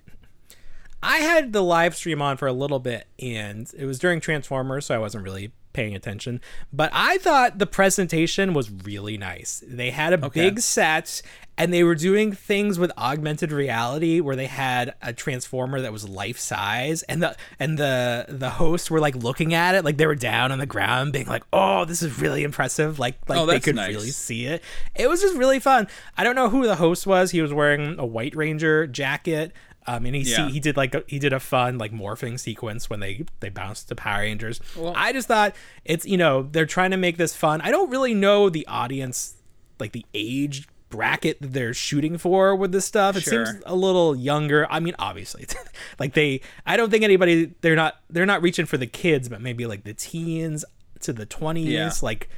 I 1.04 1.18
had 1.18 1.54
the 1.54 1.62
live 1.64 1.96
stream 1.96 2.22
on 2.22 2.38
for 2.38 2.48
a 2.48 2.54
little 2.54 2.80
bit, 2.80 3.08
and 3.20 3.72
it 3.78 3.86
was 3.86 4.00
during 4.00 4.20
Transformers, 4.20 4.86
so 4.88 4.96
I 4.96 4.98
wasn't 4.98 5.24
really 5.24 5.52
paying 5.74 5.94
attention. 5.94 6.40
But 6.72 6.90
I 6.94 7.18
thought 7.18 7.60
the 7.60 7.68
presentation 7.68 8.54
was 8.54 8.72
really 8.72 9.18
nice. 9.18 9.62
They 9.68 9.92
had 9.92 10.14
a 10.14 10.26
Okay. 10.26 10.50
big 10.50 10.62
set, 10.62 11.22
and 11.58 11.74
they 11.74 11.84
were 11.84 11.96
doing 11.96 12.32
things 12.32 12.80
with 12.80 12.92
augmented 12.98 13.52
reality 13.52 14.22
where 14.22 14.38
they 14.38 14.46
had 14.48 14.94
a 15.02 15.12
transformer 15.12 15.82
that 15.82 15.92
was 15.92 16.08
life 16.08 16.40
size, 16.40 17.04
and 17.04 17.22
the 17.22 17.36
and 17.60 17.78
the 17.78 18.26
the 18.30 18.52
hosts 18.52 18.90
were 18.90 19.02
like 19.02 19.16
looking 19.18 19.54
at 19.54 19.76
it, 19.76 19.84
like 19.84 19.98
they 19.98 20.08
were 20.08 20.16
down 20.16 20.54
on 20.54 20.60
the 20.60 20.66
ground, 20.66 21.12
being 21.12 21.28
like, 21.28 21.44
"Oh, 21.52 21.84
this 21.84 22.02
is 22.02 22.20
really 22.20 22.44
impressive!" 22.44 22.98
Like 22.98 23.18
like 23.28 23.38
Oh, 23.38 23.46
they 23.46 23.60
could 23.60 23.76
nice. 23.76 23.90
really 23.94 24.12
see 24.12 24.46
it. 24.46 24.64
It 24.96 25.10
was 25.10 25.22
just 25.22 25.36
really 25.36 25.60
fun. 25.60 25.88
I 26.18 26.24
don't 26.24 26.36
know 26.36 26.50
who 26.50 26.66
the 26.66 26.76
host 26.78 27.06
was. 27.06 27.32
He 27.32 27.42
was 27.42 27.54
wearing 27.54 28.00
a 28.00 28.06
White 28.06 28.34
Ranger 28.36 28.88
jacket. 28.88 29.52
Um, 29.88 30.06
and 30.06 30.16
he 30.16 30.22
Yeah. 30.24 30.48
see, 30.48 30.54
he 30.54 30.60
did 30.60 30.76
like 30.78 30.96
a, 30.96 31.04
he 31.08 31.20
did 31.20 31.32
a 31.34 31.40
fun 31.40 31.78
like 31.78 31.92
morphing 31.92 32.40
sequence 32.40 32.90
when 32.90 33.00
they 33.02 33.26
they 33.40 33.50
bounced 33.50 33.88
to 33.90 33.96
Power 33.96 34.22
Rangers. 34.22 34.60
Well- 34.76 34.94
I 34.96 35.14
just 35.14 35.28
thought 35.28 35.56
it's 35.84 36.06
you 36.06 36.18
know 36.18 36.44
they're 36.52 36.66
trying 36.66 36.92
to 36.92 36.98
make 36.98 37.18
this 37.18 37.36
fun. 37.36 37.62
I 37.62 37.72
don't 37.72 37.90
really 37.90 38.14
know 38.14 38.50
the 38.50 38.66
audience 38.68 39.36
like 39.80 39.92
the 39.92 40.06
age 40.14 40.68
bracket 40.90 41.42
that 41.42 41.52
they're 41.52 41.74
shooting 41.74 42.18
for 42.18 42.56
with 42.56 42.72
this 42.72 42.86
stuff. 42.86 43.18
It 43.18 43.24
Sure. 43.24 43.46
seems 43.46 43.62
a 43.66 43.76
little 43.76 44.16
younger. 44.16 44.66
I 44.72 44.80
mean, 44.80 44.96
obviously, 44.98 45.46
like 46.00 46.14
they 46.14 46.42
I 46.66 46.78
don't 46.78 46.90
think 46.90 47.04
anybody 47.04 47.54
they're 47.62 47.76
not 47.76 47.96
they're 48.10 48.26
not 48.26 48.42
reaching 48.42 48.66
for 48.66 48.78
the 48.78 48.88
kids, 48.88 49.30
but 49.30 49.42
maybe 49.42 49.66
like 49.66 49.84
the 49.84 49.94
teens 49.94 50.66
to 51.02 51.14
the 51.14 51.26
twenties. 51.26 51.68
Yeah. 51.68 51.92
Like 52.02 52.30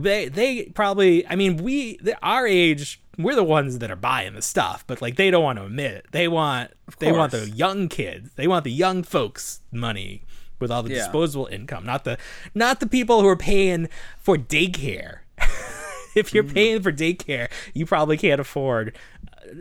they 0.00 0.28
they 0.28 0.64
probably 0.66 1.26
I 1.26 1.36
mean 1.36 1.56
we 1.58 1.96
the, 1.98 2.16
our 2.22 2.46
age 2.46 3.00
we're 3.18 3.34
the 3.34 3.44
ones 3.44 3.78
that 3.78 3.90
are 3.90 3.96
buying 3.96 4.34
the 4.34 4.42
stuff, 4.42 4.84
but 4.86 5.00
like 5.00 5.16
they 5.16 5.30
don't 5.30 5.42
want 5.42 5.58
to 5.58 5.64
admit 5.64 5.92
it. 5.92 6.06
They 6.12 6.28
want 6.28 6.72
they 6.98 7.12
want 7.12 7.32
the 7.32 7.48
young 7.48 7.88
kids. 7.88 8.30
They 8.34 8.46
want 8.46 8.64
the 8.64 8.72
young 8.72 9.02
folks 9.02 9.60
money 9.72 10.22
with 10.60 10.70
all 10.70 10.82
the 10.82 10.90
Yeah. 10.90 10.96
disposable 10.98 11.46
income, 11.46 11.84
not 11.84 12.04
the 12.04 12.18
not 12.54 12.80
the 12.80 12.86
people 12.86 13.20
who 13.22 13.28
are 13.28 13.36
paying 13.36 13.88
for 14.18 14.36
daycare. 14.36 15.20
if 16.16 16.32
you're 16.34 16.44
paying 16.44 16.82
for 16.82 16.92
daycare, 16.92 17.48
you 17.74 17.86
probably 17.86 18.16
can't 18.16 18.40
afford 18.40 18.96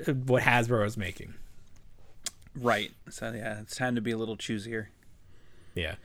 uh, 0.08 0.14
what 0.14 0.44
Hasbro 0.44 0.86
is 0.86 0.98
making. 0.98 1.34
Right. 2.56 2.92
So 3.10 3.32
yeah, 3.32 3.60
it's 3.62 3.76
time 3.76 3.96
to 3.96 4.02
be 4.02 4.12
a 4.12 4.18
little 4.18 4.38
choosier. 4.38 4.88
Yeah. 5.74 5.96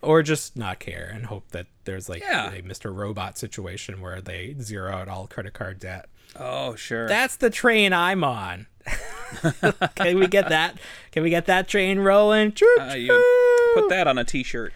Or 0.00 0.22
just 0.22 0.56
not 0.56 0.78
care 0.78 1.10
and 1.12 1.26
hope 1.26 1.50
that 1.50 1.66
there's 1.84 2.08
like 2.08 2.22
Yeah. 2.22 2.52
a 2.52 2.62
Mr. 2.62 2.94
Robot 2.94 3.36
situation 3.36 4.00
where 4.00 4.20
they 4.20 4.54
zero 4.60 4.92
out 4.92 5.08
all 5.08 5.26
credit 5.26 5.54
card 5.54 5.80
debt. 5.80 6.06
Oh 6.36 6.74
sure. 6.76 7.08
That's 7.08 7.36
the 7.36 7.50
train 7.50 7.92
I'm 7.92 8.22
on. 8.22 8.66
Can 9.96 10.18
we 10.18 10.26
get 10.28 10.48
that? 10.50 10.78
Can 11.10 11.22
we 11.22 11.30
get 11.30 11.46
that 11.46 11.68
train 11.68 11.98
rolling? 11.98 12.52
Choo, 12.52 12.76
Uh, 12.80 12.94
you 12.94 13.72
put 13.74 13.88
that 13.90 14.06
on 14.06 14.18
a 14.18 14.24
T-shirt. 14.24 14.72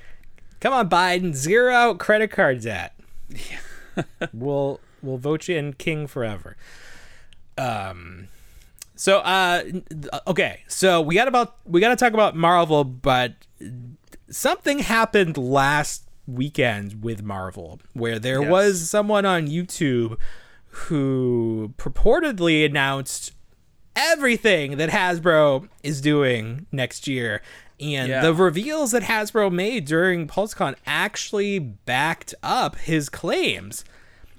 Come 0.61 0.73
on, 0.73 0.89
Biden, 0.89 1.35
zero 1.35 1.73
out 1.73 1.99
credit 1.99 2.31
card 2.31 2.61
debt. 2.63 2.95
we'll 4.33 4.81
we'll 5.03 5.19
vote 5.19 5.49
you 5.49 5.57
in 5.57 5.73
king 5.75 6.07
forever. 6.07 6.57
Um. 7.57 8.29
So 8.97 9.19
uh 9.19 9.63
okay, 10.27 10.63
so 10.69 11.01
we 11.01 11.15
got 11.15 11.29
about 11.29 11.57
we 11.65 11.81
got 11.81 11.89
to 11.91 11.97
talk 11.97 12.13
about 12.13 12.37
Marvel, 12.37 12.85
but 12.85 13.35
something 14.33 14.81
happened 14.81 15.37
last 15.37 16.05
weekend 16.27 17.03
with 17.03 17.23
Marvel 17.23 17.81
where 17.93 18.19
there 18.19 18.41
Yes. 18.43 18.51
was 18.51 18.91
someone 18.91 19.25
on 19.27 19.47
YouTube 19.49 20.17
who 20.69 21.75
purportedly 21.77 22.65
announced 22.65 23.33
everything 23.95 24.77
that 24.79 24.89
Hasbro 24.91 25.69
is 25.83 26.01
doing 26.01 26.67
next 26.73 27.07
year. 27.07 27.43
And 27.81 28.09
Yeah. 28.09 28.23
the 28.23 28.33
reveals 28.33 28.93
that 28.93 29.03
Hasbro 29.03 29.53
made 29.53 29.85
during 29.85 30.27
PulseCon 30.27 30.77
actually 30.87 31.59
backed 31.59 32.35
up 32.43 32.77
his 32.79 33.09
claims. 33.09 33.85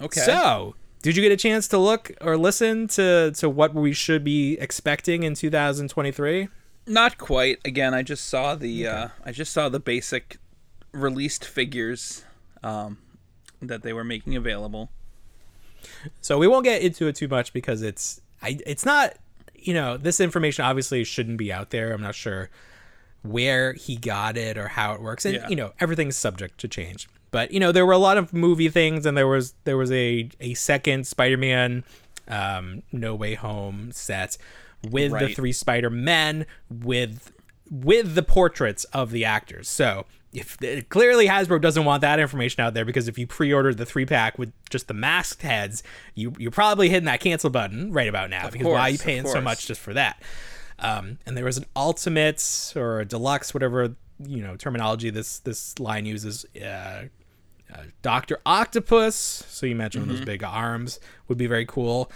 Okay. 0.02 0.22
So, 0.22 0.76
did 1.02 1.16
you 1.18 1.22
get 1.22 1.32
a 1.32 1.38
chance 1.38 1.68
to 1.68 1.78
look 1.78 2.12
or 2.22 2.38
listen 2.38 2.88
to, 2.90 3.32
to 3.36 3.50
what 3.50 3.74
we 3.76 3.94
should 3.94 4.24
be 4.24 4.54
expecting 4.60 5.24
in 5.24 5.36
2023? 5.36 6.48
Not 6.86 7.18
quite. 7.18 7.60
Again, 7.64 7.94
I 7.94 8.02
just 8.04 8.26
saw 8.26 8.56
the 8.56 8.88
uh, 8.88 9.08
I 9.26 9.32
just 9.32 9.54
saw 9.54 9.70
the 9.70 9.80
basic 9.80 10.38
released 10.92 11.46
figures 11.46 12.24
um, 12.62 12.98
that 13.62 13.84
they 13.84 13.94
were 13.94 14.04
making 14.04 14.36
available. 14.36 14.90
So 16.22 16.38
we 16.38 16.48
won't 16.48 16.66
get 16.66 16.82
into 16.82 17.08
it 17.08 17.16
too 17.16 17.28
much 17.28 17.54
because 17.54 17.82
it's 17.82 18.22
I 18.42 18.60
it's 18.66 18.86
not 18.86 19.16
you 19.56 19.74
know 19.74 19.96
this 19.98 20.20
information 20.20 20.66
obviously 20.66 21.04
shouldn't 21.04 21.38
be 21.38 21.52
out 21.54 21.70
there. 21.70 21.94
I'm 21.94 22.02
not 22.02 22.16
sure 22.16 22.50
where 23.22 23.72
he 23.74 23.96
got 23.96 24.36
it 24.36 24.58
or 24.58 24.68
how 24.70 24.94
it 24.94 25.02
works, 25.02 25.24
and 25.26 25.36
Yeah. 25.36 25.48
you 25.50 25.56
know 25.56 25.72
everything's 25.80 26.18
subject 26.18 26.60
to 26.60 26.68
change. 26.68 27.08
But 27.32 27.52
you 27.52 27.60
know 27.60 27.72
there 27.72 27.86
were 27.86 27.94
a 27.94 27.98
lot 27.98 28.18
of 28.18 28.34
movie 28.34 28.70
things, 28.70 29.06
and 29.06 29.18
there 29.18 29.28
was 29.28 29.54
there 29.64 29.78
was 29.78 29.92
a 29.92 30.30
a 30.42 30.54
second 30.56 31.08
Spider-Man 31.08 31.84
um, 32.28 32.84
No 32.92 33.16
Way 33.16 33.36
Home 33.36 33.92
set 33.94 34.38
with 34.90 35.18
the 35.18 35.34
three 35.34 35.52
Spider-Men 35.52 36.46
with 36.70 37.32
with 37.70 38.14
the 38.14 38.24
portraits 38.24 38.84
of 38.86 39.12
the 39.12 39.26
actors. 39.26 39.68
So 39.68 40.06
if 40.34 40.58
clearly 40.90 41.28
Hasbro 41.28 41.62
doesn't 41.62 41.86
want 41.86 42.02
that 42.02 42.20
information 42.20 42.62
out 42.62 42.74
there 42.74 42.86
because 42.86 43.08
if 43.08 43.18
you 43.18 43.28
pre-ordered 43.28 43.78
the 43.78 43.86
three 43.86 44.06
pack 44.06 44.38
with 44.38 44.52
just 44.70 44.88
the 44.88 44.94
masked 44.94 45.44
heads, 45.44 45.84
you 46.16 46.34
you're 46.38 46.52
probably 46.52 46.90
hitting 46.90 47.06
that 47.06 47.20
cancel 47.20 47.50
button 47.50 47.92
right 47.92 48.08
about 48.08 48.30
now 48.30 48.50
because 48.50 48.66
why 48.66 48.82
are 48.82 48.90
you 48.90 48.98
paying 48.98 49.28
so 49.28 49.42
much 49.42 49.68
just 49.68 49.80
for 49.80 49.94
that? 49.94 50.22
Um, 50.80 51.20
and 51.26 51.38
there 51.38 51.46
was 51.46 51.58
an 51.58 51.66
ultimate 51.76 52.74
or 52.76 53.00
a 53.00 53.06
deluxe, 53.06 53.54
whatever 53.54 53.96
you 54.20 54.42
know 54.42 54.56
terminology 54.56 55.10
this 55.10 55.40
this 55.40 55.78
line 55.80 56.06
uses. 56.06 56.46
Uh, 56.56 57.04
uh, 57.74 57.84
Doctor 58.02 58.40
Octopus. 58.46 59.16
So 59.48 59.66
you 59.66 59.72
imagine 59.72 60.02
one 60.02 60.10
of 60.10 60.18
those 60.18 60.26
big 60.26 60.44
arms 60.44 61.00
would 61.28 61.38
be 61.38 61.48
very 61.48 61.66
cool. 61.66 62.12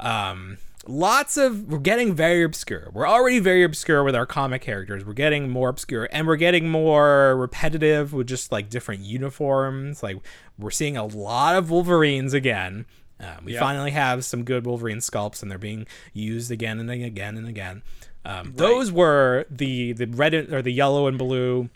Um, 0.00 0.58
lots 0.86 1.36
of 1.36 1.64
we're 1.64 1.78
getting 1.78 2.14
very 2.14 2.42
obscure. 2.42 2.90
We're 2.92 3.08
already 3.08 3.38
very 3.38 3.62
obscure 3.62 4.04
with 4.04 4.14
our 4.14 4.26
comic 4.26 4.62
characters. 4.62 5.04
We're 5.04 5.12
getting 5.12 5.48
more 5.48 5.68
obscure, 5.68 6.08
and 6.12 6.26
we're 6.26 6.36
getting 6.36 6.68
more 6.68 7.36
repetitive 7.36 8.12
with 8.12 8.26
just 8.26 8.52
like 8.52 8.70
different 8.70 9.02
uniforms. 9.02 10.02
Like 10.02 10.18
we're 10.58 10.70
seeing 10.70 10.96
a 10.96 11.04
lot 11.04 11.56
of 11.56 11.70
Wolverines 11.70 12.34
again. 12.34 12.86
Um, 13.20 13.44
we 13.44 13.56
finally 13.56 13.92
have 13.92 14.24
some 14.24 14.44
good 14.44 14.66
Wolverine 14.66 14.98
sculpts, 14.98 15.42
and 15.42 15.50
they're 15.50 15.58
being 15.58 15.86
used 16.12 16.50
again 16.50 16.78
and 16.80 16.90
again 16.90 17.36
and 17.36 17.48
again. 17.48 17.82
Um, 18.24 18.52
Those 18.54 18.90
were 18.90 19.46
the 19.50 19.92
the 19.92 20.06
red 20.06 20.34
or 20.34 20.62
the 20.62 20.72
yellow 20.72 21.06
and 21.06 21.18
blue 21.18 21.68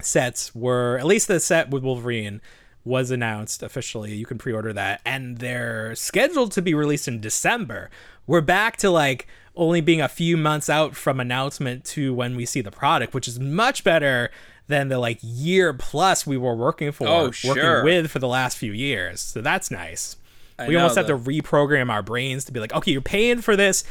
sets 0.00 0.54
were 0.54 0.98
at 0.98 1.06
least 1.06 1.28
the 1.28 1.40
set 1.40 1.70
with 1.70 1.82
Wolverine 1.82 2.40
was 2.84 3.10
announced 3.10 3.62
officially. 3.62 4.14
You 4.14 4.26
can 4.26 4.38
pre-order 4.38 4.72
that, 4.72 5.00
and 5.04 5.38
they're 5.38 5.94
scheduled 5.94 6.52
to 6.52 6.62
be 6.62 6.74
released 6.74 7.06
in 7.06 7.20
December. 7.20 7.90
We're 8.26 8.40
back 8.40 8.76
to 8.78 8.90
like 8.90 9.26
only 9.54 9.80
being 9.80 10.00
a 10.00 10.08
few 10.08 10.36
months 10.36 10.70
out 10.70 10.96
from 10.96 11.20
announcement 11.20 11.84
to 11.84 12.14
when 12.14 12.36
we 12.36 12.46
see 12.46 12.60
the 12.60 12.70
product, 12.70 13.12
which 13.14 13.28
is 13.28 13.38
much 13.38 13.84
better 13.84 14.30
than 14.68 14.88
the 14.88 14.98
like 14.98 15.18
year 15.20 15.72
plus 15.74 16.26
we 16.26 16.36
were 16.36 16.54
working 16.54 16.92
for, 16.92 17.06
Oh, 17.06 17.24
working 17.44 17.62
with 17.84 18.10
for 18.10 18.18
the 18.18 18.28
last 18.28 18.56
few 18.56 18.72
years. 18.72 19.20
So 19.20 19.40
that's 19.42 19.70
nice. 19.70 20.16
I 20.58 20.68
we 20.68 20.76
almost 20.76 20.96
have 20.96 21.06
to 21.08 21.18
reprogram 21.18 21.90
our 21.90 22.02
brains 22.02 22.44
to 22.44 22.52
be 22.52 22.60
like, 22.60 22.72
okay, 22.72 22.92
you're 22.92 23.00
paying 23.00 23.40
for 23.40 23.56
this 23.56 23.84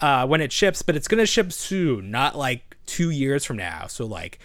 uh, 0.00 0.26
when 0.26 0.40
it 0.40 0.52
ships, 0.52 0.82
but 0.82 0.94
it's 0.94 1.08
gonna 1.08 1.26
ship 1.26 1.52
soon, 1.52 2.10
not 2.10 2.36
like 2.36 2.76
two 2.86 3.10
years 3.10 3.44
from 3.44 3.56
now. 3.56 3.86
So 3.88 4.04
like, 4.06 4.38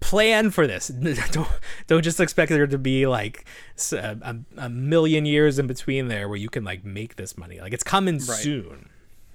plan 0.00 0.50
for 0.50 0.66
this. 0.66 0.88
don't 1.30 1.48
don't 1.86 2.02
just 2.02 2.20
expect 2.20 2.50
there 2.50 2.66
to 2.66 2.78
be 2.78 3.06
like 3.06 3.46
a, 3.92 4.36
a, 4.56 4.68
million 4.68 5.26
years 5.26 5.58
in 5.58 5.66
between 5.66 6.08
there 6.08 6.28
where 6.28 6.38
you 6.38 6.48
can 6.48 6.64
like 6.64 6.84
make 6.84 7.16
this 7.16 7.36
money. 7.38 7.60
Like 7.60 7.72
it's 7.72 7.84
coming 7.84 8.20
soon. 8.20 8.88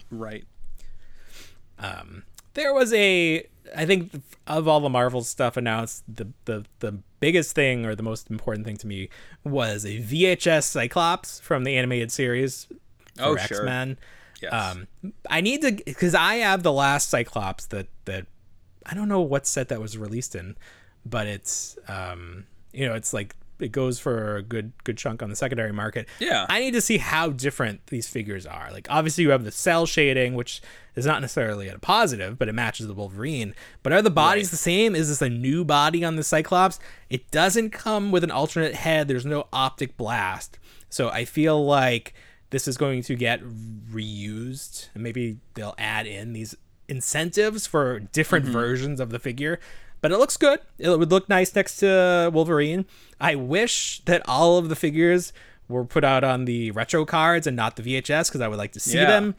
Right. 0.10 0.45
Um, 1.80 2.23
There 2.54 2.73
was 2.73 2.93
a 2.93 3.45
I 3.76 3.86
think 3.86 4.21
of 4.45 4.67
all 4.67 4.80
the 4.80 4.89
Marvel 4.89 5.23
stuff 5.23 5.58
announced, 5.58 6.04
the 6.08 6.28
the 6.45 6.65
the 6.80 7.00
biggest 7.19 7.56
thing 7.56 7.86
or 7.86 7.95
the 7.95 8.04
most 8.04 8.30
important 8.30 8.65
thing 8.65 8.78
to 8.78 8.88
me 8.88 9.10
was 9.43 9.86
a 9.86 10.00
VHS 10.00 10.63
Cyclops 10.63 11.39
from 11.39 11.63
the 11.63 11.76
animated 11.76 12.12
series 12.12 12.65
for 13.15 13.23
Oh, 13.23 13.36
sure. 13.38 13.58
X 13.58 13.62
Men. 13.63 13.97
Yes. 14.41 14.54
Um, 14.54 14.88
I 15.30 15.41
need 15.41 15.62
to 15.63 15.71
because 15.71 16.13
I 16.13 16.36
have 16.36 16.63
the 16.63 16.71
last 16.71 17.10
Cyclops 17.10 17.65
that 17.67 17.88
that 18.06 18.28
I 18.89 18.93
don't 18.95 19.10
know 19.10 19.21
what 19.21 19.45
set 19.47 19.69
that 19.69 19.82
was 19.82 19.97
released 19.97 20.36
in, 20.36 20.56
but 21.06 21.28
it's 21.28 21.78
um, 21.88 22.45
you 22.73 22.88
know 22.88 22.95
it's 22.95 23.13
like 23.13 23.36
it 23.60 23.71
goes 23.71 24.00
for 24.00 24.36
a 24.38 24.43
good 24.43 24.71
good 24.84 24.97
chunk 24.97 25.23
on 25.23 25.30
the 25.32 25.36
secondary 25.36 25.73
market. 25.73 26.08
Yeah. 26.19 26.45
I 26.47 26.60
need 26.60 26.72
to 26.74 26.82
see 26.82 26.97
how 26.99 27.32
different 27.32 27.88
these 27.88 28.07
figures 28.07 28.45
are. 28.45 28.70
Like 28.72 28.86
obviously 28.89 29.24
you 29.24 29.32
have 29.32 29.43
the 29.43 29.51
cell 29.51 29.88
shading, 29.88 30.36
which 30.36 30.61
is 30.95 31.07
not 31.07 31.22
necessarily 31.22 31.68
a 31.68 31.80
positive, 31.80 32.38
but 32.38 32.47
it 32.49 32.53
matches 32.53 32.86
the 32.86 32.93
Wolverine. 32.93 33.55
But 33.82 33.93
are 33.93 34.01
the 34.03 34.11
bodies 34.11 34.47
Right. 34.47 34.51
the 34.51 34.57
same? 34.57 34.95
Is 34.95 35.09
this 35.09 35.24
a 35.24 35.30
new 35.30 35.66
body 35.66 36.03
on 36.05 36.18
the 36.18 36.24
Cyclops? 36.24 36.80
It 37.09 37.32
doesn't 37.32 37.72
come 37.72 38.11
with 38.11 38.24
an 38.24 38.30
alternate 38.30 38.76
head. 38.76 39.07
There's 39.07 39.26
no 39.26 39.47
optic 39.51 39.97
blast. 39.97 40.59
So 40.89 41.09
I 41.09 41.26
feel 41.26 41.66
like 41.66 42.14
this 42.51 42.68
is 42.68 42.78
going 42.78 43.01
to 43.03 43.16
get 43.16 43.41
reused 43.91 44.89
and 44.93 45.03
maybe 45.03 45.38
they'll 45.55 45.76
add 45.78 46.05
in 46.07 46.34
these 46.34 46.55
incentives 46.88 47.67
for 47.67 47.99
different 47.99 48.45
mm-hmm. 48.45 48.53
versions 48.53 48.99
of 48.99 49.09
the 49.09 49.19
figure 49.19 49.59
but 50.01 50.11
it 50.11 50.17
looks 50.17 50.38
good 50.38 50.59
it 50.77 50.89
would 50.89 51.11
look 51.11 51.27
nice 51.27 51.53
next 51.55 51.77
to 51.77 52.29
wolverine 52.33 52.85
i 53.19 53.35
wish 53.35 54.01
that 54.05 54.21
all 54.27 54.57
of 54.57 54.69
the 54.69 54.75
figures 54.75 55.33
were 55.67 55.83
put 55.83 56.03
out 56.03 56.23
on 56.23 56.45
the 56.45 56.71
retro 56.71 57.03
cards 57.05 57.45
and 57.45 57.57
not 57.57 57.75
the 57.75 57.83
vhs 57.83 58.27
because 58.29 58.41
i 58.41 58.47
would 58.47 58.57
like 58.57 58.71
to 58.71 58.79
see 58.79 58.97
Yeah. 58.97 59.07
them 59.07 59.35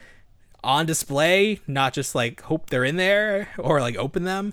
on 0.63 0.87
display 0.87 1.61
not 1.67 1.93
just 1.93 2.15
like 2.15 2.43
hope 2.43 2.69
they're 2.71 2.85
in 2.85 2.97
there 2.97 3.49
or 3.59 3.81
like 3.81 3.97
open 3.97 4.25
them 4.25 4.53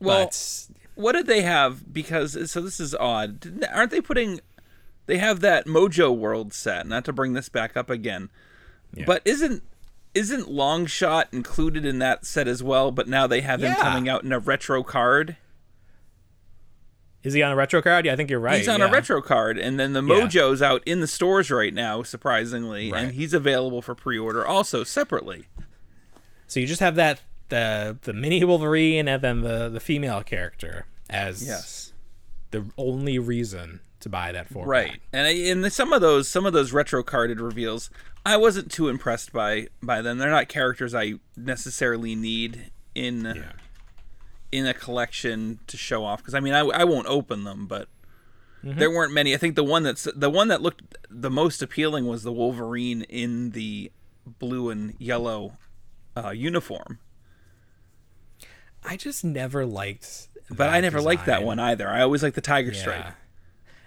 Well, 0.00 0.26
but 0.26 0.66
what 0.96 1.12
did 1.12 1.26
they 1.26 1.42
have? 1.42 1.92
Because 1.92 2.50
so 2.50 2.60
this 2.60 2.80
is 2.80 2.92
odd. 2.92 3.38
Didn't- 3.38 3.64
Aren't 3.72 3.92
they 3.92 4.00
putting? 4.00 4.40
They 5.06 5.18
have 5.18 5.38
that 5.40 5.64
Mojo 5.66 6.14
World 6.14 6.52
set. 6.52 6.88
Not 6.88 7.04
to 7.04 7.12
bring 7.12 7.34
this 7.34 7.48
back 7.48 7.76
up 7.76 7.88
again, 7.88 8.30
but 9.06 9.22
isn't 9.24 9.62
isn't 10.14 10.48
Longshot 10.48 11.26
included 11.32 11.84
in 11.84 11.98
that 12.00 12.24
set 12.26 12.48
as 12.48 12.62
well? 12.62 12.90
But 12.90 13.08
now 13.08 13.26
they 13.26 13.40
have 13.42 13.62
him 13.62 13.74
coming 13.76 14.08
out 14.08 14.24
in 14.24 14.32
a 14.32 14.38
retro 14.38 14.82
card. 14.82 15.36
is 17.22 17.34
he 17.34 17.42
on 17.42 17.50
a 17.52 17.56
retro 17.56 17.82
card 17.82 18.06
yeah 18.06 18.12
i 18.12 18.16
think 18.16 18.30
you're 18.30 18.38
right 18.40 18.58
He's 18.58 18.68
on 18.68 18.80
yeah. 18.80 18.88
a 18.88 18.90
retro 18.92 19.20
card, 19.20 19.58
and 19.58 19.78
then 19.78 19.92
the 19.92 20.02
Yeah. 20.02 20.20
Mojo's 20.26 20.62
out 20.62 20.82
in 20.86 21.00
the 21.00 21.06
stores 21.08 21.50
right 21.50 21.74
now, 21.74 22.02
surprisingly, 22.02 22.92
Right. 22.92 23.04
and 23.04 23.12
he's 23.12 23.34
available 23.34 23.82
for 23.82 23.94
pre-order 23.94 24.46
also 24.46 24.84
separately. 24.84 25.46
So 26.46 26.60
you 26.60 26.66
just 26.66 26.80
have 26.80 26.94
that 26.94 27.20
the 27.48 27.98
the 28.02 28.12
mini 28.12 28.42
Wolverine 28.44 29.08
and 29.08 29.22
then 29.22 29.40
the 29.42 29.68
the 29.68 29.80
female 29.80 30.22
character 30.22 30.86
as 31.10 31.46
Yes. 31.46 31.92
the 32.52 32.66
only 32.78 33.18
reason 33.18 33.80
to 34.00 34.08
buy 34.08 34.30
that 34.32 34.48
four 34.48 34.64
Right, 34.66 35.00
and 35.12 35.26
I, 35.26 35.30
and 35.32 35.64
the- 35.64 35.70
some 35.70 35.92
of 35.92 36.00
those 36.00 36.28
some 36.28 36.46
of 36.46 36.52
those 36.52 36.72
retro 36.72 37.02
carded 37.02 37.40
reveals, 37.40 37.90
I 38.28 38.36
wasn't 38.36 38.70
too 38.70 38.88
impressed 38.88 39.32
by 39.32 39.68
by 39.82 40.02
them. 40.02 40.18
They're 40.18 40.30
not 40.30 40.48
characters 40.48 40.94
I 40.94 41.14
necessarily 41.36 42.14
need 42.14 42.70
in 42.94 43.44
in 44.52 44.66
a 44.66 44.74
collection 44.74 45.60
to 45.66 45.76
show 45.76 46.04
off. 46.04 46.18
Because 46.20 46.34
I 46.34 46.40
mean, 46.40 46.52
I, 46.54 46.60
I 46.60 46.84
won't 46.84 47.06
open 47.06 47.44
them, 47.44 47.66
but 47.66 47.88
there 48.62 48.90
weren't 48.90 49.12
many. 49.12 49.34
I 49.34 49.38
think 49.38 49.54
the 49.54 49.64
one 49.64 49.82
that's 49.82 50.06
the 50.14 50.28
one 50.30 50.48
that 50.48 50.60
looked 50.60 50.96
the 51.08 51.30
most 51.30 51.62
appealing 51.62 52.06
was 52.06 52.22
the 52.22 52.32
Wolverine 52.32 53.02
in 53.02 53.50
the 53.50 53.90
blue 54.26 54.68
and 54.68 54.94
yellow 54.98 55.56
uh, 56.16 56.30
uniform. 56.30 56.98
I 58.84 58.96
just 58.96 59.24
never 59.24 59.64
liked. 59.64 60.28
But 60.50 60.70
I 60.70 60.80
never 60.80 61.00
liked 61.00 61.26
that 61.26 61.42
one 61.44 61.58
either. 61.58 61.88
I 61.88 62.02
always 62.02 62.22
liked 62.22 62.34
the 62.34 62.40
tiger 62.40 62.72
stripe. 62.74 63.04
Yeah. 63.04 63.12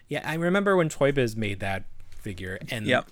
Yeah, 0.10 0.30
I 0.30 0.34
remember 0.36 0.76
when 0.76 0.90
Toy 0.90 1.12
Biz 1.12 1.36
made 1.38 1.60
that 1.62 1.86
figure, 2.10 2.60
and 2.70 2.86
Yep. 2.86 3.10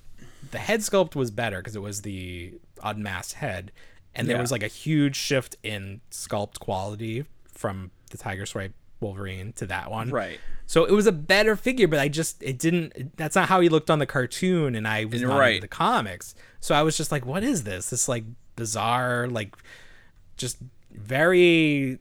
The 0.51 0.57
head 0.59 0.79
sculpt 0.81 1.15
was 1.15 1.31
better 1.31 1.57
because 1.57 1.75
it 1.75 1.81
was 1.81 2.01
the 2.01 2.53
unmasked 2.83 3.33
head, 3.33 3.71
and 4.15 4.27
there 4.27 4.35
Yeah. 4.37 4.41
was 4.41 4.51
like 4.51 4.63
a 4.63 4.67
huge 4.67 5.15
shift 5.15 5.55
in 5.63 6.01
sculpt 6.11 6.59
quality 6.59 7.25
from 7.53 7.91
the 8.11 8.17
Tiger 8.17 8.45
Stripe 8.45 8.73
Wolverine 8.99 9.53
to 9.53 9.65
that 9.67 9.89
one. 9.91 10.09
Right. 10.09 10.39
So 10.65 10.85
it 10.85 10.91
was 10.91 11.07
a 11.07 11.11
better 11.11 11.55
figure, 11.55 11.87
but 11.87 11.99
I 11.99 12.09
just 12.09 12.41
it 12.43 12.59
didn't. 12.59 13.15
That's 13.17 13.35
not 13.35 13.47
how 13.49 13.59
he 13.61 13.69
looked 13.69 13.89
on 13.89 13.99
the 13.99 14.05
cartoon, 14.05 14.75
and 14.75 14.87
I 14.87 15.05
was 15.05 15.21
And 15.21 15.29
not 15.29 15.39
right. 15.39 15.49
into 15.55 15.61
the 15.61 15.67
comics. 15.67 16.35
So 16.59 16.75
I 16.75 16.81
was 16.83 16.95
just 16.97 17.11
like, 17.11 17.25
"What 17.25 17.43
is 17.43 17.63
this? 17.63 17.89
This 17.89 18.07
like 18.07 18.23
bizarre, 18.55 19.27
like 19.27 19.55
just 20.37 20.57
very 20.91 21.97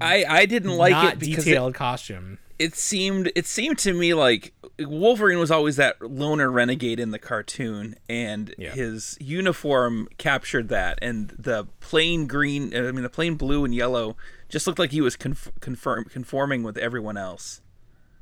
I 0.00 0.24
I 0.28 0.46
didn't 0.46 0.76
like 0.76 1.12
it 1.14 1.18
because 1.18 1.46
it, 1.46 1.50
detailed 1.50 1.74
costume." 1.74 2.38
it 2.58 2.74
seemed 2.76 3.32
it 3.34 3.46
seemed 3.46 3.78
to 3.78 3.94
me 3.94 4.12
like 4.12 4.52
Wolverine 4.80 5.38
was 5.38 5.50
always 5.50 5.76
that 5.76 6.00
loner 6.02 6.50
renegade 6.50 6.98
in 7.00 7.10
the 7.10 7.18
cartoon, 7.18 7.96
and 8.08 8.54
Yeah. 8.58 8.70
his 8.72 9.16
uniform 9.20 10.08
captured 10.18 10.68
that. 10.68 10.98
And 11.02 11.28
the 11.38 11.66
plain 11.80 12.26
green, 12.26 12.74
I 12.74 12.90
mean 12.92 13.02
the 13.02 13.08
plain 13.10 13.34
blue 13.34 13.64
and 13.64 13.74
yellow, 13.74 14.16
just 14.48 14.66
looked 14.66 14.78
like 14.78 14.90
he 14.90 15.00
was 15.00 15.16
conf- 15.16 15.52
confirm 15.60 16.04
conforming 16.04 16.62
with 16.62 16.76
everyone 16.78 17.16
else. 17.16 17.60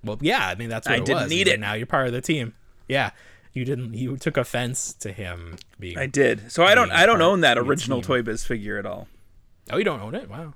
Well, 0.04 0.18
yeah, 0.20 0.46
I 0.48 0.54
mean 0.54 0.68
that's 0.68 0.86
what 0.86 0.96
I 0.96 1.00
didn't 1.00 1.22
was. 1.22 1.30
need 1.30 1.46
like, 1.46 1.54
it. 1.54 1.60
Now 1.60 1.74
you're 1.74 1.86
part 1.86 2.06
of 2.06 2.12
the 2.12 2.20
team. 2.20 2.54
Yeah, 2.88 3.10
you 3.52 3.64
didn't. 3.64 3.94
You 3.94 4.16
took 4.16 4.36
offense 4.36 4.92
to 4.94 5.12
him 5.12 5.56
being. 5.78 5.98
I 5.98 6.06
did, 6.06 6.50
so 6.52 6.64
I 6.64 6.74
don't 6.74 6.90
I 6.90 7.06
don't 7.06 7.22
own 7.22 7.40
that 7.42 7.58
original. 7.58 8.02
Toy 8.02 8.22
Biz 8.22 8.44
figure 8.44 8.78
at 8.78 8.86
all. 8.86 9.08
Oh, 9.70 9.76
you 9.78 9.84
don't 9.84 10.00
own 10.00 10.14
it? 10.14 10.28
Wow. 10.30 10.54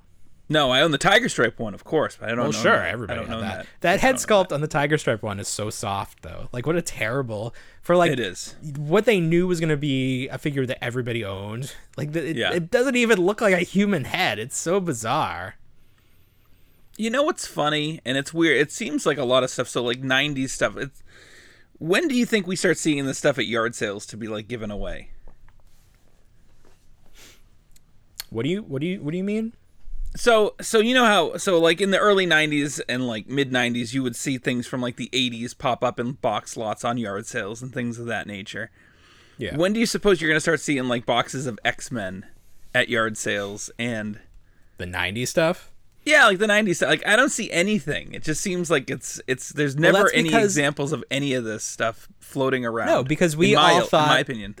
No, 0.49 0.71
I 0.71 0.81
own 0.81 0.91
the 0.91 0.97
Tiger 0.97 1.29
Stripe 1.29 1.57
one, 1.57 1.73
of 1.73 1.83
course, 1.85 2.17
but 2.19 2.25
I 2.27 2.29
don't. 2.29 2.39
Well, 2.39 2.47
own 2.47 2.51
sure, 2.53 2.75
that. 2.77 2.89
everybody 2.89 3.21
I 3.21 3.23
that. 3.25 3.39
that. 3.39 3.67
That, 3.79 3.99
head 4.01 4.15
sculpt 4.15 4.51
on 4.51 4.59
the 4.61 4.67
Tiger 4.67 4.97
Stripe 4.97 5.23
one 5.23 5.39
is 5.39 5.47
so 5.47 5.69
soft, 5.69 6.21
though. 6.21 6.49
Like, 6.51 6.65
what 6.67 6.75
a 6.75 6.81
terrible 6.81 7.55
for 7.81 7.95
like 7.95 8.11
It 8.11 8.19
is. 8.19 8.53
what 8.77 9.05
they 9.05 9.19
knew 9.21 9.47
was 9.47 9.59
going 9.61 9.69
to 9.69 9.77
be 9.77 10.27
a 10.27 10.37
figure 10.37 10.65
that 10.65 10.83
everybody 10.83 11.23
owned. 11.23 11.73
Like, 11.95 12.11
the, 12.11 12.29
it, 12.31 12.35
Yeah. 12.35 12.51
it 12.51 12.69
doesn't 12.69 12.97
even 12.97 13.21
look 13.21 13.39
like 13.39 13.53
a 13.53 13.59
human 13.59 14.03
head. 14.03 14.37
It's 14.37 14.57
so 14.57 14.79
bizarre. 14.81 15.55
You 16.97 17.09
know 17.09 17.23
what's 17.23 17.47
funny, 17.47 18.01
and 18.05 18.17
it's 18.17 18.33
weird. 18.33 18.57
It 18.57 18.71
seems 18.71 19.05
like 19.05 19.17
a 19.17 19.23
lot 19.23 19.43
of 19.43 19.49
stuff. 19.49 19.67
So 19.69 19.81
like 19.81 20.01
'90s 20.01 20.49
stuff. 20.49 20.77
It's 20.77 21.01
when 21.79 22.07
do 22.07 22.15
you 22.15 22.25
think 22.25 22.45
we 22.45 22.55
start 22.55 22.77
seeing 22.77 23.05
this 23.07 23.17
stuff 23.17 23.39
at 23.39 23.47
yard 23.47 23.73
sales 23.73 24.05
to 24.07 24.17
be 24.17 24.27
like 24.27 24.47
given 24.47 24.69
away? 24.69 25.09
What 28.29 28.43
do 28.43 28.49
you 28.49 28.61
what 28.61 28.79
do 28.81 28.87
you 28.87 29.01
what 29.01 29.11
do 29.11 29.17
you 29.17 29.23
mean? 29.23 29.53
So 30.15 30.53
so 30.61 30.79
you 30.79 30.93
know 30.93 31.05
how 31.05 31.37
so 31.37 31.59
like 31.59 31.81
in 31.81 31.89
the 31.91 31.97
early 31.99 32.27
'90s 32.27 32.79
and 32.87 33.07
like 33.07 33.27
mid 33.27 33.51
'90s, 33.51 33.93
you 33.93 34.03
would 34.03 34.15
see 34.15 34.37
things 34.37 34.67
from 34.67 34.81
like 34.81 34.95
the 34.95 35.09
'80s 35.11 35.57
pop 35.57 35.83
up 35.83 35.99
in 35.99 36.13
box 36.13 36.55
lots 36.55 36.85
on 36.85 36.97
yard 36.97 37.25
sales 37.25 37.61
and 37.61 37.73
things 37.73 37.97
of 37.97 38.05
that 38.05 38.27
nature. 38.27 38.69
Yeah. 39.39 39.57
When 39.57 39.73
do 39.73 39.79
you 39.79 39.85
suppose 39.87 40.21
you're 40.21 40.29
gonna 40.29 40.39
start 40.39 40.59
seeing 40.59 40.87
like 40.87 41.05
boxes 41.07 41.47
of 41.47 41.59
X 41.65 41.91
Men 41.91 42.27
at 42.75 42.89
yard 42.89 43.17
sales 43.17 43.71
and 43.79 44.19
the 44.77 44.85
'90s 44.85 45.29
stuff. 45.29 45.71
yeah, 46.05 46.27
like 46.27 46.37
the 46.37 46.45
'90s? 46.47 46.75
stuff. 46.77 46.89
Like 46.89 47.07
I 47.07 47.15
don't 47.15 47.29
see 47.31 47.49
anything. 47.51 48.13
It 48.13 48.21
just 48.23 48.41
seems 48.41 48.69
like 48.69 48.91
it's 48.91 49.19
it's 49.25 49.49
there's 49.49 49.75
never 49.75 49.97
that's 50.03 50.11
any 50.13 50.29
because- 50.29 50.43
examples 50.43 50.91
of 50.93 51.03
any 51.09 51.33
of 51.33 51.43
this 51.43 51.63
stuff 51.63 52.07
floating 52.19 52.65
around. 52.65 52.87
No, 52.87 53.03
because 53.03 53.35
we 53.35 53.55
my, 53.55 53.73
all 53.73 53.81
in 53.81 53.87
thought- 53.87 54.07
my 54.09 54.19
opinion. 54.19 54.55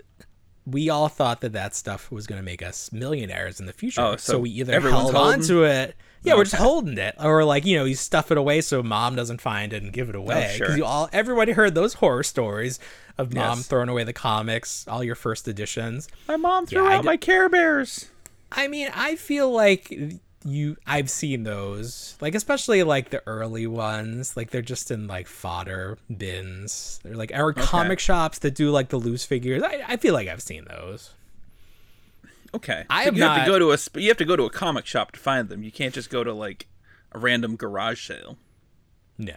We 0.65 0.89
all 0.89 1.09
thought 1.09 1.41
that 1.41 1.53
that 1.53 1.75
stuff 1.75 2.11
was 2.11 2.25
going 2.27 2.39
to 2.39 2.45
make 2.45 2.61
us 2.61 2.91
millionaires 2.91 3.59
in 3.59 3.65
the 3.65 3.73
future. 3.73 4.01
Oh, 4.01 4.15
so, 4.15 4.33
so 4.33 4.39
we 4.39 4.49
either 4.51 4.79
held 4.79 5.15
on 5.15 5.41
to 5.41 5.63
it. 5.63 5.95
Yeah, 6.23 6.33
oh, 6.33 6.37
we're 6.37 6.45
just 6.45 6.55
holding 6.55 6.97
it, 6.97 7.15
or 7.21 7.43
like 7.43 7.65
you 7.65 7.77
know, 7.77 7.83
you 7.83 7.95
stuff 7.95 8.31
it 8.31 8.37
away 8.37 8.61
so 8.61 8.81
mom 8.81 9.15
doesn't 9.15 9.41
find 9.41 9.73
it 9.73 9.83
and 9.83 9.91
give 9.91 10.07
it 10.07 10.15
away. 10.15 10.51
Oh, 10.51 10.55
sure. 10.55 10.65
Because 10.67 10.77
you 10.77 10.85
all, 10.85 11.09
everybody 11.11 11.51
heard 11.51 11.75
those 11.75 11.95
horror 11.95 12.23
stories 12.23 12.79
of 13.17 13.33
mom 13.33 13.57
Yes. 13.57 13.67
throwing 13.67 13.89
away 13.89 14.05
the 14.05 14.13
comics, 14.13 14.87
all 14.87 15.03
your 15.03 15.15
first 15.15 15.49
editions. 15.49 16.07
My 16.29 16.37
mom 16.37 16.65
threw 16.65 16.81
Yeah, 16.87 16.95
out 16.97 17.03
my 17.05 17.17
Care 17.17 17.49
Bears. 17.49 18.07
I 18.53 18.69
mean, 18.69 18.89
I 18.93 19.15
feel 19.17 19.51
like 19.51 19.93
you, 20.45 20.77
I've 20.85 21.09
seen 21.09 21.43
those, 21.43 22.15
like 22.21 22.35
especially 22.35 22.83
like 22.83 23.09
the 23.09 23.21
early 23.27 23.65
ones, 23.67 24.35
like 24.37 24.49
they're 24.51 24.61
just 24.61 24.91
in 24.91 25.07
like 25.07 25.27
fodder 25.27 25.97
bins. 26.15 26.99
They're 27.03 27.15
like 27.15 27.33
our 27.33 27.53
comic 27.53 27.99
shops 27.99 28.39
that 28.39 28.55
do 28.55 28.69
like 28.71 28.89
the 28.89 28.97
loose 28.97 29.25
figures. 29.25 29.63
I, 29.63 29.83
I 29.87 29.97
feel 29.97 30.13
like 30.13 30.27
I've 30.27 30.41
seen 30.41 30.65
those. 30.65 31.11
Okay, 32.55 32.83
I 32.89 33.01
So 33.01 33.05
have 33.05 33.17
you 33.17 33.23
have 33.23 33.37
not- 33.37 33.45
to 33.45 33.51
go 33.51 33.59
to 33.59 33.71
a 33.71 33.99
you 33.99 34.09
have 34.09 34.17
to 34.17 34.25
go 34.25 34.35
to 34.35 34.43
a 34.43 34.49
comic 34.49 34.85
shop 34.85 35.11
to 35.13 35.19
find 35.19 35.49
them. 35.49 35.63
You 35.63 35.71
can't 35.71 35.93
just 35.93 36.09
go 36.09 36.23
to 36.23 36.33
like 36.33 36.67
a 37.11 37.19
random 37.19 37.55
garage 37.55 38.05
sale. 38.07 38.37
No. 39.17 39.35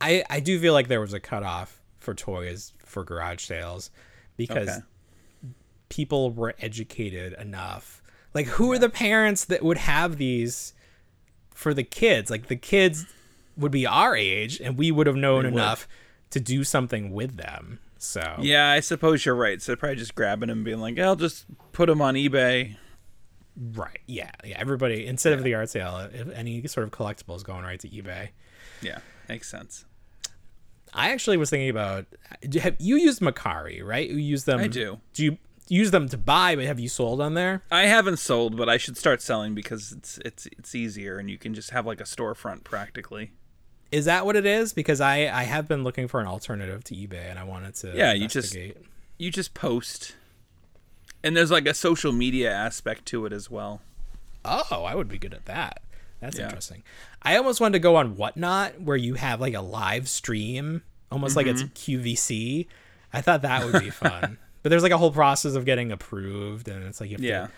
I 0.00 0.24
I 0.28 0.40
do 0.40 0.58
feel 0.58 0.72
like 0.72 0.88
there 0.88 1.00
was 1.00 1.12
a 1.12 1.20
cutoff 1.20 1.80
for 1.98 2.14
toys 2.14 2.72
for 2.84 3.04
garage 3.04 3.44
sales 3.44 3.90
because 4.36 4.68
Okay. 4.68 4.78
people 5.90 6.32
were 6.32 6.54
educated 6.60 7.34
enough. 7.34 7.99
Like 8.34 8.46
who 8.46 8.72
are 8.72 8.78
the 8.78 8.88
parents 8.90 9.44
that 9.46 9.62
would 9.62 9.78
have 9.78 10.16
these 10.16 10.74
for 11.52 11.74
the 11.74 11.82
kids? 11.82 12.30
Like 12.30 12.48
the 12.48 12.56
kids 12.56 13.06
would 13.56 13.72
be 13.72 13.86
our 13.86 14.16
age 14.16 14.60
and 14.60 14.78
we 14.78 14.90
would 14.90 15.06
have 15.06 15.16
known 15.16 15.44
would. 15.44 15.52
enough 15.52 15.88
to 16.30 16.40
do 16.40 16.64
something 16.64 17.12
with 17.12 17.36
them. 17.36 17.80
So 17.98 18.36
Yeah, 18.40 18.70
I 18.70 18.80
suppose 18.80 19.26
you're 19.26 19.34
right. 19.34 19.60
So 19.60 19.76
probably 19.76 19.96
just 19.96 20.14
grabbing 20.14 20.48
them, 20.48 20.58
and 20.58 20.64
being 20.64 20.80
like, 20.80 20.98
"I'll 20.98 21.16
just 21.16 21.44
put 21.72 21.86
them 21.86 22.00
on 22.00 22.14
eBay." 22.14 22.76
right. 23.74 23.98
Yeah. 24.06 24.30
Yeah. 24.44 24.56
Everybody 24.58 25.06
instead 25.06 25.32
of 25.32 25.42
the 25.42 25.54
art 25.54 25.68
sale, 25.68 26.08
if 26.12 26.30
any 26.30 26.66
sort 26.66 26.84
of 26.84 26.92
collectibles 26.92 27.44
going 27.44 27.64
right 27.64 27.80
to 27.80 27.88
eBay. 27.88 28.30
Yeah, 28.80 29.00
makes 29.28 29.50
sense. 29.50 29.84
I 30.92 31.10
actually 31.10 31.36
was 31.36 31.50
thinking 31.50 31.70
about 31.70 32.06
have 32.60 32.76
you 32.78 32.96
used 32.96 33.20
Mercari, 33.20 33.84
right? 33.84 34.08
You 34.08 34.16
use 34.16 34.44
them 34.44 34.60
I 34.60 34.66
do. 34.66 35.00
Do 35.12 35.24
you 35.24 35.38
use 35.70 35.90
them 35.90 36.08
to 36.10 36.18
buy, 36.18 36.54
but 36.56 36.64
have 36.66 36.78
you 36.78 36.88
sold 36.90 37.20
on 37.22 37.32
there? 37.34 37.62
I 37.70 37.82
haven't 37.86 38.18
sold, 38.18 38.56
but 38.56 38.68
I 38.68 38.76
should 38.76 38.98
start 38.98 39.22
selling 39.22 39.54
because 39.54 39.92
it's 39.92 40.18
it's 40.24 40.46
it's 40.46 40.74
easier, 40.74 41.18
and 41.18 41.30
you 41.30 41.38
can 41.38 41.54
just 41.54 41.70
have 41.70 41.86
like 41.86 42.00
a 42.00 42.04
storefront 42.04 42.64
practically. 42.64 43.30
Is 43.90 44.04
that 44.04 44.26
what 44.26 44.36
it 44.36 44.44
is? 44.46 44.72
Because 44.74 45.00
I 45.00 45.28
I 45.28 45.44
have 45.44 45.66
been 45.66 45.82
looking 45.82 46.06
for 46.08 46.20
an 46.20 46.26
alternative 46.26 46.84
to 46.84 46.94
eBay, 46.94 47.30
and 47.30 47.38
I 47.38 47.44
wanted 47.44 47.74
to 47.76 47.92
Yeah, 47.96 48.12
you 48.12 48.28
just- 48.28 48.54
You 49.18 49.30
just 49.30 49.52
post, 49.54 50.14
and 51.22 51.36
there's 51.36 51.50
like 51.50 51.66
a 51.66 51.74
social 51.74 52.12
media 52.12 52.50
aspect 52.52 53.06
to 53.06 53.26
it 53.26 53.32
as 53.32 53.50
well. 53.50 53.80
Oh, 54.44 54.84
I 54.84 54.94
would 54.94 55.08
be 55.08 55.18
good 55.18 55.34
at 55.34 55.44
that. 55.46 55.82
That's 56.20 56.38
Yeah. 56.38 56.44
interesting. 56.44 56.82
I 57.22 57.36
almost 57.36 57.60
wanted 57.60 57.74
to 57.74 57.78
go 57.80 57.96
on 57.96 58.16
Whatnot, 58.16 58.80
where 58.80 58.96
you 58.96 59.14
have 59.14 59.40
like 59.40 59.54
a 59.54 59.60
live 59.60 60.08
stream, 60.08 60.82
almost 61.12 61.36
like 61.36 61.46
it's 61.46 61.62
Mm-hmm. 61.62 62.00
QVC. 62.02 62.66
I 63.12 63.20
thought 63.20 63.42
that 63.42 63.64
would 63.64 63.82
be 63.82 63.90
fun. 63.90 64.38
but 64.62 64.70
there's 64.70 64.82
like 64.82 64.92
a 64.92 64.98
whole 64.98 65.10
process 65.12 65.54
of 65.54 65.64
getting 65.64 65.90
approved, 65.92 66.68
and 66.68 66.84
it's 66.84 67.00
like 67.00 67.10
you 67.10 67.16
have 67.16 67.24
Yeah. 67.24 67.46
to. 67.46 67.52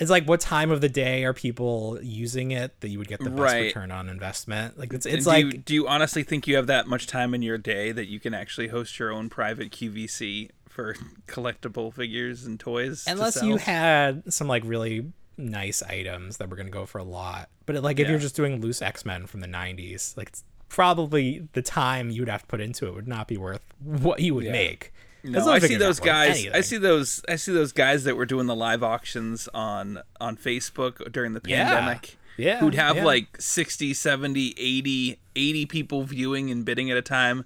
It's 0.00 0.10
like 0.10 0.26
what 0.26 0.38
time 0.40 0.70
of 0.70 0.80
the 0.80 0.88
day 0.88 1.24
are 1.24 1.32
people 1.34 1.98
using 2.02 2.52
it 2.52 2.80
that 2.82 2.88
you 2.88 2.98
would 2.98 3.08
get 3.08 3.18
the 3.18 3.30
best 3.30 3.40
Right. 3.40 3.62
return 3.64 3.90
on 3.90 4.08
investment? 4.08 4.78
Like 4.78 4.92
it's 4.92 5.04
it's 5.06 5.24
do 5.24 5.30
like 5.30 5.44
you, 5.46 5.52
do 5.54 5.74
you 5.74 5.88
honestly 5.88 6.22
think 6.22 6.46
you 6.46 6.54
have 6.54 6.68
that 6.68 6.86
much 6.86 7.08
time 7.08 7.34
in 7.34 7.42
your 7.42 7.58
day 7.58 7.90
that 7.90 8.06
you 8.06 8.20
can 8.20 8.32
actually 8.32 8.68
host 8.68 8.98
your 9.00 9.10
own 9.10 9.28
private 9.28 9.72
QVC 9.72 10.50
for 10.68 10.94
collectible 11.26 11.92
figures 11.92 12.44
and 12.44 12.60
toys? 12.60 13.04
to 13.06 13.10
unless 13.12 13.34
sell? 13.34 13.48
you 13.48 13.56
had 13.56 14.32
some 14.32 14.46
like 14.46 14.62
really 14.64 15.10
nice 15.36 15.82
items 15.82 16.36
that 16.36 16.48
were 16.48 16.54
going 16.56 16.66
to 16.66 16.72
go 16.72 16.84
for 16.86 16.98
a 16.98 17.04
lot 17.04 17.48
but 17.66 17.76
like 17.82 17.98
if 17.98 18.06
Yeah. 18.06 18.10
you're 18.12 18.18
just 18.20 18.34
doing 18.36 18.60
loose 18.60 18.82
x-men 18.82 19.26
from 19.28 19.38
the 19.40 19.46
90s 19.46 20.16
like 20.16 20.28
it's 20.28 20.42
probably 20.68 21.46
the 21.52 21.62
time 21.62 22.10
you 22.10 22.22
would 22.22 22.28
have 22.28 22.40
to 22.42 22.46
put 22.48 22.60
into 22.60 22.86
it 22.86 22.94
would 22.94 23.06
not 23.08 23.26
be 23.28 23.36
worth 23.36 23.60
what 23.84 24.20
you 24.20 24.34
would 24.34 24.46
make 24.46 24.80
'Cause 24.80 24.92
No, 25.24 25.50
I 25.50 25.58
see 25.58 25.76
those 25.76 26.00
guys. 26.00 26.46
I 26.48 26.60
see 26.60 26.78
those. 26.78 27.22
I 27.28 27.36
see 27.36 27.52
those 27.52 27.72
guys 27.72 28.04
that 28.04 28.16
were 28.16 28.26
doing 28.26 28.46
the 28.46 28.54
live 28.54 28.82
auctions 28.82 29.48
on 29.52 30.00
on 30.20 30.36
Facebook 30.36 31.10
during 31.12 31.32
the 31.32 31.40
pandemic. 31.40 32.16
Yeah, 32.36 32.46
yeah 32.46 32.60
who'd 32.60 32.74
have 32.74 32.96
yeah. 32.96 33.04
like 33.04 33.40
60, 33.40 33.94
70, 33.94 34.54
80, 34.56 35.18
80 35.34 35.66
people 35.66 36.04
viewing 36.04 36.50
and 36.50 36.64
bidding 36.64 36.90
at 36.90 36.96
a 36.96 37.02
time. 37.02 37.44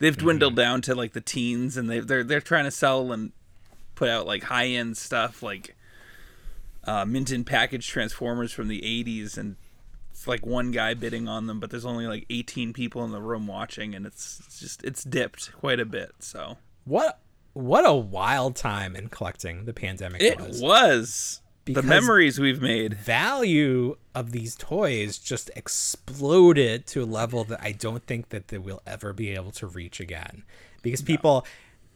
They've 0.00 0.16
dwindled 0.16 0.54
Mm-hmm. 0.54 0.60
down 0.60 0.82
to 0.82 0.94
like 0.96 1.12
the 1.12 1.20
teens, 1.20 1.76
and 1.76 1.88
they 1.88 2.00
they're 2.00 2.24
they're 2.24 2.40
trying 2.40 2.64
to 2.64 2.72
sell 2.72 3.12
and 3.12 3.32
put 3.94 4.08
out 4.08 4.26
like 4.26 4.44
high 4.44 4.66
end 4.66 4.96
stuff 4.96 5.42
like 5.42 5.76
uh, 6.84 7.04
mint 7.04 7.30
and 7.30 7.46
package 7.46 7.86
transformers 7.86 8.52
from 8.52 8.66
the 8.66 8.80
'80s, 8.80 9.38
and 9.38 9.54
it's 10.10 10.26
like 10.26 10.44
one 10.44 10.72
guy 10.72 10.94
bidding 10.94 11.28
on 11.28 11.46
them, 11.46 11.60
but 11.60 11.70
there's 11.70 11.84
only 11.84 12.06
like 12.08 12.26
18 12.30 12.72
people 12.72 13.04
in 13.04 13.12
the 13.12 13.20
room 13.20 13.46
watching, 13.46 13.94
and 13.94 14.04
it's 14.04 14.58
just 14.58 14.82
it's 14.82 15.04
dipped 15.04 15.52
quite 15.52 15.78
a 15.78 15.84
bit. 15.86 16.10
So 16.18 16.58
what 16.84 17.18
what 17.54 17.86
a 17.86 17.92
wild 17.94 18.56
time 18.56 18.96
in 18.96 19.08
collecting 19.08 19.64
the 19.66 19.72
pandemic 19.74 20.22
it 20.22 20.38
was 20.40 20.60
was 20.62 21.40
Because- 21.64 21.82
the 21.82 21.88
memories 21.88 22.38
we've 22.38 22.60
made. 22.62 22.94
value 22.94 23.96
of 24.14 24.32
these 24.32 24.56
toys 24.56 25.18
just 25.18 25.50
exploded 25.56 26.86
to 26.88 27.02
a 27.02 27.04
level 27.06 27.44
that 27.44 27.60
I 27.62 27.72
don't 27.72 28.04
think 28.06 28.30
that 28.30 28.48
they 28.48 28.58
will 28.58 28.82
ever 28.86 29.12
be 29.12 29.30
able 29.30 29.52
to 29.52 29.66
reach 29.66 30.00
again. 30.00 30.42
Because 30.82 31.02
people 31.02 31.46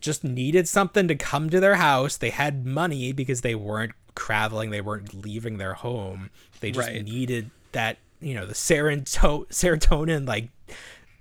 just 0.01 0.22
needed 0.24 0.68
something 0.68 1.09
to 1.09 1.14
come 1.14 1.51
to 1.51 1.59
their 1.61 1.74
house. 1.76 2.16
They 2.16 2.30
had 2.30 2.64
money 2.64 3.12
because 3.12 3.41
they 3.41 3.55
weren't 3.55 3.93
traveling, 4.14 4.70
they 4.70 4.80
weren't 4.80 5.12
leaving 5.24 5.59
their 5.59 5.74
home. 5.74 6.30
They 6.61 6.70
just 6.70 6.89
Right. 6.89 7.05
needed 7.05 7.51
that, 7.72 7.99
you 8.20 8.34
know, 8.34 8.47
the 8.47 8.55
seroto- 8.55 9.47
serotonin 9.49 10.26
like 10.28 10.49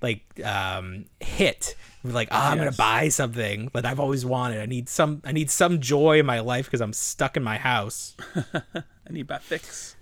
like 0.02 0.24
um 0.46 1.06
hit 1.20 1.76
like 2.14 2.28
oh, 2.32 2.38
i'm 2.38 2.58
gonna 2.58 2.72
buy 2.72 3.10
something 3.10 3.70
that 3.74 3.86
i've 3.86 4.00
always 4.00 4.26
wanted 4.26 4.62
i 4.62 4.66
need 4.66 4.88
some 4.90 5.22
i 5.26 5.32
need 5.32 5.50
some 5.50 5.80
joy 5.80 6.20
in 6.20 6.26
my 6.26 6.40
life 6.40 6.66
because 6.66 6.82
i'm 6.82 6.94
stuck 6.94 7.36
in 7.38 7.44
my 7.44 7.58
house 7.58 8.16
I 8.54 9.12
need 9.14 9.28
that 9.28 9.44
fix. 9.44 9.96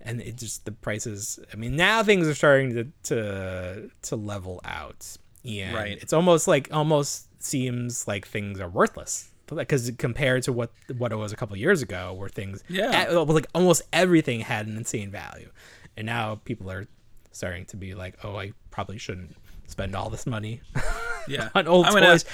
and 0.00 0.20
it 0.20 0.36
just 0.36 0.64
the 0.64 0.72
prices 0.72 1.38
i 1.52 1.56
mean 1.56 1.76
now 1.76 2.02
things 2.02 2.26
are 2.28 2.34
starting 2.34 2.74
to 2.74 2.84
to 3.14 3.90
to 4.02 4.16
level 4.16 4.60
out 4.64 5.16
and 5.44 5.74
Right. 5.74 5.98
it's 6.00 6.12
almost 6.12 6.48
like 6.48 6.68
almost 6.72 7.28
seems 7.42 8.08
like 8.08 8.26
things 8.26 8.58
are 8.60 8.68
worthless 8.68 9.30
because 9.48 9.90
compared 9.98 10.42
to 10.44 10.52
what 10.52 10.70
what 10.98 11.12
it 11.12 11.16
was 11.16 11.32
a 11.32 11.36
couple 11.36 11.56
years 11.56 11.82
ago 11.82 12.12
where 12.14 12.28
things 12.28 12.64
Yeah. 12.68 13.08
like 13.10 13.46
almost 13.54 13.82
everything 13.92 14.40
had 14.40 14.66
an 14.66 14.76
insane 14.76 15.10
value 15.10 15.50
and 15.96 16.04
now 16.06 16.40
people 16.44 16.68
are 16.70 16.86
starting 17.30 17.64
to 17.66 17.76
be 17.76 17.94
like 17.94 18.16
oh 18.24 18.36
i 18.36 18.52
probably 18.70 18.98
shouldn't 18.98 19.36
spend 19.68 19.94
all 19.94 20.10
this 20.10 20.26
money 20.26 20.60
Yeah, 21.28 21.50
on 21.54 21.66
old 21.66 21.86
I'm 21.86 21.92
gonna- 21.92 22.06
toys 22.06 22.24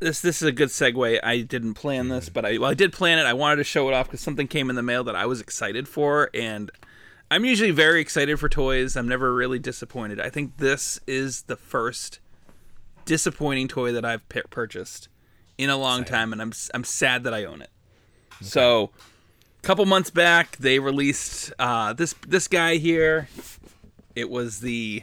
this 0.00 0.20
this 0.20 0.42
is 0.42 0.48
a 0.48 0.52
good 0.52 0.68
segue. 0.68 1.20
I 1.22 1.40
didn't 1.40 1.74
plan 1.74 2.08
this, 2.08 2.28
but 2.28 2.44
I 2.44 2.58
well 2.58 2.70
I 2.70 2.74
did 2.74 2.92
plan 2.92 3.18
it. 3.18 3.26
I 3.26 3.32
wanted 3.32 3.56
to 3.56 3.64
show 3.64 3.88
it 3.88 3.94
off 3.94 4.06
because 4.06 4.20
something 4.20 4.46
came 4.46 4.70
in 4.70 4.76
the 4.76 4.82
mail 4.82 5.04
that 5.04 5.16
I 5.16 5.26
was 5.26 5.40
excited 5.40 5.88
for, 5.88 6.30
and 6.34 6.70
I'm 7.30 7.44
usually 7.44 7.70
very 7.70 8.00
excited 8.00 8.38
for 8.38 8.48
toys. 8.48 8.96
I'm 8.96 9.08
never 9.08 9.34
really 9.34 9.58
disappointed. 9.58 10.20
I 10.20 10.30
think 10.30 10.58
this 10.58 11.00
is 11.06 11.42
the 11.42 11.56
first 11.56 12.20
disappointing 13.04 13.68
toy 13.68 13.92
that 13.92 14.04
I've 14.04 14.28
pi 14.28 14.42
purchased 14.50 15.08
in 15.56 15.70
a 15.70 15.76
long 15.76 16.04
time, 16.04 16.32
and 16.32 16.40
I'm 16.40 16.52
I'm 16.74 16.84
sad 16.84 17.24
that 17.24 17.34
I 17.34 17.44
own 17.44 17.62
it. 17.62 17.70
So, 18.40 18.90
a 19.58 19.66
couple 19.66 19.84
months 19.84 20.10
back, 20.10 20.56
they 20.58 20.78
released 20.78 21.52
uh, 21.58 21.92
this 21.92 22.14
this 22.26 22.46
guy 22.46 22.76
here. 22.76 23.28
It 24.14 24.30
was 24.30 24.60
the 24.60 25.02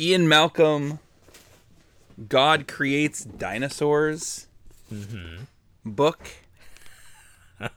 Ian 0.00 0.26
Malcolm 0.26 1.00
God 2.28 2.68
Creates 2.68 3.24
Dinosaurs 3.24 4.46
mm-hmm. 4.92 5.44
book 5.84 6.28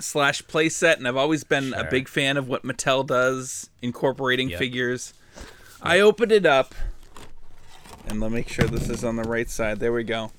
slash 0.00 0.42
playset, 0.42 0.96
and 0.96 1.08
I've 1.08 1.16
always 1.16 1.44
been 1.44 1.72
a 1.74 1.84
big 1.84 2.08
fan 2.08 2.36
of 2.36 2.48
what 2.48 2.62
Mattel 2.64 3.06
does 3.06 3.70
incorporating 3.82 4.50
Yep. 4.50 4.58
figures. 4.58 5.14
I 5.82 6.00
opened 6.00 6.32
it 6.32 6.44
up, 6.46 6.74
and 8.06 8.20
let 8.20 8.30
me 8.30 8.38
make 8.38 8.48
sure 8.48 8.66
this 8.66 8.88
is 8.88 9.04
on 9.04 9.16
the 9.16 9.22
right 9.22 9.48
side. 9.48 9.80
There 9.80 9.92
we 9.92 10.04
go. 10.04 10.32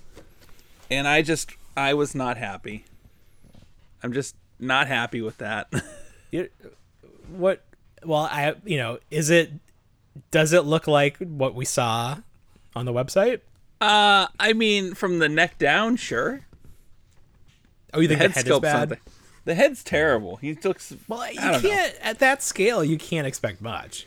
And 0.91 1.07
I 1.07 1.21
just, 1.21 1.51
I 1.77 1.93
was 1.93 2.13
not 2.15 2.37
happy. 2.37 2.85
I'm 4.03 4.11
just 4.13 4.35
not 4.59 4.87
happy 4.87 5.21
with 5.21 5.37
that. 5.37 5.71
You- 6.31 6.49
what 7.31 7.63
well 8.03 8.27
i 8.31 8.53
you 8.65 8.77
know 8.77 8.99
is 9.09 9.29
it 9.29 9.51
does 10.31 10.53
it 10.53 10.63
look 10.65 10.87
like 10.87 11.17
what 11.17 11.55
we 11.55 11.65
saw 11.65 12.17
on 12.79 12.85
the 12.85 12.93
website 12.93 13.41
uh, 13.81 14.27
I 14.37 14.51
mean, 14.51 14.93
from 14.93 15.19
the 15.19 15.29
neck 15.29 15.57
down, 15.57 15.95
sure. 15.95 16.41
oh 17.93 18.01
you 18.01 18.09
The 18.09 18.17
think 18.17 18.21
head 18.21 18.45
the 18.45 18.49
head 18.49 18.55
is 18.55 18.59
bad 18.59 18.89
something. 18.89 18.99
The 19.45 19.55
head's 19.55 19.83
terrible. 19.83 20.35
He 20.35 20.53
looks. 20.55 20.93
well 21.07 21.31
you 21.31 21.39
don't 21.39 21.63
know. 21.63 21.69
can't 21.69 21.95
at 22.01 22.19
that 22.19 22.43
scale 22.43 22.83
you 22.83 22.97
can't 22.97 23.25
expect 23.25 23.61
much 23.61 24.05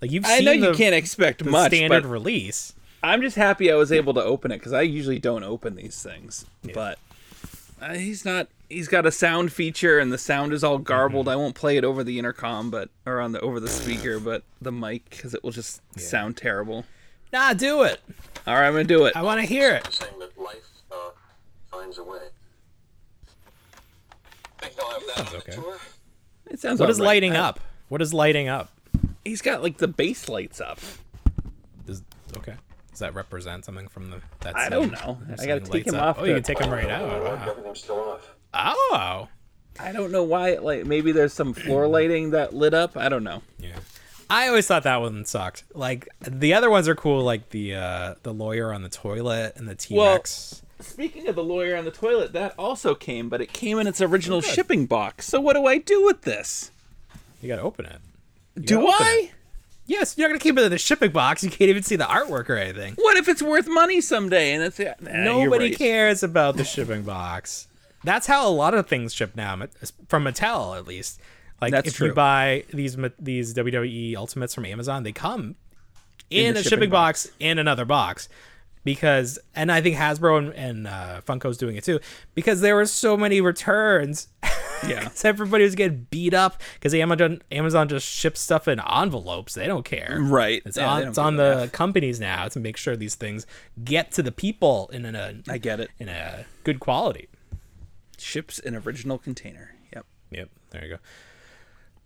like 0.00 0.12
you've 0.12 0.24
I 0.24 0.38
seen 0.38 0.44
know 0.44 0.52
you 0.70 0.74
can't 0.74 0.94
expect 0.94 1.42
the 1.44 1.50
much, 1.50 1.72
standard 1.72 2.06
release 2.06 2.74
I'm 3.02 3.22
just 3.22 3.36
happy 3.36 3.70
I 3.70 3.74
was 3.76 3.92
able 3.92 4.14
to 4.14 4.22
open 4.22 4.50
it 4.50 4.58
because 4.58 4.72
I 4.72 4.82
usually 4.82 5.18
don't 5.18 5.44
open 5.44 5.76
these 5.76 6.02
things. 6.02 6.46
But 6.74 6.98
uh, 7.80 7.94
he's 7.94 8.24
not. 8.24 8.48
He's 8.68 8.88
got 8.88 9.06
a 9.06 9.12
sound 9.12 9.52
feature, 9.52 9.98
and 9.98 10.12
the 10.12 10.18
sound 10.18 10.52
is 10.52 10.62
all 10.64 10.78
garbled. 10.78 11.26
Mm-hmm. 11.26 11.32
I 11.32 11.36
won't 11.36 11.54
play 11.54 11.76
it 11.76 11.84
over 11.84 12.02
the 12.04 12.18
intercom, 12.18 12.70
but 12.70 12.90
or 13.06 13.20
on 13.20 13.32
the 13.32 13.40
over 13.40 13.60
the 13.60 13.68
speaker, 13.68 14.18
but 14.18 14.42
the 14.60 14.72
mic 14.72 15.08
because 15.10 15.32
it 15.32 15.44
will 15.44 15.52
just 15.52 15.80
sound 15.98 16.36
terrible. 16.36 16.84
Nah 17.32 17.52
do 17.52 17.82
it 17.82 18.00
All 18.46 18.54
right, 18.54 18.66
I'm 18.66 18.72
gonna 18.72 18.84
do 18.84 19.06
it. 19.06 19.16
i 19.16 19.22
want 19.22 19.40
to 19.40 19.46
hear 19.46 19.74
it 19.74 19.92
saying 19.92 20.18
that 20.18 20.36
life 20.38 20.68
uh, 20.90 21.10
finds 21.70 21.98
a 21.98 22.04
way. 22.04 22.18
Think 24.58 24.74
they'll 24.74 24.90
have 24.90 25.02
that 25.16 25.34
okay. 25.34 25.52
tour? 25.52 25.78
It 26.50 26.60
sounds. 26.60 26.80
what 26.80 26.90
is 26.90 26.98
alright. 26.98 27.14
lighting 27.14 27.36
I- 27.36 27.40
up 27.48 27.60
what 27.88 28.02
is 28.02 28.12
lighting 28.14 28.48
up 28.48 28.70
He's 29.24 29.42
got 29.42 29.62
like 29.62 29.76
the 29.76 29.88
base 29.88 30.28
lights 30.28 30.58
up. 30.58 30.78
Does, 31.84 32.02
okay 32.36 32.54
does 32.90 33.00
that 33.00 33.14
represent 33.14 33.64
something 33.64 33.86
from 33.88 34.10
the 34.10 34.20
that 34.40 34.56
I 34.56 34.68
don't 34.70 34.90
know. 34.90 35.18
I 35.38 35.46
gotta 35.46 35.60
take 35.60 35.86
him 35.86 35.94
up. 35.94 36.02
off 36.02 36.18
oh 36.20 36.24
you 36.24 36.34
can 36.34 36.42
take 36.42 36.58
him 36.58 36.70
right 36.70 36.88
out 36.88 37.02
wow. 37.02 37.50
everything's 37.50 37.80
still 37.80 38.00
off. 38.00 38.34
oh 38.54 39.28
I 39.80 39.92
don't 39.92 40.10
know 40.10 40.24
why. 40.24 40.56
Like 40.56 40.86
maybe 40.86 41.12
there's 41.12 41.32
some 41.32 41.54
floor 41.54 41.86
lighting 41.86 42.30
that 42.30 42.52
lit 42.54 42.74
up. 42.74 42.96
I 42.96 43.08
don't 43.08 43.24
know. 43.24 43.42
Yeah. 43.58 43.76
I 44.30 44.48
always 44.48 44.66
thought 44.66 44.82
that 44.82 45.00
one 45.00 45.24
sucked. 45.24 45.64
Like 45.74 46.08
the 46.20 46.54
other 46.54 46.68
ones 46.70 46.86
are 46.88 46.94
cool, 46.94 47.22
like 47.22 47.50
the 47.50 47.74
uh 47.74 48.14
the 48.22 48.32
lawyer 48.34 48.72
on 48.72 48.82
the 48.82 48.88
toilet 48.88 49.54
and 49.56 49.68
the 49.68 49.74
T 49.74 49.98
Rex. 49.98 50.62
Well, 50.62 50.64
Speaking 50.80 51.26
of 51.26 51.34
the 51.34 51.42
lawyer 51.42 51.76
on 51.76 51.84
the 51.84 51.90
toilet, 51.90 52.32
that 52.34 52.54
also 52.56 52.94
came, 52.94 53.28
but 53.28 53.40
it 53.40 53.52
came 53.52 53.80
in 53.80 53.88
its 53.88 54.00
original 54.00 54.38
Oh, 54.38 54.40
good. 54.42 54.50
shipping 54.50 54.86
box. 54.86 55.26
So 55.26 55.40
what 55.40 55.54
do 55.56 55.66
I 55.66 55.78
do 55.78 56.04
with 56.04 56.22
this? 56.22 56.70
you 57.42 57.48
gotta 57.48 57.62
open 57.62 57.86
it. 57.86 57.98
Do 58.60 58.76
gotta 58.76 58.86
open 58.86 58.94
I? 59.06 59.30
Yes, 59.86 60.16
you're 60.18 60.28
not 60.28 60.34
gonna 60.34 60.40
keep 60.40 60.56
it 60.58 60.62
in 60.64 60.70
the 60.70 60.78
shipping 60.78 61.10
box. 61.10 61.42
You 61.42 61.50
can't 61.50 61.68
even 61.70 61.82
see 61.82 61.96
the 61.96 62.04
artwork 62.04 62.48
or 62.50 62.56
anything. 62.56 62.94
What 62.96 63.16
if 63.16 63.26
it's 63.28 63.42
worth 63.42 63.66
money 63.66 64.00
someday? 64.00 64.52
And 64.52 64.62
it's 64.62 64.78
nah, 64.78 64.94
Nobody 65.00 65.66
right. 65.70 65.78
cares 65.78 66.22
about 66.22 66.56
the 66.56 66.64
shipping 66.64 67.02
box. 67.02 67.66
That's 68.04 68.26
how 68.28 68.46
a 68.46 68.50
lot 68.52 68.74
of 68.74 68.86
things 68.86 69.12
ship 69.12 69.34
now, 69.34 69.56
from 70.08 70.24
Mattel 70.24 70.76
at 70.76 70.86
least. 70.86 71.20
Like 71.60 71.72
That's 71.72 71.88
if 71.88 71.94
true. 71.96 72.08
you 72.08 72.14
buy 72.14 72.64
these 72.72 72.96
these 73.18 73.54
WWE 73.54 74.14
Ultimates 74.16 74.54
from 74.54 74.64
Amazon, 74.64 75.02
they 75.02 75.12
come 75.12 75.56
in, 76.30 76.54
the 76.54 76.60
a 76.60 76.62
shipping 76.62 76.70
shipping 76.78 76.90
box 76.90 77.28
in 77.40 77.58
another 77.58 77.84
box 77.84 78.28
because 78.84 79.38
and 79.54 79.70
I 79.72 79.80
think 79.80 79.96
Hasbro 79.96 80.38
and, 80.38 80.52
and 80.54 80.86
uh, 80.86 81.20
Funko's 81.26 81.56
doing 81.56 81.76
it 81.76 81.84
too 81.84 81.98
because 82.34 82.60
there 82.60 82.76
were 82.76 82.86
so 82.86 83.16
many 83.16 83.40
returns 83.40 84.28
Yeah. 84.86 85.08
everybody 85.24 85.64
was 85.64 85.74
getting 85.74 86.06
beat 86.10 86.32
up 86.32 86.62
because 86.74 86.94
Amazon 86.94 87.42
Amazon 87.50 87.88
just 87.88 88.06
ships 88.06 88.40
stuff 88.40 88.68
in 88.68 88.78
envelopes. 88.80 89.54
They 89.54 89.66
don't 89.66 89.84
care. 89.84 90.18
Right. 90.20 90.62
It's 90.64 90.76
Yeah, 90.76 90.88
on 90.88 91.08
it's 91.08 91.18
on 91.18 91.36
the 91.36 91.68
companies 91.72 92.20
now 92.20 92.46
to 92.48 92.60
make 92.60 92.76
sure 92.76 92.94
these 92.94 93.16
things 93.16 93.44
get 93.82 94.12
to 94.12 94.22
the 94.22 94.30
people 94.30 94.88
in 94.92 95.04
a 95.16 95.34
I 95.48 95.58
get 95.58 95.80
it. 95.80 95.90
in 95.98 96.08
a 96.08 96.44
good 96.62 96.78
quality. 96.78 97.28
Ships 98.18 98.58
an 98.60 98.76
original 98.76 99.18
container. 99.18 99.74
Yep. 99.92 100.06
Yep, 100.30 100.48
there 100.70 100.84
you 100.84 100.90
go. 100.90 100.98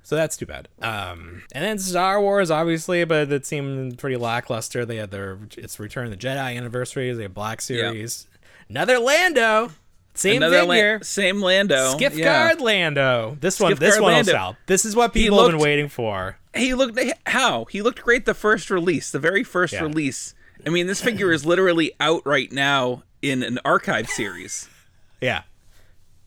So 0.04 0.16
that's 0.16 0.36
too 0.36 0.46
bad. 0.46 0.68
Um, 0.80 1.42
and 1.52 1.64
then 1.64 1.78
Star 1.78 2.20
Wars, 2.20 2.50
obviously, 2.50 3.04
but 3.04 3.30
it 3.30 3.46
seemed 3.46 3.98
pretty 3.98 4.16
lackluster. 4.16 4.84
They 4.84 4.96
had 4.96 5.10
their 5.10 5.38
it's 5.56 5.78
Return 5.78 6.06
of 6.06 6.10
the 6.10 6.16
Jedi 6.16 6.56
anniversary. 6.56 7.12
They 7.12 7.22
had 7.22 7.34
Black 7.34 7.60
Series. 7.60 8.26
Another 8.68 8.98
Lando, 8.98 9.70
same 10.14 10.38
Another 10.38 10.60
figure. 10.66 10.98
La- 10.98 11.02
same 11.04 11.40
Lando. 11.40 11.92
Skiff 11.92 12.16
yeah. 12.16 12.24
guard 12.48 12.60
Lando. 12.60 13.36
This 13.40 13.60
one, 13.60 13.70
Skiff 13.72 13.78
this 13.80 13.94
one 13.94 14.02
will 14.02 14.10
Lando. 14.16 14.32
sell. 14.32 14.56
This 14.66 14.84
is 14.84 14.96
what 14.96 15.12
people 15.12 15.40
have 15.40 15.52
been 15.52 15.60
waiting 15.60 15.88
for. 15.88 16.36
He 16.54 16.74
looked 16.74 16.98
how 17.26 17.64
he 17.66 17.80
looked 17.80 18.02
great 18.02 18.26
the 18.26 18.34
first 18.34 18.70
release, 18.70 19.10
the 19.10 19.18
very 19.18 19.44
first 19.44 19.72
Yeah. 19.72 19.82
release. 19.82 20.34
I 20.66 20.70
mean, 20.70 20.86
this 20.86 21.00
figure 21.00 21.32
is 21.32 21.46
literally 21.46 21.92
out 22.00 22.26
right 22.26 22.50
now 22.52 23.04
in 23.22 23.42
an 23.42 23.58
archive 23.64 24.08
series. 24.08 24.68
Yeah. 25.20 25.42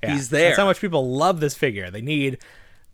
yeah. 0.04 0.14
He's 0.14 0.30
there. 0.30 0.50
That's 0.50 0.58
how 0.58 0.66
much 0.66 0.82
people 0.82 1.16
love 1.16 1.40
this 1.40 1.56
figure. 1.56 1.92
They 1.92 2.02
need, 2.02 2.40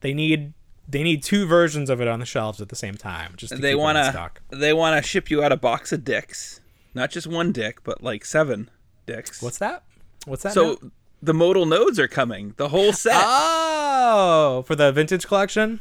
they 0.02 0.14
need, 0.14 0.54
they 0.92 1.04
need 1.04 1.24
two 1.24 1.46
versions 1.46 1.90
of 1.90 2.02
it 2.02 2.08
on 2.08 2.20
the 2.20 2.26
shelves 2.26 2.62
at 2.62 2.70
the 2.70 2.76
same 2.76 2.96
time. 2.96 3.34
Just 3.38 3.60
they 3.62 3.76
want 3.76 3.98
to 3.98 4.32
they 4.56 4.74
want 4.74 5.02
to 5.02 5.08
ship 5.08 5.32
you 5.32 5.42
out 5.42 5.52
a 5.52 5.58
box 5.58 5.92
of 5.92 6.04
dicks, 6.04 6.60
not 6.94 7.10
just 7.12 7.28
one 7.28 7.52
dick, 7.52 7.84
but 7.84 8.04
like 8.04 8.26
seven 8.26 8.70
dicks. 9.06 9.42
What's 9.42 9.58
that? 9.60 9.84
What's 10.26 10.44
that? 10.44 10.54
so? 10.54 10.78
now? 10.82 10.92
The 11.24 11.34
modal 11.34 11.68
nodes 11.68 12.00
are 12.00 12.08
coming. 12.08 12.56
The 12.58 12.70
whole 12.70 12.94
set. 12.94 13.14
Oh, 13.16 14.64
for 14.66 14.76
the 14.76 14.92
vintage 14.92 15.28
collection. 15.28 15.80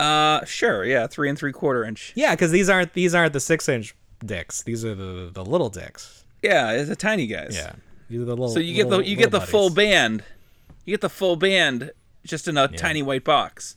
Uh, 0.00 0.44
sure, 0.44 0.84
yeah, 0.84 1.06
three 1.06 1.28
and 1.28 1.38
three 1.38 1.52
quarter 1.52 1.84
inch. 1.84 2.12
Yeah, 2.14 2.32
because 2.32 2.50
these 2.50 2.68
aren't 2.68 2.92
these 2.92 3.14
aren't 3.14 3.32
the 3.32 3.40
six 3.40 3.68
inch 3.68 3.94
dicks. 4.24 4.62
These 4.62 4.84
are 4.84 4.94
the 4.94 5.30
the 5.32 5.44
little 5.44 5.70
dicks. 5.70 6.24
Yeah, 6.42 6.72
it's 6.72 6.90
a 6.90 6.96
tiny 6.96 7.26
guys. 7.26 7.54
Yeah, 7.54 7.72
these 8.08 8.20
are 8.20 8.24
the 8.24 8.32
little. 8.32 8.48
So 8.48 8.60
you 8.60 8.74
get 8.74 8.90
the 8.90 8.98
you 8.98 9.16
get 9.16 9.30
the 9.30 9.38
little 9.38 9.50
full 9.50 9.70
band. 9.70 10.24
You 10.84 10.92
get 10.92 11.02
the 11.02 11.08
full 11.08 11.36
band 11.36 11.92
just 12.24 12.48
in 12.48 12.56
a 12.56 12.68
tiny 12.68 13.02
white 13.02 13.24
box. 13.24 13.76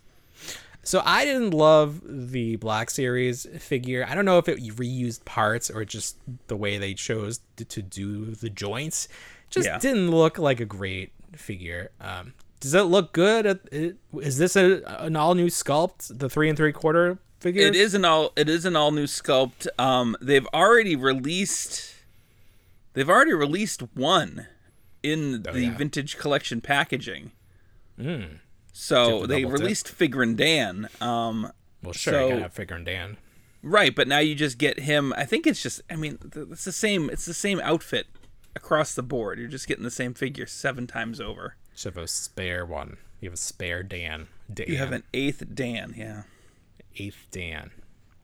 So 0.85 1.01
I 1.05 1.23
didn't 1.23 1.51
love 1.51 2.01
the 2.03 2.57
Black 2.57 2.89
Series 2.89 3.47
figure. 3.59 4.05
I 4.07 4.15
don't 4.15 4.25
know 4.25 4.37
if 4.37 4.49
it 4.49 4.59
reused 4.75 5.23
parts 5.23 5.69
or 5.69 5.85
just 5.85 6.17
the 6.47 6.57
way 6.57 6.77
they 6.77 6.93
chose 6.93 7.39
to, 7.55 7.63
to 7.65 7.81
do 7.81 8.25
the 8.35 8.49
joints. 8.49 9.07
Just 9.49 9.65
Yeah. 9.67 9.79
didn't 9.79 10.11
look 10.11 10.37
like 10.37 10.59
a 10.59 10.65
great 10.65 11.11
figure. 11.35 11.91
Um, 12.01 12.33
does 12.59 12.73
it 12.73 12.81
look 12.83 13.13
good? 13.13 13.59
Is 14.21 14.37
this 14.37 14.55
a, 14.57 14.81
an 14.99 15.15
all 15.15 15.35
new 15.35 15.47
sculpt? 15.47 16.17
The 16.19 16.29
three 16.29 16.49
and 16.49 16.57
three 16.57 16.73
quarter 16.73 17.17
figure. 17.39 17.65
It 17.65 17.75
is 17.75 17.93
an 17.93 18.03
all 18.05 18.31
it 18.35 18.49
is 18.49 18.65
an 18.65 18.75
all 18.75 18.91
new 18.91 19.05
sculpt. 19.05 19.67
Um, 19.79 20.15
they've 20.21 20.47
already 20.53 20.95
released. 20.97 21.93
They've 22.93 23.09
already 23.09 23.33
released 23.33 23.81
one 23.95 24.47
in 25.01 25.43
the 25.43 25.51
Oh, 25.51 25.55
yeah. 25.55 25.77
vintage 25.77 26.17
collection 26.17 26.61
packaging. 26.61 27.31
Mm. 27.99 28.39
So 28.73 29.25
they 29.25 29.45
released 29.45 29.87
Figrin 29.97 30.35
D'an. 30.35 30.89
Um, 30.99 31.51
Well, 31.81 31.93
sure, 31.93 32.13
so- 32.13 32.27
you 32.27 32.39
gotta 32.41 32.65
have 32.67 32.85
Dan. 32.85 33.17
right, 33.61 33.95
but 33.95 34.07
now 34.07 34.19
you 34.19 34.35
just 34.35 34.57
get 34.57 34.79
him. 34.79 35.13
I 35.15 35.25
think 35.25 35.47
it's 35.47 35.61
just. 35.61 35.81
I 35.89 35.95
mean, 35.95 36.17
th- 36.17 36.47
it's 36.51 36.65
the 36.65 36.71
same. 36.71 37.09
It's 37.09 37.25
the 37.25 37.33
same 37.33 37.59
outfit 37.61 38.07
across 38.55 38.93
the 38.95 39.03
board. 39.03 39.39
You're 39.39 39.47
just 39.47 39.67
getting 39.67 39.83
the 39.83 39.91
same 39.91 40.13
figure 40.13 40.45
seven 40.47 40.87
times 40.87 41.21
over. 41.21 41.55
Should 41.75 41.93
have 41.95 42.03
a 42.03 42.07
spare 42.07 42.65
one. 42.65 42.97
You 43.21 43.27
have 43.29 43.35
a 43.35 43.37
spare 43.37 43.83
Dan. 43.83 44.27
Dan. 44.53 44.67
You 44.67 44.77
have 44.77 44.91
an 44.91 45.03
eighth 45.13 45.43
Dan. 45.53 45.93
Yeah. 45.97 46.23
eighth 46.97 47.27
Dan. 47.31 47.71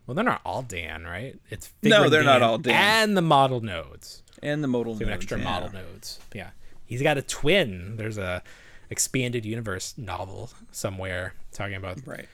Well, 0.05 0.15
they're 0.15 0.23
not 0.25 0.41
all 0.43 0.61
Dan, 0.63 1.05
right? 1.05 1.39
It's 1.49 1.71
No, 1.83 1.89
Figure 1.89 2.03
and 2.05 2.13
they're 2.13 2.23
not 2.23 2.41
all 2.41 2.57
Dan. 2.57 2.75
and 3.09 3.17
the 3.17 3.21
Modal 3.21 3.61
Nodes. 3.61 4.23
And 4.41 4.63
the 4.63 4.67
modal 4.67 4.93
Two 4.97 5.05
nodes, 5.05 5.13
extra 5.15 5.37
yeah. 5.37 5.43
Modal 5.43 5.71
Nodes. 5.73 6.19
Yeah, 6.33 6.49
he's 6.85 7.01
got 7.01 7.17
a 7.17 7.21
twin. 7.21 7.97
There's 7.97 8.17
a 8.17 8.41
expanded 8.89 9.45
universe 9.45 9.93
novel 9.97 10.49
somewhere 10.71 11.33
talking 11.51 11.75
about 11.75 11.99
Right. 12.05 12.27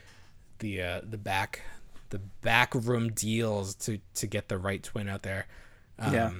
the 0.59 0.81
uh, 0.81 1.01
the 1.03 1.17
back 1.17 1.61
the 2.09 2.19
back 2.41 2.73
room 2.75 3.11
deals 3.11 3.75
to 3.75 3.99
to 4.15 4.27
get 4.27 4.47
the 4.47 4.57
right 4.57 4.81
twin 4.83 5.09
out 5.09 5.23
there. 5.23 5.47
Um, 5.99 6.13
Yeah. 6.13 6.31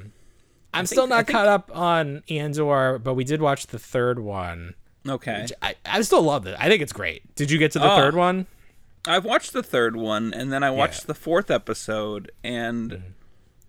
I'm 0.74 0.86
still 0.86 1.04
think- 1.04 1.14
I 1.14 1.18
not 1.18 1.26
think- 1.28 1.36
caught 1.38 1.48
up 1.48 1.72
on 1.76 2.24
Andor, 2.30 3.00
but 3.00 3.14
we 3.14 3.24
did 3.24 3.42
watch 3.42 3.68
the 3.68 3.80
third 3.80 4.20
one. 4.20 4.76
Okay. 5.08 5.46
I, 5.62 5.76
I 5.86 6.02
still 6.02 6.22
love 6.24 6.48
it. 6.48 6.56
I 6.60 6.68
think 6.68 6.82
it's 6.82 6.92
great. 6.94 7.34
Did 7.36 7.50
you 7.52 7.58
get 7.58 7.72
to 7.74 7.80
the 7.80 7.90
Oh. 7.92 7.96
third 7.96 8.16
one? 8.16 8.48
I've 9.08 9.24
watched 9.24 9.54
the 9.54 9.62
third 9.64 9.96
one, 9.96 10.34
and 10.34 10.52
then 10.52 10.64
I 10.64 10.72
watched 10.72 11.06
the 11.08 11.14
fourth 11.14 11.52
episode, 11.52 12.32
and 12.44 13.14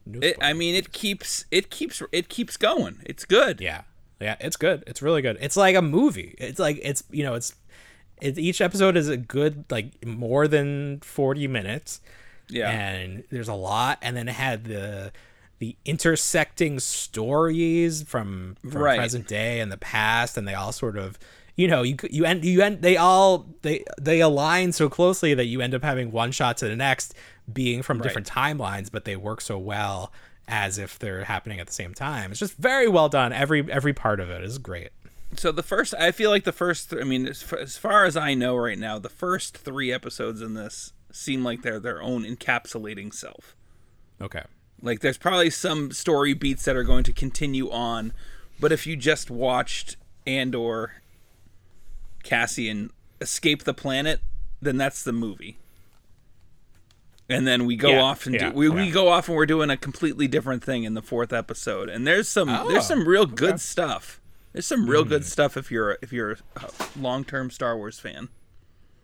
No 0.07 0.21
it, 0.23 0.37
I 0.41 0.53
mean, 0.55 0.75
it 0.75 0.93
keeps 0.93 1.45
it 1.51 1.71
keeps 1.71 2.03
it 2.11 2.29
keeps 2.31 2.57
going. 2.57 3.03
It's 3.05 3.25
good. 3.27 3.61
Yeah, 3.61 3.83
yeah, 4.21 4.37
it's 4.41 4.57
good. 4.57 4.83
It's 4.87 5.03
really 5.03 5.23
good. 5.23 5.37
It's 5.41 5.57
like 5.57 5.77
a 5.77 5.83
movie. 5.83 6.35
It's 6.39 6.59
like 6.59 6.79
it's 6.83 7.03
you 7.11 7.23
know 7.23 7.35
it's 7.35 7.55
it, 8.21 8.39
each 8.39 8.61
episode 8.61 8.97
is 8.97 9.09
a 9.09 9.17
good 9.17 9.65
like 9.71 10.05
more 10.07 10.49
than 10.49 11.01
forty 11.01 11.47
minutes. 11.47 12.01
Yeah. 12.49 12.71
and 12.71 13.25
there's 13.33 13.49
a 13.49 13.55
lot, 13.55 13.99
and 14.03 14.17
then 14.17 14.29
it 14.29 14.35
had 14.35 14.65
the 14.65 15.13
the 15.59 15.75
intersecting 15.85 16.79
stories 16.79 18.03
from, 18.03 18.57
from 18.61 18.83
Right. 18.83 18.99
present 18.99 19.27
day 19.27 19.61
and 19.61 19.73
the 19.73 19.77
past, 19.77 20.37
and 20.37 20.47
they 20.47 20.55
all 20.55 20.71
sort 20.73 20.97
of 20.97 21.19
you 21.57 21.67
know 21.67 21.83
you 21.83 21.97
you 22.11 22.25
end 22.25 22.45
you 22.45 22.61
end 22.63 22.83
they 22.83 22.97
all 22.97 23.47
they 23.63 23.83
they 24.01 24.21
align 24.21 24.73
so 24.73 24.89
closely 24.89 25.35
that 25.35 25.47
you 25.47 25.61
end 25.61 25.75
up 25.75 25.83
having 25.83 26.13
one 26.13 26.31
shot 26.31 26.57
to 26.59 26.69
the 26.69 26.77
next 26.77 27.15
being 27.53 27.83
from 27.83 28.01
different 28.01 28.29
timelines, 28.29 28.91
but 28.93 29.05
they 29.05 29.17
work 29.17 29.41
so 29.41 29.57
well 29.59 30.13
as 30.49 30.79
if 30.79 30.99
they're 30.99 31.25
happening 31.25 31.61
at 31.61 31.67
the 31.67 31.73
same 31.73 31.95
time. 31.95 32.31
It's 32.31 32.41
just 32.41 32.57
very 32.57 32.89
well 32.89 33.09
done. 33.09 33.33
Every 33.33 33.71
every 33.71 33.93
part 33.93 34.21
of 34.21 34.31
it 34.31 34.43
is 34.43 34.59
great. 34.59 34.91
So 35.35 35.51
the 35.53 35.63
first, 35.63 35.93
I 35.99 36.13
feel 36.13 36.31
like 36.31 36.45
the 36.45 36.53
first. 36.53 36.95
I 36.95 37.05
mean, 37.05 37.27
as, 37.27 37.43
f- 37.43 37.59
as 37.59 37.77
far 37.77 38.05
as 38.05 38.17
I 38.17 38.35
know 38.35 38.57
right 38.57 38.79
now, 38.79 38.99
the 38.99 39.09
first 39.09 39.57
three 39.57 39.93
episodes 39.93 40.41
in 40.41 40.55
this 40.55 40.93
seem 41.13 41.43
like 41.43 41.63
they're 41.63 41.81
their 41.81 42.01
own 42.01 42.25
encapsulating 42.25 43.13
self. 43.13 43.57
Okay. 44.21 44.43
Like 44.81 45.01
there's 45.01 45.19
probably 45.19 45.51
some 45.51 45.91
story 45.91 46.35
beats 46.35 46.65
that 46.65 46.77
are 46.77 46.85
going 46.85 47.05
to 47.05 47.13
continue 47.13 47.71
on, 47.71 48.13
but 48.61 48.73
if 48.73 48.87
you 48.87 48.95
just 48.97 49.31
watched 49.31 49.97
Andor, 50.27 51.03
Cassian 52.23 52.91
escape 53.21 53.65
the 53.65 53.75
planet, 53.75 54.21
then 54.61 54.77
that's 54.77 55.03
the 55.03 55.13
movie. 55.13 55.59
And 57.29 57.47
then 57.47 57.67
we 57.67 57.75
go 57.77 57.91
Yeah, 57.91 58.03
off 58.03 58.27
and 58.27 58.35
yeah, 58.37 58.51
do, 58.51 58.57
we, 58.57 58.69
we 58.69 58.91
go 58.91 59.09
off 59.09 59.29
and 59.29 59.37
we're 59.37 59.47
doing 59.47 59.69
a 59.69 59.77
completely 59.77 60.29
different 60.29 60.63
thing 60.63 60.85
in 60.85 60.95
the 60.95 61.03
fourth 61.03 61.33
episode. 61.33 61.89
And 61.89 62.07
there's 62.07 62.29
some 62.29 62.49
Oh, 62.49 62.69
there's 62.69 62.87
some 62.87 63.07
real 63.07 63.27
good 63.27 63.49
okay. 63.49 63.53
Hmm. 63.55 63.59
stuff. 63.59 64.21
There's 64.53 64.67
some 64.67 64.89
real 64.89 65.05
good 65.05 65.25
stuff 65.25 65.57
if 65.57 65.71
you're 65.71 65.99
if 66.01 66.13
you're 66.13 66.39
a 66.57 66.71
long 66.99 67.25
term 67.25 67.51
Star 67.51 67.77
Wars 67.77 67.99
fan. 67.99 68.29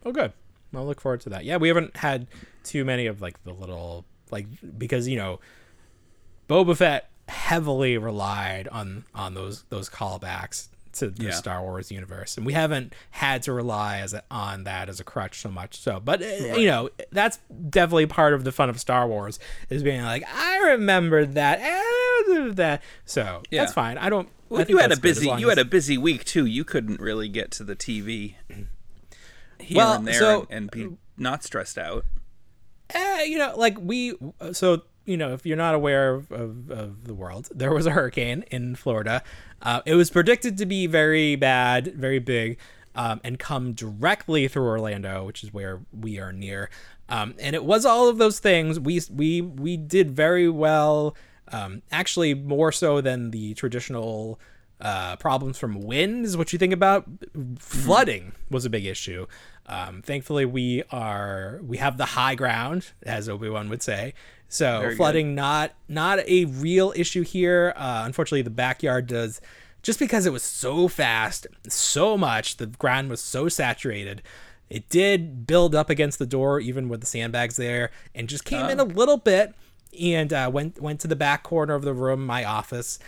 Oh, 0.04 0.12
good. 0.12 0.32
I'll 0.74 0.86
look 0.86 1.00
forward 1.00 1.20
to 1.22 1.30
that. 1.30 1.44
Yeah, 1.44 1.58
we 1.58 1.68
haven't 1.68 1.96
had 1.98 2.26
too 2.64 2.84
many 2.84 3.06
of 3.06 3.20
like 3.20 3.42
the 3.44 3.52
little 3.52 4.04
like 4.30 4.46
because 4.78 5.08
you 5.08 5.16
know, 5.16 5.40
Boba 6.48 6.76
Fett 6.76 7.10
heavily 7.28 7.98
relied 7.98 8.68
on 8.68 9.04
on 9.14 9.34
those 9.34 9.64
those 9.68 9.90
callbacks 9.90 10.68
to 10.94 11.10
the 11.10 11.24
Yeah. 11.24 11.30
Star 11.32 11.62
Wars 11.62 11.90
universe, 11.90 12.36
and 12.36 12.44
we 12.46 12.52
haven't 12.52 12.94
had 13.10 13.42
to 13.44 13.52
rely 13.52 13.98
as 13.98 14.12
a, 14.14 14.22
on 14.30 14.64
that 14.64 14.88
as 14.88 15.00
a 15.00 15.04
crutch 15.04 15.40
so 15.40 15.48
much. 15.50 15.78
So, 15.78 16.00
but 16.00 16.22
uh, 16.22 16.26
you 16.56 16.66
know, 16.66 16.90
that's 17.10 17.38
definitely 17.70 18.06
part 18.06 18.34
of 18.34 18.44
the 18.44 18.52
fun 18.52 18.68
of 18.70 18.78
Star 18.80 19.06
Wars 19.08 19.38
is 19.70 19.82
being 19.82 20.02
like, 20.02 20.24
I 20.32 20.58
remember 20.72 21.24
that, 21.26 21.60
eh, 21.60 22.50
that. 22.52 22.82
So 23.04 23.42
Yeah. 23.50 23.62
that's 23.62 23.72
fine. 23.72 23.98
I 23.98 24.08
don't. 24.10 24.28
Well, 24.48 24.58
think 24.58 24.68
you 24.68 24.78
had 24.78 24.90
a 24.90 24.92
as 24.92 25.00
busy 25.00 25.30
you 25.38 25.48
had 25.48 25.58
a 25.58 25.64
busy 25.64 25.96
week 25.96 26.24
too. 26.24 26.44
You 26.44 26.62
couldn't 26.64 27.00
really 27.00 27.28
get 27.28 27.50
to 27.52 27.64
the 27.64 27.74
TV 27.74 28.34
here 29.58 29.76
Well, 29.78 29.94
and 29.94 30.06
there 30.06 30.14
so- 30.14 30.40
and, 30.50 30.50
and 30.50 30.70
be 30.70 30.88
not 31.16 31.42
stressed 31.44 31.78
out. 31.78 32.04
eh, 32.90 33.22
you 33.24 33.38
know, 33.38 33.54
like 33.56 33.78
we, 33.80 34.14
so 34.52 34.82
you 35.04 35.16
know, 35.16 35.32
if 35.32 35.44
you're 35.44 35.56
not 35.56 35.74
aware 35.74 36.14
of, 36.14 36.30
of, 36.30 36.70
of 36.70 37.04
the 37.04 37.14
world, 37.14 37.48
there 37.54 37.72
was 37.72 37.86
a 37.86 37.90
hurricane 37.90 38.44
in 38.50 38.74
Florida. 38.74 39.22
Uh, 39.60 39.80
it 39.86 39.94
was 39.94 40.10
predicted 40.10 40.58
to 40.58 40.66
be 40.66 40.86
very 40.86 41.36
bad, 41.36 41.94
very 41.94 42.18
big, 42.18 42.58
um, 42.94 43.20
and 43.24 43.38
come 43.38 43.72
directly 43.72 44.48
through 44.48 44.66
Orlando, 44.66 45.24
which 45.24 45.42
is 45.42 45.52
where 45.52 45.80
we 45.92 46.18
are 46.18 46.32
near. 46.32 46.70
Um, 47.08 47.34
and 47.38 47.54
it 47.54 47.64
was 47.64 47.84
all 47.84 48.08
of 48.08 48.18
those 48.18 48.38
things. 48.38 48.78
We 48.78 49.00
we 49.10 49.40
we 49.40 49.76
did 49.76 50.10
very 50.10 50.48
well, 50.48 51.16
um, 51.48 51.82
actually 51.90 52.34
more 52.34 52.72
so 52.72 53.00
than 53.00 53.30
the 53.30 53.54
traditional 53.54 54.40
uh, 54.82 55.16
problems 55.16 55.58
from 55.58 55.80
wind 55.80 56.24
is 56.24 56.36
what 56.36 56.52
you 56.52 56.58
think 56.58 56.72
about. 56.72 57.06
Flooding 57.58 58.32
was 58.50 58.64
a 58.64 58.70
big 58.70 58.84
issue. 58.84 59.26
Um, 59.66 60.02
thankfully, 60.02 60.44
we 60.44 60.82
are 60.90 61.60
we 61.62 61.76
have 61.76 61.96
the 61.96 62.04
high 62.04 62.34
ground, 62.34 62.90
as 63.04 63.28
Obi 63.28 63.48
Wan 63.48 63.68
would 63.68 63.82
say. 63.82 64.14
So 64.52 64.80
Very 64.80 64.90
good. 64.90 64.96
flooding 64.98 65.34
not 65.34 65.72
not 65.88 66.18
a 66.28 66.44
real 66.44 66.92
issue 66.94 67.22
here. 67.22 67.72
Uh, 67.74 68.02
unfortunately, 68.04 68.42
the 68.42 68.50
backyard 68.50 69.06
does 69.06 69.40
just 69.82 69.98
because 69.98 70.26
it 70.26 70.32
was 70.32 70.42
so 70.42 70.88
fast, 70.88 71.46
so 71.66 72.16
much, 72.18 72.58
the 72.58 72.66
ground 72.66 73.08
was 73.08 73.20
so 73.20 73.48
saturated. 73.48 74.22
It 74.70 74.88
did 74.88 75.46
build 75.46 75.74
up 75.74 75.90
against 75.90 76.18
the 76.18 76.26
door, 76.26 76.60
even 76.60 76.88
with 76.88 77.00
the 77.00 77.06
sandbags 77.06 77.56
there, 77.56 77.90
and 78.14 78.28
just 78.28 78.44
came 78.44 78.66
in 78.66 78.78
a 78.78 78.84
little 78.84 79.16
bit 79.16 79.54
and 79.98 80.32
uh, 80.32 80.50
went 80.52 80.80
went 80.80 81.00
to 81.00 81.08
the 81.08 81.16
back 81.16 81.42
corner 81.42 81.74
of 81.74 81.82
the 81.82 81.94
room, 81.94 82.24
my 82.26 82.44
office. 82.44 82.98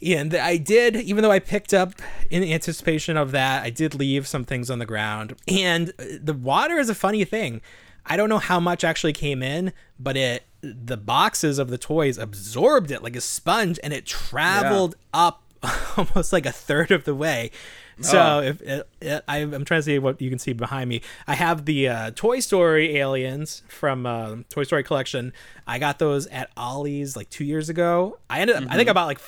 And 0.00 0.34
I 0.34 0.58
did, 0.58 0.96
even 0.96 1.22
though 1.22 1.30
I 1.30 1.38
picked 1.38 1.74
up 1.74 1.94
in 2.30 2.42
anticipation 2.44 3.16
of 3.16 3.32
that, 3.32 3.62
I 3.62 3.70
did 3.70 3.94
leave 3.94 4.26
some 4.26 4.44
things 4.44 4.70
on 4.70 4.78
the 4.78 4.86
ground. 4.86 5.34
And 5.48 5.90
uh, 5.98 6.04
the 6.22 6.34
water 6.34 6.78
is 6.78 6.88
a 6.88 6.94
funny 6.94 7.24
thing. 7.24 7.62
I 8.06 8.16
don't 8.16 8.28
know 8.28 8.38
how 8.38 8.60
much 8.60 8.84
actually 8.84 9.12
came 9.14 9.42
in, 9.42 9.72
but 9.98 10.16
it 10.16 10.44
the 10.64 10.96
boxes 10.96 11.58
of 11.58 11.68
the 11.68 11.78
toys 11.78 12.16
absorbed 12.18 12.90
it 12.90 13.02
like 13.02 13.16
a 13.16 13.20
sponge, 13.20 13.78
and 13.82 13.92
it 13.92 14.06
traveled 14.06 14.96
up 15.12 15.42
almost 15.96 16.32
like 16.32 16.46
a 16.46 16.52
third 16.52 16.90
of 16.90 17.04
the 17.04 17.14
way. 17.14 17.50
So 18.00 18.18
Oh. 18.18 18.40
if 18.40 18.60
it, 18.62 18.88
it, 19.00 19.24
I, 19.28 19.38
I'm 19.38 19.64
trying 19.64 19.78
to 19.78 19.82
see 19.82 19.98
what 20.00 20.20
you 20.20 20.28
can 20.28 20.38
see 20.40 20.52
behind 20.52 20.88
me, 20.88 21.00
I 21.28 21.36
have 21.36 21.64
the 21.64 21.88
uh, 21.88 22.10
Toy 22.14 22.40
Story 22.40 22.96
aliens 22.96 23.62
from 23.68 24.04
uh, 24.04 24.36
Toy 24.48 24.64
Story 24.64 24.82
collection. 24.82 25.32
I 25.66 25.78
got 25.78 26.00
those 26.00 26.26
at 26.26 26.50
Ollie's 26.56 27.14
like 27.16 27.30
two 27.30 27.44
years 27.44 27.68
ago. 27.68 28.18
I 28.28 28.40
ended 28.40 28.56
up, 28.56 28.64
I 28.68 28.76
think 28.76 28.88
I 28.88 28.92
bought 28.92 29.06
like 29.06 29.20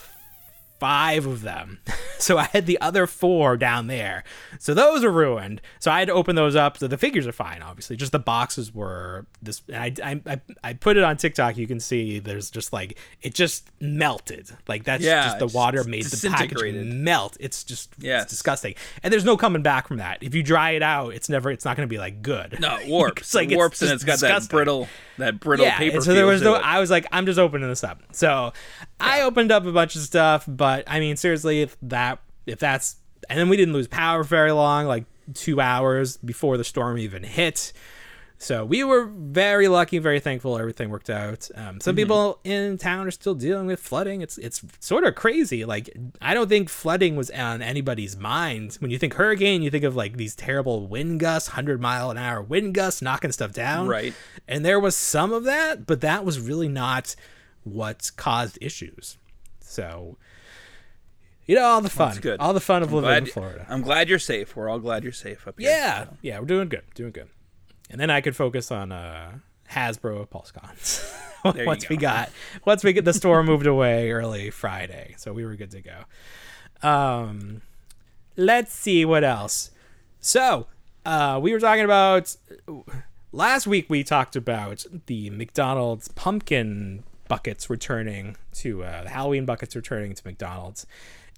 five 0.79 1.27
of 1.27 1.43
them. 1.43 1.81
So 2.18 2.39
I 2.39 2.45
had 2.45 2.64
the 2.64 2.81
other 2.81 3.07
four 3.07 3.59
down 3.59 3.89
there. 3.89 4.24
So 4.59 4.72
those 4.72 5.05
are 5.05 5.11
ruined. 5.11 5.61
So 5.81 5.91
I 5.91 5.99
had 5.99 6.09
to 6.09 6.14
open 6.14 6.35
those 6.35 6.57
up. 6.57 6.79
So 6.79 6.89
the 6.89 6.97
figures 6.97 7.27
are 7.27 7.33
fine, 7.33 7.61
obviously. 7.61 7.95
Just 7.95 8.11
the 8.11 8.18
boxes 8.18 8.74
were 8.74 9.27
this. 9.43 9.61
And 9.70 9.77
I, 9.77 9.93
I, 10.03 10.20
I, 10.27 10.41
I 10.64 10.72
put 10.72 10.97
it 10.97 11.05
on 11.05 11.18
TikTok. 11.18 11.59
You 11.59 11.66
can 11.66 11.79
see 11.79 12.18
there's 12.18 12.51
just 12.51 12.72
like, 12.72 12.99
it 13.20 13.35
just 13.35 13.70
melted. 13.81 14.49
Like 14.66 14.85
that's 14.85 15.05
Yeah, 15.05 15.24
just 15.27 15.41
the 15.41 15.47
water 15.49 15.85
made 15.85 16.07
the 16.07 16.31
package 16.31 16.74
melt. 16.87 17.37
It's 17.39 17.62
just 17.64 17.93
Yes. 17.99 18.22
it's 18.22 18.33
disgusting. 18.33 18.77
And 19.03 19.12
there's 19.12 19.27
no 19.27 19.37
coming 19.37 19.61
back 19.61 19.87
from 19.87 19.99
that. 19.99 20.22
If 20.22 20.35
you 20.35 20.43
dry 20.43 20.70
it 20.70 20.83
out, 20.83 21.12
it's 21.12 21.29
never, 21.29 21.51
it's 21.51 21.66
not 21.66 21.77
going 21.77 21.87
to 21.87 21.93
be 21.93 21.99
like 21.99 22.22
good. 22.22 22.59
No, 22.61 22.79
it 22.79 22.89
warps. 22.89 23.35
Like, 23.35 23.51
it 23.51 23.57
warps 23.57 23.83
it's 23.83 23.91
and 23.91 23.95
it's 23.95 24.05
got 24.05 24.12
disgusting 24.14 24.49
that 24.49 24.51
brittle, 24.51 24.89
that 25.19 25.41
brittle 25.41 25.67
yeah, 25.67 25.79
paper. 25.79 26.01
so 26.01 26.14
there 26.14 26.27
was 26.27 26.43
no. 26.43 26.55
it. 26.57 26.62
I 26.64 26.81
was 26.81 26.91
like, 26.91 27.07
I'm 27.12 27.27
just 27.27 27.39
opening 27.39 27.69
this 27.69 27.85
up. 27.85 28.03
So 28.12 28.53
I 29.01 29.23
opened 29.23 29.53
up 29.53 29.67
a 29.67 29.73
bunch 29.73 29.97
of 29.97 30.03
stuff, 30.03 30.45
but 30.47 30.85
I 30.87 31.01
mean, 31.01 31.17
seriously, 31.17 31.62
if 31.62 31.77
that, 31.83 32.21
if 32.47 32.59
that's, 32.59 32.97
and 33.29 33.39
then 33.39 33.49
we 33.49 33.57
didn't 33.57 33.75
lose 33.75 33.89
power 33.89 34.23
very 34.23 34.53
long, 34.53 34.87
like 34.87 35.05
two 35.35 35.61
hours 35.61 36.17
before 36.19 36.57
the 36.57 36.64
storm 36.64 36.99
even 36.99 37.23
hit. 37.23 37.73
So 38.39 38.66
we 38.66 38.84
were 38.84 39.07
very 39.07 39.66
lucky, 39.66 39.99
very 39.99 40.20
thankful. 40.20 40.59
Everything 40.59 40.91
worked 40.91 41.09
out. 41.09 41.49
Um, 41.55 41.80
some 41.80 41.97
people 41.97 42.39
in 42.45 42.76
town 42.76 43.07
are 43.07 43.11
still 43.11 43.34
dealing 43.34 43.66
with 43.66 43.80
flooding. 43.80 44.20
It's 44.20 44.37
it's 44.37 44.62
sort 44.78 45.05
of 45.05 45.14
crazy. 45.14 45.64
Like 45.64 45.91
I 46.20 46.34
don't 46.34 46.49
think 46.49 46.68
flooding 46.68 47.16
was 47.16 47.30
on 47.30 47.62
anybody's 47.62 48.14
mind. 48.16 48.74
When 48.80 48.91
you 48.91 48.99
think 48.99 49.14
hurricane, 49.14 49.62
you 49.62 49.70
think 49.70 49.84
of 49.84 49.97
like 49.97 50.18
these 50.18 50.34
terrible 50.37 50.87
wind 50.87 51.20
gusts, 51.20 51.49
hundred 51.51 51.80
mile 51.80 52.11
an 52.11 52.18
hour 52.18 52.43
wind 52.43 52.74
gusts, 52.74 53.01
knocking 53.01 53.32
stuff 53.32 53.53
down. 53.53 53.89
Right. 53.89 54.12
And 54.47 54.64
there 54.66 54.78
was 54.78 54.95
some 54.97 55.32
of 55.32 55.45
that, 55.45 55.87
but 55.87 56.03
that 56.03 56.24
was 56.24 56.39
really 56.39 56.68
not 56.68 57.16
what 57.64 58.11
caused 58.16 58.59
issues. 58.61 59.16
So, 59.61 60.18
you 61.47 61.57
know, 61.57 61.64
all 61.64 61.80
the 61.80 61.89
fun, 61.91 62.09
That's 62.09 62.20
good. 62.20 62.41
all 62.41 62.53
the 62.53 62.61
fun 62.61 62.82
of 62.82 62.93
living 62.93 63.09
glad, 63.09 63.22
in 63.24 63.30
Florida. 63.30 63.66
I'm 63.68 63.82
glad 63.82 64.09
you're 64.11 64.18
safe. 64.18 64.55
We're 64.55 64.68
all 64.68 64.78
glad 64.78 65.05
you're 65.05 65.12
safe 65.12 65.49
up 65.49 65.59
here. 65.59 65.70
Yeah, 65.70 66.07
yeah, 66.20 66.39
we're 66.39 66.47
doing 66.47 66.68
good, 66.68 66.82
doing 66.95 67.12
good. 67.12 67.28
And 67.91 68.01
then 68.01 68.11
I 68.11 68.20
could 68.20 68.34
focus 68.34 68.70
on 68.70 68.93
uh, 68.93 69.39
Hasbro 69.70 70.28
PulseCons 70.28 71.66
once 71.66 71.89
we 71.89 71.97
got 71.97 72.30
once 72.64 72.84
we 72.84 72.93
get 72.93 73.05
the 73.05 73.12
store 73.12 73.43
moved 73.43 73.66
away 73.66 74.11
early 74.11 74.51
Friday, 74.51 75.14
so 75.18 75.32
we 75.32 75.45
were 75.45 75.55
good 75.55 75.70
to 75.72 75.80
go. 75.80 76.89
Um, 76.89 77.62
let's 78.37 78.72
see 78.72 79.05
what 79.05 79.24
else. 79.24 79.70
So 80.20 80.66
uh, 81.05 81.39
we 81.41 81.53
were 81.53 81.61
talking 81.61 81.84
about 81.84 82.37
last 83.32 83.66
week. 83.66 83.87
We 83.89 84.03
talked 84.05 84.37
about 84.37 84.84
the 85.07 85.30
McDonald's 85.30 86.09
pumpkin 86.09 87.05
buckets 87.28 87.68
returning 87.68 88.37
to 88.55 88.84
uh, 88.84 89.05
the 89.05 89.11
Halloween 89.11 89.45
buckets 89.45 89.74
returning 89.76 90.14
to 90.14 90.22
McDonald's. 90.24 90.87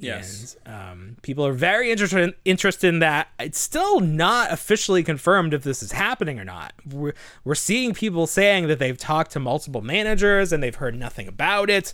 Yes. 0.01 0.57
And, 0.65 0.75
um, 0.75 1.17
people 1.23 1.47
are 1.47 1.53
very 1.53 1.91
interested 1.91 2.35
interested 2.45 2.89
in 2.89 2.99
that. 3.01 3.29
It's 3.39 3.59
still 3.59 4.01
not 4.01 4.53
officially 4.53 5.03
confirmed 5.03 5.55
if 5.55 5.63
this 5.63 5.83
is 5.83 5.93
happening 5.93 6.39
or 6.39 6.45
not. 6.45 6.73
We're, 6.91 7.15
we're 7.45 7.55
seeing 7.55 7.95
people 7.95 8.27
saying 8.27 8.69
that 8.69 8.79
they've 8.79 8.97
talked 8.97 9.33
to 9.33 9.41
multiple 9.41 9.81
managers 9.81 10.53
and 10.53 10.63
they've 10.63 10.75
heard 10.75 10.95
nothing 10.95 11.29
about 11.29 11.71
it. 11.71 11.93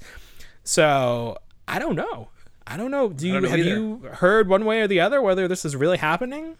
So 0.62 1.38
I 1.66 1.78
don't 1.78 1.96
know. 1.96 2.28
I 2.66 2.76
don't 2.76 2.90
know. 2.90 3.10
Do 3.10 3.26
you 3.26 3.40
know 3.40 3.48
have 3.48 3.58
either. 3.58 3.68
you 3.68 4.08
heard 4.12 4.48
one 4.48 4.64
way 4.64 4.80
or 4.80 4.86
the 4.86 5.00
other 5.00 5.20
whether 5.20 5.46
this 5.48 5.64
is 5.64 5.76
really 5.76 5.98
happening? 5.98 6.56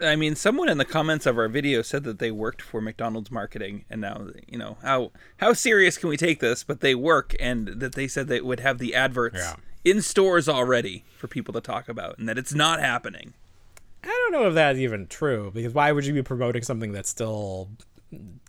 I 0.00 0.14
mean, 0.14 0.36
someone 0.36 0.68
in 0.68 0.78
the 0.78 0.84
comments 0.84 1.26
of 1.26 1.38
our 1.38 1.48
video 1.48 1.82
said 1.82 2.04
that 2.04 2.18
they 2.18 2.30
worked 2.30 2.62
for 2.62 2.80
McDonald's 2.80 3.32
marketing, 3.32 3.84
and 3.90 4.00
now 4.00 4.28
you 4.46 4.56
know 4.56 4.76
how 4.82 5.10
how 5.38 5.52
serious 5.52 5.98
can 5.98 6.08
we 6.08 6.16
take 6.16 6.40
this? 6.40 6.62
But 6.62 6.80
they 6.80 6.94
work, 6.94 7.34
and 7.40 7.68
that 7.80 7.94
they 7.94 8.06
said 8.06 8.28
they 8.28 8.40
would 8.40 8.60
have 8.60 8.78
the 8.78 8.94
adverts 8.94 9.38
Yeah. 9.38 9.56
In 9.90 10.02
stores 10.02 10.48
already 10.48 11.04
for 11.16 11.26
people 11.28 11.52
to 11.54 11.60
talk 11.60 11.88
about, 11.88 12.18
and 12.18 12.28
that 12.28 12.38
it's 12.38 12.54
not 12.54 12.80
happening. 12.80 13.34
I 14.04 14.06
don't 14.06 14.32
know 14.32 14.48
if 14.48 14.54
that's 14.54 14.78
even 14.78 15.06
true 15.06 15.50
because 15.54 15.74
why 15.74 15.90
would 15.92 16.06
you 16.06 16.12
be 16.14 16.22
promoting 16.22 16.62
something 16.62 16.92
that's 16.92 17.10
still 17.10 17.68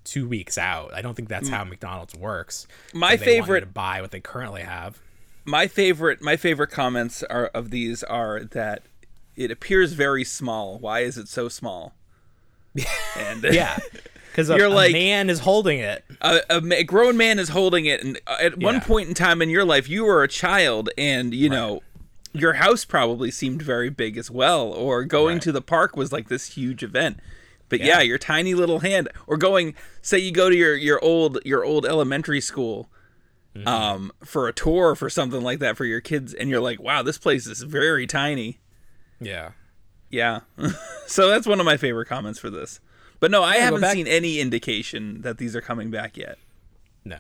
two 0.04 0.28
weeks 0.28 0.58
out? 0.58 0.94
I 0.94 1.02
don't 1.02 1.16
think 1.16 1.28
that's 1.30 1.50
how 1.50 1.64
McDonald's 1.64 2.16
works. 2.16 2.68
My 2.94 3.12
Like, 3.12 3.20
they 3.22 3.26
want 3.26 3.36
you 3.36 3.42
favorite- 3.44 3.60
to 3.62 3.66
buy 3.68 4.02
what 4.02 4.12
they 4.12 4.20
currently 4.20 4.62
have. 4.62 5.00
my 5.46 5.68
favorite 5.68 6.22
my 6.22 6.38
favorite 6.38 6.70
comments 6.70 7.24
are 7.24 7.48
of 7.48 7.72
these 7.72 8.04
are 8.04 8.44
that 8.44 8.84
it 9.36 9.50
appears 9.52 9.94
very 9.94 10.24
small. 10.24 10.78
Why 10.78 11.00
is 11.00 11.18
it 11.18 11.28
so 11.28 11.50
small? 11.50 11.94
And 13.18 13.44
Yeah, 13.44 13.80
because 14.40 14.50
a, 14.50 14.58
You're 14.58 14.68
a 14.68 14.70
like- 14.70 14.92
man 14.94 15.30
is 15.30 15.40
holding 15.40 15.80
it. 15.80 16.04
a, 16.22 16.40
a 16.50 16.62
ma- 16.62 16.82
grown 16.86 17.18
man 17.18 17.40
is 17.40 17.50
holding 17.50 17.86
it, 17.86 18.04
and 18.04 18.20
at 18.40 18.58
one 18.58 18.82
point 18.82 19.08
in 19.10 19.14
time 19.14 19.42
in 19.42 19.50
your 19.50 19.66
life, 19.66 19.88
you 19.90 20.06
were 20.06 20.24
a 20.24 20.28
child, 20.28 20.90
and 20.98 21.34
you 21.34 21.50
know. 21.50 21.82
Your 22.32 22.54
house 22.54 22.86
probably 22.86 23.32
seemed 23.32 23.64
very 23.64 23.90
big 23.90 24.16
as 24.16 24.30
well, 24.30 24.68
or 24.72 25.04
going 25.04 25.38
Right. 25.38 25.42
to 25.42 25.52
the 25.52 25.64
park 25.64 25.98
was 25.98 26.12
like 26.12 26.30
this 26.30 26.54
huge 26.54 26.84
event. 26.84 27.20
But 27.70 27.80
yeah. 27.80 27.86
Yeah. 27.98 28.02
your 28.02 28.18
tiny 28.20 28.54
little 28.54 28.80
hand, 28.82 29.10
or 29.26 29.36
going, 29.36 29.74
say 30.04 30.20
you 30.20 30.32
go 30.32 30.48
to 30.48 30.56
your 30.56 30.76
your 30.76 31.04
old 31.04 31.40
your 31.44 31.66
old 31.66 31.88
elementary 31.88 32.40
school, 32.40 32.88
Mm-hmm. 33.56 33.68
um, 33.68 34.12
for 34.24 34.48
a 34.48 34.54
tour 34.54 34.94
for 34.94 35.10
something 35.10 35.42
like 35.42 35.58
that 35.58 35.76
for 35.76 35.86
your 35.86 36.02
kids, 36.02 36.36
and 36.36 36.52
you're 36.52 36.62
like, 36.62 36.80
wow, 36.80 37.02
this 37.02 37.18
place 37.18 37.48
is 37.48 37.64
very 37.64 38.06
tiny. 38.06 38.60
Yeah. 39.20 39.54
Yeah. 40.12 40.42
so 41.08 41.30
that's 41.30 41.48
one 41.48 41.60
of 41.60 41.66
my 41.66 41.78
favorite 41.78 42.06
comments 42.08 42.38
for 42.38 42.52
this. 42.52 42.80
But 43.20 43.32
no, 43.32 43.44
I 43.44 43.56
go 43.56 43.62
haven't 43.62 43.82
back- 43.82 43.94
seen 43.94 44.08
any 44.08 44.40
indication 44.40 45.22
that 45.22 45.38
these 45.38 45.56
are 45.56 45.62
coming 45.62 45.92
back 45.92 46.16
yet. 46.18 46.38
No. 47.04 47.18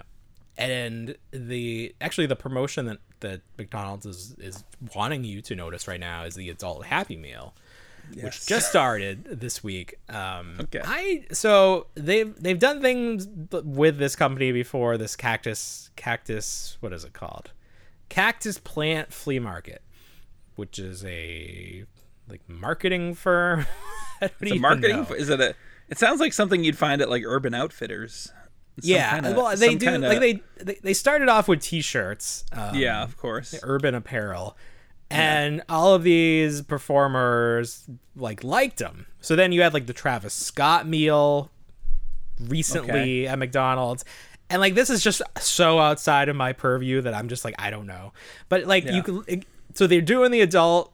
And 0.58 1.16
the 1.32 1.94
actually 2.02 2.28
the 2.28 2.36
promotion 2.36 2.86
that, 2.86 2.98
that 3.22 3.42
McDonald's 3.58 4.06
is 4.06 4.36
is 4.40 4.64
wanting 4.96 5.24
you 5.24 5.42
to 5.44 5.56
notice 5.56 5.88
right 5.88 6.00
now 6.00 6.24
is 6.24 6.36
the 6.36 6.50
adult 6.50 6.86
Happy 6.86 7.16
Meal, 7.16 7.54
which 8.22 8.46
just 8.46 8.70
started 8.70 9.24
this 9.40 9.64
week. 9.64 9.96
Um, 10.10 10.58
Okay. 10.60 10.82
I 10.84 11.26
so 11.32 11.88
they've 11.96 12.34
they've 12.42 12.60
done 12.60 12.82
things 12.82 13.26
with 13.52 13.98
this 14.00 14.16
company 14.18 14.52
before. 14.52 14.98
This 14.98 15.16
cactus 15.16 15.92
cactus 15.96 16.76
what 16.82 16.92
is 16.92 17.04
it 17.06 17.14
called? 17.14 17.52
Cactus 18.10 18.58
Plant 18.58 19.14
Flea 19.14 19.40
Market, 19.40 19.82
which 20.56 20.78
is 20.78 21.06
a 21.06 21.86
like 22.28 22.42
marketing 22.50 23.14
firm. 23.16 23.66
I 24.22 24.28
don't 24.28 24.34
It's 24.42 24.52
a 24.52 24.56
marketing. 24.60 24.98
know. 24.98 25.14
Is 25.16 25.30
it 25.30 25.40
a? 25.40 25.56
It 25.90 25.98
sounds 25.98 26.20
like 26.20 26.34
something 26.34 26.64
you'd 26.64 26.78
find 26.78 27.02
at 27.02 27.10
like 27.10 27.24
Urban 27.26 27.54
Outfitters. 27.54 28.32
Some 28.82 28.90
yeah, 28.92 29.16
kinda- 29.16 29.34
well, 29.36 29.56
they 29.58 29.76
do. 29.76 29.86
kinda- 29.86 30.08
Like 30.08 30.20
they, 30.20 30.42
they 30.58 30.80
they 30.84 30.94
started 30.94 31.28
off 31.28 31.48
with 31.48 31.62
T-shirts. 31.62 32.46
Um, 32.54 32.76
Yeah, 32.76 33.04
of 33.04 33.18
course. 33.18 33.54
urban 33.64 33.94
apparel 33.96 34.56
and 35.12 35.64
all 35.68 35.96
of 35.96 36.04
these 36.04 36.62
performers 36.62 37.86
like 38.16 38.44
liked 38.44 38.78
them 38.78 39.08
so 39.22 39.36
then 39.36 39.52
you 39.52 39.60
had 39.64 39.74
like 39.74 39.88
the 39.88 39.94
travis 39.94 40.36
scott 40.36 40.88
meal 40.88 41.50
recently 42.40 43.28
at 43.28 43.40
mcdonald's 43.40 44.06
and 44.52 44.62
like 44.62 44.76
this 44.76 44.90
is 44.90 45.04
just 45.04 45.24
so 45.40 45.80
outside 45.80 46.30
of 46.30 46.36
my 46.36 46.54
purview 46.54 47.02
that 47.02 47.16
i'm 47.16 47.28
just 47.28 47.44
like 47.44 47.56
i 47.60 47.72
don't 47.72 47.88
know 47.88 48.14
but 48.50 48.66
like 48.66 48.86
Yeah. 48.86 48.92
you 48.98 49.02
could 49.04 49.46
so 49.74 49.88
they're 49.88 50.02
doing 50.02 50.32
the 50.32 50.42
adult 50.42 50.92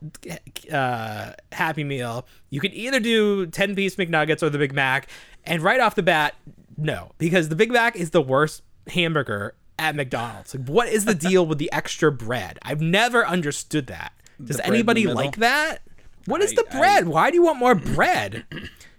uh, 0.71 1.32
happy 1.51 1.84
meal. 1.84 2.28
You 2.49 2.59
could 2.59 2.73
either 2.73 2.99
do 2.99 3.47
10 3.47 3.76
piece 3.76 3.95
mcnuggets 3.95 4.43
or 4.43 4.49
the 4.49 4.57
big 4.57 4.73
mac. 4.73 5.07
And 5.43 5.61
right 5.61 5.80
off 5.80 5.95
the 5.95 6.03
bat 6.03 6.36
no 6.78 7.11
because 7.17 7.49
the 7.49 7.55
big 7.55 7.71
mac 7.71 7.95
is 7.95 8.09
the 8.09 8.21
worst 8.21 8.61
hamburger 8.88 9.55
at 9.80 9.95
mcdonald's. 9.95 10.55
Like 10.55 10.67
what 10.67 10.88
is 10.89 11.05
the 11.05 11.15
deal 11.30 11.45
with 11.45 11.57
the 11.57 11.71
extra 11.71 12.11
bread? 12.11 12.59
I've 12.63 12.82
never 12.82 13.26
understood 13.26 13.88
that. 13.88 14.11
Does 14.43 14.57
bread 14.57 14.67
in 14.67 14.71
the 14.71 14.78
anybody 14.78 15.07
like 15.07 15.38
that? 15.38 15.80
What 16.26 16.41
is 16.41 16.51
I- 16.51 16.55
the 16.55 16.63
bread? 16.78 17.07
Why 17.07 17.30
do 17.30 17.36
you 17.36 17.43
want 17.43 17.59
more 17.59 17.76
bread? 17.76 18.45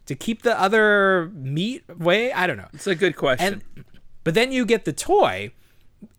To 0.06 0.14
keep 0.14 0.42
the 0.42 0.58
other 0.58 1.30
meat 1.34 1.82
away 1.88 2.32
i 2.32 2.46
don't 2.46 2.56
know. 2.56 2.68
It's 2.72 2.86
a 2.86 2.94
good 2.94 3.16
question. 3.16 3.62
and 3.76 3.84
but 4.24 4.34
then 4.34 4.52
you 4.52 4.64
get 4.64 4.84
the 4.84 4.92
toy 4.92 5.50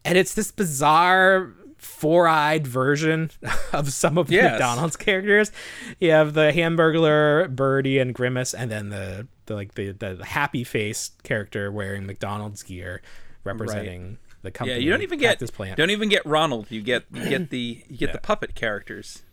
and 0.04 0.18
it's 0.18 0.34
this 0.34 0.52
bizarre 0.52 1.54
four-eyed 1.78 2.66
version 2.68 3.32
of 3.74 3.92
some 3.92 4.18
of 4.18 4.30
Yes. 4.32 4.52
McDonald's 4.52 4.96
characters. 4.98 5.52
You 6.00 6.12
have 6.12 6.34
the 6.34 6.52
Hamburglar, 6.54 7.50
Birdie, 7.56 8.00
and 8.00 8.14
Grimace, 8.14 8.54
and 8.54 8.70
then 8.72 8.90
the, 8.90 9.28
the 9.46 9.56
like 9.56 9.74
the, 9.76 9.92
the 9.92 10.24
happy 10.26 10.64
face 10.64 11.12
character 11.24 11.72
wearing 11.72 12.06
McDonald's 12.06 12.64
gear, 12.64 13.02
representing 13.44 14.18
the 14.42 14.52
company. 14.52 14.78
Yeah, 14.80 14.84
you 14.86 14.92
don't 14.92 15.02
even 15.02 15.20
get 15.20 15.30
Cactus 15.30 15.52
Plant. 15.52 15.78
don't 15.78 15.90
even 15.90 16.10
get 16.10 16.26
Ronald. 16.26 16.68
You 16.70 16.82
get 16.82 17.06
you 17.14 17.28
get 17.30 17.50
the 17.50 17.84
you 17.90 17.98
get 17.98 18.14
the 18.14 18.20
puppet 18.20 18.56
characters. 18.56 19.24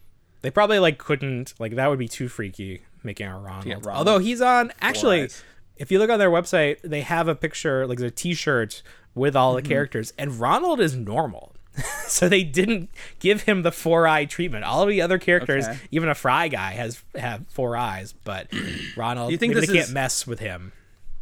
They 0.43 0.51
probably 0.51 0.79
like 0.79 0.99
couldn't 0.99 1.55
like 1.59 1.75
that 1.77 1.89
would 1.89 1.99
be 1.99 2.09
too 2.09 2.29
freaky 2.29 2.83
making 3.03 3.27
a 3.27 3.39
Ronald. 3.39 3.67
Ronald. 3.67 3.87
Although 3.89 4.19
he's 4.19 4.41
on 4.41 4.73
actually, 4.81 5.29
if 5.77 5.91
you 5.91 5.99
look 5.99 6.11
on 6.11 6.19
their 6.19 6.31
website, 6.31 6.79
they 6.83 7.01
have 7.03 7.29
a 7.29 7.35
picture 7.35 7.87
like 7.87 8.01
a 8.01 8.11
T-shirt 8.11 8.83
with 9.15 9.37
all 9.37 9.55
Mm-hmm. 9.55 9.63
the 9.63 9.69
characters, 9.69 10.13
and 10.19 10.39
Ronald 10.41 10.81
is 10.81 10.95
normal. 10.97 11.54
so 12.07 12.29
they 12.29 12.45
didn't 12.45 12.89
give 13.19 13.43
him 13.43 13.63
the 13.63 13.73
four 13.73 14.07
eye 14.07 14.25
treatment. 14.25 14.65
All 14.65 14.83
of 14.83 14.89
the 14.89 15.01
other 15.03 15.19
characters, 15.19 15.67
Okay. 15.67 15.79
even 15.91 16.09
a 16.09 16.15
Fry 16.15 16.49
guy, 16.49 16.73
has 16.73 17.03
have 17.17 17.47
four 17.49 17.77
eyes, 17.77 18.13
but 18.25 18.49
Ronald, 18.97 19.33
You 19.33 19.39
think 19.39 19.55
they 19.55 19.67
can't 19.67 19.91
mess 19.91 20.27
with 20.27 20.39
him. 20.41 20.73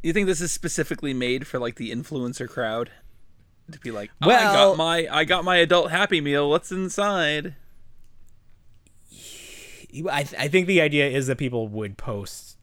You 0.03 0.13
think 0.13 0.27
this 0.27 0.41
is 0.41 0.53
specifically 0.53 1.15
made 1.15 1.47
for 1.47 1.59
like 1.59 1.77
the 1.77 1.91
influencer 1.91 2.49
crowd 2.49 2.91
to 3.71 3.79
be 3.79 3.91
like, 3.91 4.11
I 4.21 4.27
Well- 4.27 4.71
got 4.73 4.77
my 4.77 5.09
I 5.11 5.25
got 5.25 5.45
my 5.45 5.57
adult 5.57 5.91
Happy 5.91 6.21
Meal. 6.21 6.51
What's 6.51 6.71
inside? 6.73 7.55
I, 10.11 10.21
I 10.39 10.49
think 10.49 10.67
the 10.67 10.81
idea 10.81 11.09
is 11.09 11.27
that 11.27 11.37
people 11.37 11.69
would 11.69 11.99
post 11.99 12.57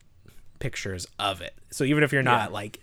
pictures 0.59 1.07
of 1.19 1.41
it. 1.41 1.53
So 1.69 1.83
even 1.83 2.03
if 2.03 2.11
you're 2.11 2.23
not 2.23 2.49
Yeah. 2.49 2.53
like 2.53 2.79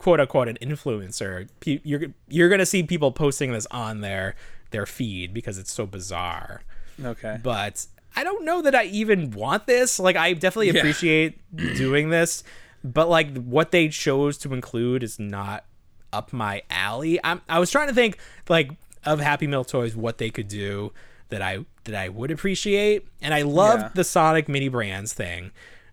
quote 0.00 0.18
unquote 0.18 0.48
an 0.48 0.56
influencer, 0.62 1.48
you're 1.64 2.06
you're 2.28 2.48
gonna 2.48 2.66
see 2.66 2.82
people 2.82 3.12
posting 3.12 3.52
this 3.52 3.66
on 3.70 4.00
their 4.00 4.34
their 4.70 4.86
feed 4.86 5.32
because 5.34 5.58
it's 5.58 5.70
so 5.72 5.86
bizarre. 5.86 6.62
Okay. 7.04 7.38
But 7.42 7.86
I 8.16 8.24
don't 8.24 8.44
know 8.44 8.62
that 8.62 8.74
I 8.74 8.84
even 8.84 9.30
want 9.30 9.66
this. 9.66 9.98
Like 10.00 10.16
I 10.16 10.32
definitely 10.32 10.70
Yeah. 10.70 10.80
appreciate 10.80 11.40
doing 11.76 12.10
this, 12.10 12.42
but 12.82 13.08
like 13.08 13.36
what 13.36 13.70
they 13.72 13.88
chose 13.88 14.38
to 14.38 14.54
include 14.54 15.02
is 15.02 15.18
not 15.18 15.64
up 16.12 16.32
my 16.32 16.62
alley. 16.70 17.20
I'm 17.22 17.40
I 17.48 17.58
was 17.58 17.70
trying 17.70 17.88
to 17.88 17.94
think 17.94 18.16
like 18.48 18.70
of 19.04 19.20
Happy 19.20 19.46
Meal 19.46 19.64
toys 19.64 19.94
what 19.96 20.18
they 20.18 20.30
could 20.30 20.48
do 20.48 20.92
that 21.28 21.42
I 21.42 21.64
that 21.84 21.94
I 21.94 22.08
would 22.08 22.30
appreciate. 22.30 23.06
And 23.20 23.32
I 23.34 23.42
loved 23.42 23.82
Yeah. 23.82 23.90
the 23.94 24.04
Sonic 24.04 24.48
mini 24.48 24.68
brands 24.68 25.12
thing. 25.12 25.50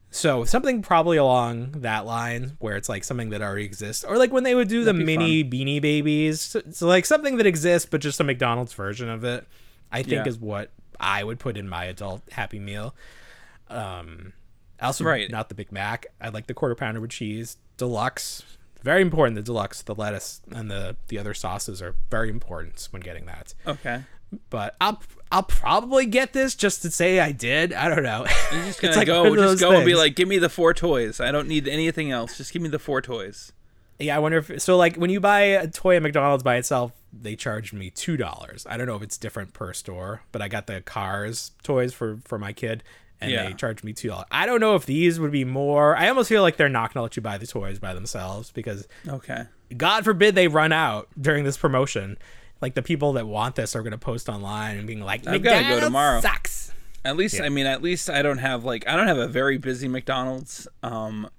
So 0.09 0.45
something 0.45 0.81
probably 0.81 1.17
along 1.17 1.71
that 1.81 2.05
line 2.05 2.55
where 2.59 2.75
it's 2.75 2.89
like 2.89 3.03
something 3.03 3.29
that 3.31 3.41
already 3.41 3.65
exists, 3.65 4.03
or 4.03 4.17
like 4.17 4.31
when 4.31 4.43
they 4.43 4.55
would 4.55 4.67
do 4.69 4.79
the 4.83 4.93
That'd 4.93 5.05
be 5.05 5.17
mini 5.17 5.43
beanie 5.43 5.81
babies, 5.81 6.41
so, 6.41 6.61
so 6.71 6.87
like 6.87 7.05
something 7.05 7.37
that 7.37 7.45
exists 7.45 7.87
but 7.89 8.01
just 8.01 8.19
a 8.19 8.23
McDonald's 8.23 8.73
version 8.73 9.09
of 9.09 9.23
it. 9.23 9.45
I 9.91 10.03
think 10.03 10.25
Yeah. 10.25 10.27
is 10.27 10.37
what 10.39 10.71
I 10.99 11.23
would 11.23 11.39
put 11.39 11.57
in 11.57 11.67
my 11.69 11.85
adult 11.85 12.21
Happy 12.31 12.59
Meal. 12.59 12.95
Um, 13.69 14.33
also 14.81 15.03
Right. 15.03 15.29
not 15.29 15.49
the 15.49 15.55
Big 15.55 15.71
Mac. 15.71 16.05
I 16.21 16.29
like 16.29 16.47
the 16.47 16.53
quarter 16.53 16.75
pounder 16.75 17.01
with 17.01 17.11
cheese, 17.11 17.57
deluxe. 17.77 18.43
Very 18.83 19.01
important. 19.01 19.35
The 19.35 19.41
deluxe, 19.41 19.81
the 19.81 19.95
lettuce, 19.95 20.41
and 20.51 20.71
the 20.71 20.95
the 21.09 21.17
other 21.19 21.33
sauces 21.33 21.81
are 21.81 21.95
very 22.09 22.29
important 22.29 22.87
when 22.91 23.01
getting 23.01 23.25
that. 23.25 23.53
Okay. 23.65 24.03
But 24.49 24.75
I'll 24.81 25.01
I'll 25.31 25.43
probably 25.43 26.05
get 26.05 26.33
this 26.33 26.55
just 26.55 26.81
to 26.83 26.91
say 26.91 27.19
I 27.19 27.31
did. 27.31 27.73
I 27.73 27.89
don't 27.89 28.03
know. 28.03 28.25
You're 28.51 28.63
just 28.65 28.81
gonna 28.81 28.95
like 28.95 29.07
go, 29.07 29.35
just 29.35 29.59
go 29.61 29.71
and 29.71 29.85
be 29.85 29.95
like, 29.95 30.15
give 30.15 30.27
me 30.27 30.37
the 30.37 30.49
four 30.49 30.73
toys. 30.73 31.19
I 31.19 31.31
don't 31.31 31.47
need 31.47 31.67
anything 31.67 32.11
else. 32.11 32.37
Just 32.37 32.51
give 32.53 32.61
me 32.61 32.69
the 32.69 32.79
four 32.79 33.01
toys. 33.01 33.51
Yeah, 33.99 34.15
I 34.15 34.19
wonder 34.19 34.37
if 34.39 34.61
so. 34.61 34.77
Like 34.77 34.95
when 34.95 35.09
you 35.09 35.19
buy 35.19 35.41
a 35.41 35.67
toy 35.67 35.95
at 35.95 36.03
McDonald's 36.03 36.43
by 36.43 36.57
itself, 36.57 36.91
they 37.11 37.35
charged 37.35 37.73
me 37.73 37.89
two 37.89 38.15
dollars. 38.17 38.65
I 38.69 38.77
don't 38.77 38.85
know 38.87 38.95
if 38.95 39.01
it's 39.01 39.17
different 39.17 39.53
per 39.53 39.73
store, 39.73 40.21
but 40.31 40.41
I 40.41 40.47
got 40.49 40.67
the 40.67 40.81
Cars 40.81 41.51
toys 41.63 41.93
for 41.93 42.19
for 42.25 42.37
my 42.37 42.53
kid, 42.53 42.83
and 43.19 43.31
Yeah. 43.31 43.47
they 43.47 43.53
charged 43.53 43.83
me 43.83 43.93
two 43.93 44.09
dollars. 44.09 44.27
I 44.29 44.45
don't 44.45 44.59
know 44.59 44.75
if 44.75 44.85
these 44.85 45.19
would 45.19 45.31
be 45.31 45.45
more. 45.45 45.95
I 45.95 46.09
almost 46.09 46.29
feel 46.29 46.41
like 46.43 46.57
they're 46.57 46.69
not 46.69 46.93
gonna 46.93 47.03
let 47.03 47.15
you 47.15 47.21
buy 47.23 47.37
the 47.39 47.47
toys 47.47 47.79
by 47.79 47.93
themselves 47.95 48.51
because 48.51 48.87
Okay. 49.07 49.45
God 49.75 50.03
forbid 50.05 50.35
they 50.35 50.47
run 50.47 50.71
out 50.71 51.07
during 51.19 51.43
this 51.43 51.57
promotion. 51.57 52.17
Like 52.61 52.73
the 52.73 52.81
people 52.81 53.13
that 53.13 53.27
want 53.27 53.55
this 53.55 53.75
are 53.75 53.83
gonna 53.83 53.97
post 53.97 54.29
online 54.29 54.77
and 54.77 54.87
being 54.87 55.01
like, 55.01 55.27
I've 55.27 55.43
gotta 55.43 55.67
go 55.67 55.79
tomorrow." 55.79 56.21
Sucks. 56.21 56.73
At 57.05 57.15
least 57.15 57.35
Yeah. 57.35 57.43
I 57.43 57.49
mean, 57.49 57.65
at 57.65 57.81
least 57.81 58.09
I 58.09 58.21
don't 58.21 58.39
have 58.39 58.63
like 58.65 58.87
I 58.87 58.95
don't 58.95 59.07
have 59.07 59.17
a 59.17 59.27
very 59.27 59.57
busy 59.57 59.87
McDonald's. 59.87 60.67
Um, 60.83 61.29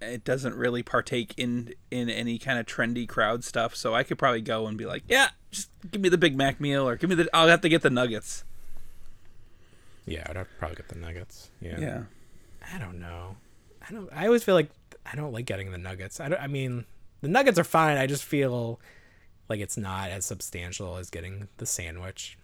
it 0.00 0.24
doesn't 0.24 0.54
really 0.54 0.82
partake 0.82 1.34
in 1.36 1.72
in 1.90 2.10
any 2.10 2.38
kind 2.38 2.58
of 2.58 2.66
trendy 2.66 3.08
crowd 3.08 3.44
stuff, 3.44 3.74
so 3.76 3.94
I 3.94 4.02
could 4.02 4.18
probably 4.18 4.40
go 4.42 4.66
and 4.66 4.76
be 4.76 4.84
like, 4.86 5.04
yeah, 5.08 5.28
just 5.50 5.70
give 5.90 6.00
me 6.00 6.08
the 6.08 6.18
Big 6.18 6.36
Mac 6.36 6.60
meal, 6.60 6.88
or 6.88 6.96
give 6.96 7.08
me 7.10 7.16
the. 7.16 7.28
I'll 7.34 7.48
have 7.48 7.60
to 7.62 7.68
get 7.68 7.82
the 7.82 7.90
nuggets. 7.90 8.44
Yeah, 10.04 10.24
I'd 10.28 10.36
have 10.36 10.48
to 10.48 10.54
probably 10.58 10.76
get 10.76 10.88
the 10.88 10.98
nuggets. 10.98 11.50
Yeah. 11.60 11.80
Yeah. 11.80 12.02
I 12.74 12.78
don't 12.78 13.00
know. 13.00 13.36
I 13.88 13.92
don't. 13.92 14.08
I 14.12 14.26
always 14.26 14.44
feel 14.44 14.54
like 14.54 14.70
I 15.10 15.16
don't 15.16 15.32
like 15.32 15.46
getting 15.46 15.70
the 15.70 15.78
nuggets. 15.78 16.20
I 16.20 16.28
don't. 16.28 16.40
I 16.40 16.46
mean, 16.46 16.84
the 17.20 17.28
nuggets 17.28 17.58
are 17.58 17.64
fine. 17.64 17.96
I 17.96 18.06
just 18.06 18.24
feel 18.24 18.80
like 19.48 19.60
it's 19.60 19.76
not 19.76 20.10
as 20.10 20.24
substantial 20.24 20.96
as 20.96 21.10
getting 21.10 21.48
the 21.58 21.66
sandwich. 21.66 22.38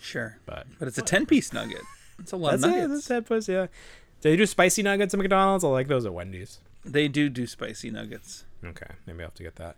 Sure, 0.00 0.38
But 0.46 0.66
but 0.78 0.88
it's 0.88 0.98
a 0.98 1.02
ten 1.02 1.24
piece 1.26 1.52
nugget. 1.52 1.82
It's 2.18 2.32
a 2.32 2.36
lot 2.36 2.52
that's 2.52 2.64
of 2.64 2.70
it. 2.70 2.74
nuggets. 2.74 2.92
That's 2.92 3.06
that 3.08 3.26
puss. 3.26 3.48
Yeah. 3.48 3.66
Do 4.20 4.30
they 4.30 4.36
do 4.36 4.46
spicy 4.46 4.82
nuggets 4.82 5.14
at 5.14 5.18
McDonald's? 5.18 5.64
I 5.64 5.68
like 5.68 5.88
those 5.88 6.06
at 6.06 6.14
Wendy's. 6.14 6.58
They 6.84 7.08
do 7.08 7.28
do 7.28 7.46
spicy 7.46 7.90
nuggets. 7.90 8.44
Okay, 8.64 8.86
maybe 9.06 9.20
I'll 9.20 9.26
have 9.26 9.34
to 9.34 9.42
get 9.42 9.56
that. 9.56 9.76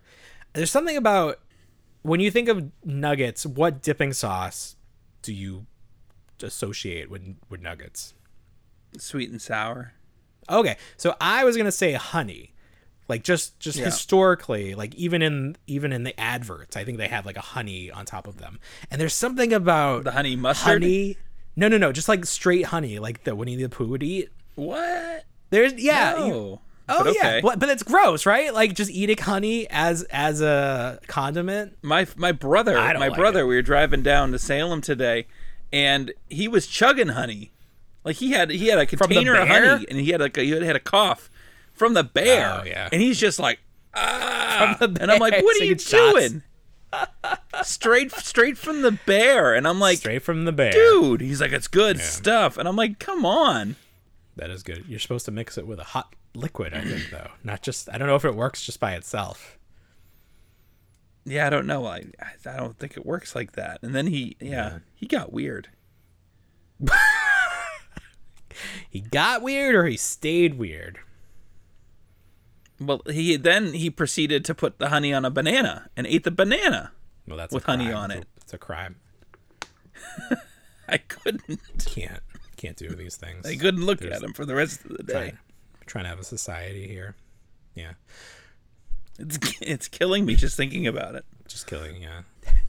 There's 0.53 0.71
something 0.71 0.97
about 0.97 1.41
when 2.03 2.21
you 2.21 2.31
think 2.31 2.49
of 2.49 2.71
nuggets. 2.85 3.45
What 3.45 3.83
dipping 3.83 4.13
sauce 4.13 4.77
do 5.23 5.33
you 5.33 5.67
associate 6.43 7.11
with 7.11 7.37
with 7.49 7.61
nuggets? 7.61 8.15
Sweet 8.99 9.31
and 9.31 9.43
sour. 9.43 9.93
Okay, 10.49 10.77
so 10.97 11.17
I 11.21 11.45
was 11.45 11.57
gonna 11.57 11.73
say 11.73 11.93
honey, 11.93 12.53
like 13.09 13.23
just 13.23 13.59
just 13.61 13.79
Yeah. 13.79 13.85
historically, 13.87 14.75
like 14.75 14.95
even 14.95 15.23
in 15.23 15.57
even 15.67 15.93
in 15.93 16.05
the 16.05 16.19
adverts, 16.21 16.77
I 16.77 16.85
think 16.85 16.99
they 16.99 17.09
have 17.09 17.27
like 17.27 17.37
a 17.37 17.41
honey 17.43 17.91
on 17.91 18.05
top 18.05 18.27
of 18.27 18.39
them, 18.39 18.59
and 18.91 19.01
there's 19.01 19.15
something 19.15 19.53
about 19.53 20.05
The 20.05 20.13
honey 20.13 20.37
mustard. 20.37 20.83
honey. 20.83 21.17
No, 21.57 21.69
no, 21.69 21.79
no, 21.79 21.91
just 21.93 22.09
like 22.09 22.25
straight 22.27 22.67
honey, 22.67 22.99
like 22.99 23.25
the 23.25 23.35
Winnie 23.35 23.57
the 23.57 23.69
Pooh 23.69 23.87
would 23.87 24.03
eat. 24.03 24.29
What? 24.57 25.25
There's 25.51 25.73
yeah, 25.75 26.27
you- 26.27 26.33
oh 26.35 26.61
But 27.05 27.15
yeah, 27.15 27.41
but, 27.41 27.59
but 27.59 27.69
it's 27.69 27.83
gross, 27.83 28.27
right? 28.27 28.53
Like 28.53 28.75
just 28.75 28.91
eating 28.91 29.17
honey 29.19 29.67
as 29.71 30.03
as 30.05 30.41
a 30.43 30.99
condiment. 31.07 31.77
My 31.83 32.07
my 32.17 32.33
brother, 32.33 32.75
my 32.75 32.95
like 32.95 33.15
brother, 33.15 33.41
it. 33.41 33.47
we 33.47 33.55
were 33.57 33.63
driving 33.63 34.03
down 34.03 34.33
to 34.33 34.39
Salem 34.39 34.81
today, 34.81 35.27
and 35.73 36.13
he 36.29 36.47
was 36.49 36.67
chugging 36.67 37.09
honey. 37.09 37.53
Like 38.05 38.17
he 38.17 38.33
had 38.33 38.51
he 38.51 38.67
had 38.69 38.79
a 38.79 38.87
container 38.87 39.35
of 39.35 39.49
honey, 39.49 39.87
and 39.89 39.99
he 40.01 40.11
had 40.11 40.21
like 40.21 40.37
a, 40.37 40.43
he 40.43 40.51
had 40.51 40.77
a 40.77 40.81
cough 40.81 41.31
from 41.77 41.95
the 41.95 42.05
bear. 42.05 42.61
Oh, 42.61 42.65
yeah. 42.65 42.89
And 42.91 43.01
he's 43.01 43.19
just 43.19 43.39
like, 43.39 43.61
ah, 43.95 44.77
and 44.81 45.11
I'm 45.11 45.21
like, 45.21 45.43
what 45.43 45.61
are 45.61 45.65
you 45.65 45.75
doing? 45.75 46.43
straight 47.63 48.13
straight 48.13 48.57
from 48.57 48.83
the 48.83 48.93
bear, 49.07 49.55
and 49.55 49.69
I'm 49.69 49.79
like, 49.79 49.99
Straight 49.99 50.23
from 50.23 50.45
the 50.45 50.53
bear. 50.53 50.73
dude. 50.73 51.21
He's 51.21 51.41
like, 51.41 51.53
it's 51.53 51.69
good 51.69 52.01
stuff, 52.01 52.57
and 52.57 52.67
I'm 52.69 52.77
like, 52.77 52.99
come 52.99 53.27
on. 53.27 53.77
That 54.37 54.51
is 54.51 54.63
good. 54.63 54.85
You're 54.89 54.99
supposed 55.01 55.25
to 55.27 55.31
mix 55.31 55.59
it 55.59 55.67
with 55.67 55.79
a 55.79 55.85
hot 55.85 56.15
liquid, 56.35 56.75
I 56.75 56.83
think, 56.83 57.11
though. 57.11 57.31
Not 57.43 57.63
just. 57.63 57.89
I 57.93 57.99
don't 57.99 58.07
know 58.09 58.17
if 58.17 58.25
it 58.25 58.35
works 58.35 58.65
just 58.65 58.81
by 58.81 58.95
itself. 58.95 59.59
Yeah, 61.25 61.47
I 61.47 61.51
don't 61.51 61.67
know. 61.67 61.87
I 61.87 62.05
I 62.47 62.57
don't 62.57 62.79
think 62.79 62.97
it 62.97 63.05
works 63.05 63.35
like 63.35 63.53
that. 63.53 63.81
And 63.83 63.95
then 63.95 64.07
he, 64.07 64.37
yeah, 64.41 64.79
he 64.95 65.07
got 65.07 65.33
weird. 65.33 65.69
He 68.89 69.01
got 69.01 69.43
weird, 69.43 69.75
or 69.75 69.85
he 69.87 69.97
stayed 69.97 70.57
weird. 70.59 70.99
Well, 72.81 73.01
he 73.11 73.37
then 73.37 73.73
he 73.73 73.89
proceeded 73.91 74.45
to 74.47 74.55
put 74.55 74.79
the 74.79 74.89
honey 74.91 75.13
on 75.15 75.25
a 75.25 75.31
banana 75.31 75.89
and 75.97 76.07
ate 76.07 76.25
the 76.25 76.31
banana. 76.31 76.93
Well, 77.27 77.37
that's 77.39 77.53
With 77.55 77.65
a 77.65 77.71
honey 77.71 77.87
crime. 77.87 77.97
on 77.97 78.11
It's 78.11 78.19
a- 78.19 78.21
it. 78.23 78.29
It's 78.43 78.55
a 78.55 78.59
crime. 78.59 78.97
I 80.89 80.99
couldn't. 80.99 81.61
Can't 81.85 82.21
can't 82.57 82.77
do 82.77 82.89
these 82.91 83.17
things. 83.17 83.47
I 83.47 83.57
couldn't 83.57 83.85
look 83.85 83.99
There's- 84.01 84.17
at 84.19 84.23
him 84.23 84.33
for 84.33 84.45
the 84.47 84.55
rest 84.55 84.85
of 84.85 84.97
the 84.97 85.03
day. 85.03 85.13
Trying, 85.13 85.39
trying 85.87 86.05
to 86.05 86.09
have 86.11 86.21
a 86.21 86.25
society 86.25 86.87
here. 86.87 87.15
Yeah, 87.75 87.93
It's 89.19 89.39
it's 89.61 89.89
killing 89.89 90.25
me 90.25 90.35
just 90.37 90.57
thinking 90.57 90.87
about 90.87 91.15
it. 91.15 91.25
just 91.49 91.67
killing. 91.67 92.01
Yeah. 92.03 92.23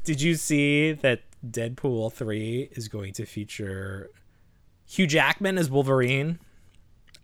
Did 0.04 0.22
you 0.22 0.36
see 0.36 0.94
that 0.94 1.22
Deadpool 1.46 2.12
three 2.14 2.70
is 2.72 2.88
going 2.88 3.14
to 3.14 3.26
feature 3.26 4.10
Hugh 4.88 5.08
Jackman 5.08 5.58
as 5.58 5.70
Wolverine? 5.70 6.40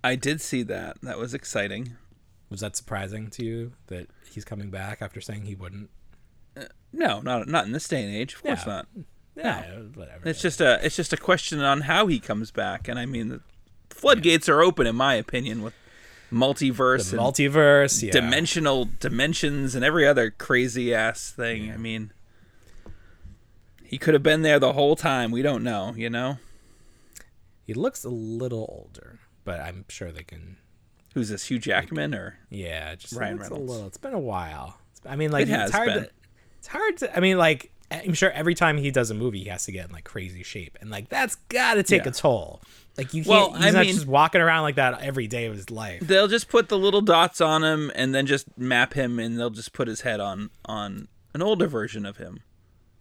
I 0.04 0.16
did 0.16 0.42
see 0.42 0.64
that. 0.64 0.98
That 1.02 1.18
was 1.18 1.34
exciting. 1.34 1.96
Was 2.54 2.60
that 2.62 2.76
surprising 2.76 3.32
to 3.32 3.44
you 3.44 3.72
that 3.88 4.08
he's 4.32 4.46
coming 4.46 4.70
back 4.70 5.00
after 5.02 5.20
saying 5.20 5.46
he 5.46 5.56
wouldn't? 5.56 5.90
Uh, 6.56 6.66
no, 6.92 7.20
not 7.20 7.48
not 7.48 7.66
in 7.66 7.72
this 7.72 7.88
day 7.88 8.04
and 8.04 8.14
age. 8.16 8.36
Of 8.36 8.44
course 8.44 8.60
Yeah. 8.68 8.72
not. 8.74 8.88
Yeah, 9.36 9.64
whatever. 9.96 10.30
It's 10.30 10.40
just 10.40 10.62
a 10.62 10.80
it's 10.86 10.96
just 10.96 11.14
a 11.14 11.18
question 11.18 11.62
on 11.62 11.82
how 11.82 12.06
he 12.06 12.20
comes 12.20 12.52
back. 12.52 12.88
And 12.88 13.00
I 13.00 13.08
mean, 13.08 13.30
the 13.30 13.42
floodgates 13.90 14.48
are 14.48 14.62
open, 14.62 14.86
in 14.86 14.96
my 14.96 15.16
opinion, 15.16 15.64
with 15.64 15.74
multiverse 16.32 17.10
the 17.10 17.18
and 17.18 17.26
multiverse. 17.26 18.04
Yeah. 18.04 18.12
dimensional 18.12 18.88
dimensions 19.00 19.74
and 19.74 19.84
every 19.84 20.08
other 20.08 20.30
crazy 20.30 20.94
ass 20.94 21.32
thing. 21.32 21.72
I 21.72 21.78
mean, 21.78 22.14
He 23.84 23.98
could 23.98 24.14
have 24.14 24.22
been 24.24 24.44
there 24.44 24.60
the 24.60 24.74
whole 24.74 24.96
time. 24.96 25.32
We 25.32 25.42
don't 25.42 25.64
know, 25.64 25.94
you 25.98 26.10
know? 26.12 26.38
He 27.64 27.74
looks 27.74 28.04
a 28.04 28.10
little 28.10 28.68
older, 28.70 29.20
but 29.44 29.60
I'm 29.60 29.86
sure 29.90 30.12
they 30.12 30.24
can. 30.24 30.58
Who's 31.14 31.30
this, 31.30 31.46
Hugh 31.46 31.60
Jackman 31.60 32.14
or 32.16 32.40
Yeah, 32.50 32.96
just 32.96 33.14
Ryan 33.14 33.38
looks 33.38 33.50
a 33.50 33.52
Reynolds. 33.52 33.72
little. 33.72 33.88
It's 33.88 33.98
been 33.98 34.14
a 34.14 34.20
while. 34.20 34.78
I 35.08 35.16
mean, 35.16 35.32
like 35.32 35.44
It 35.44 35.50
has 35.50 35.70
it's 35.70 35.76
hard 35.78 35.88
been. 35.94 36.04
to. 36.06 36.10
It's 36.60 36.68
hard 36.68 36.98
to. 36.98 37.16
I 37.16 37.20
mean, 37.20 37.38
like 37.38 37.72
I'm 37.92 38.14
sure 38.14 38.32
every 38.32 38.56
time 38.56 38.78
he 38.78 38.90
does 38.90 39.12
a 39.12 39.14
movie, 39.14 39.44
he 39.44 39.50
has 39.50 39.66
to 39.66 39.72
get 39.72 39.86
in 39.88 39.92
like 39.92 40.04
crazy 40.06 40.42
shape, 40.44 40.78
and 40.82 40.90
like 40.90 41.10
that's 41.10 41.36
got 41.50 41.76
to 41.76 41.84
take 41.84 42.04
Yeah. 42.04 42.10
a 42.10 42.14
toll. 42.14 42.62
Like 42.98 43.14
you 43.14 43.24
can't. 43.24 43.28
Well, 43.30 43.54
he's 43.54 43.66
I 43.66 43.70
not 43.72 43.86
mean- 43.86 43.94
just 43.96 44.08
walking 44.08 44.40
around 44.42 44.64
like 44.64 44.76
that 44.76 45.02
every 45.02 45.28
day 45.28 45.46
of 45.46 45.56
his 45.56 45.70
life. 45.70 46.02
they'll 46.02 46.28
just 46.28 46.48
put 46.48 46.70
the 46.70 46.78
little 46.78 47.02
dots 47.02 47.42
on 47.42 47.64
him 47.64 47.92
and 47.96 48.14
then 48.16 48.26
just 48.26 48.48
map 48.58 48.94
him 48.94 49.20
and 49.20 49.38
they'll 49.40 49.50
just 49.50 49.74
put 49.74 49.88
his 49.88 50.02
head 50.02 50.20
on 50.20 50.50
on 50.66 51.08
an 51.34 51.42
older 51.42 51.68
version 51.68 52.06
of 52.06 52.18
him. 52.18 52.42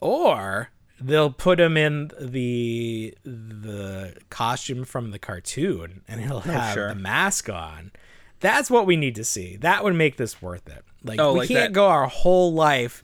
or 0.00 0.70
they'll 1.02 1.30
put 1.32 1.58
him 1.60 1.76
in 1.76 2.10
the 2.20 3.14
the 3.24 4.16
costume 4.30 4.84
from 4.84 5.10
the 5.10 5.18
cartoon 5.18 6.02
and 6.08 6.20
he'll 6.20 6.40
have 6.40 6.70
Oh, 6.70 6.74
sure. 6.74 6.88
the 6.90 6.94
mask 6.94 7.48
on 7.48 7.92
that's 8.40 8.70
what 8.70 8.86
we 8.86 8.96
need 8.96 9.14
to 9.16 9.24
see 9.24 9.56
that 9.56 9.82
would 9.84 9.94
make 9.94 10.16
this 10.16 10.40
worth 10.42 10.68
it 10.68 10.84
like 11.04 11.18
Oh, 11.20 11.32
we 11.34 11.38
like 11.40 11.48
can't 11.48 11.60
that- 11.68 11.72
go 11.72 11.86
our 11.88 12.06
whole 12.06 12.52
life 12.52 13.02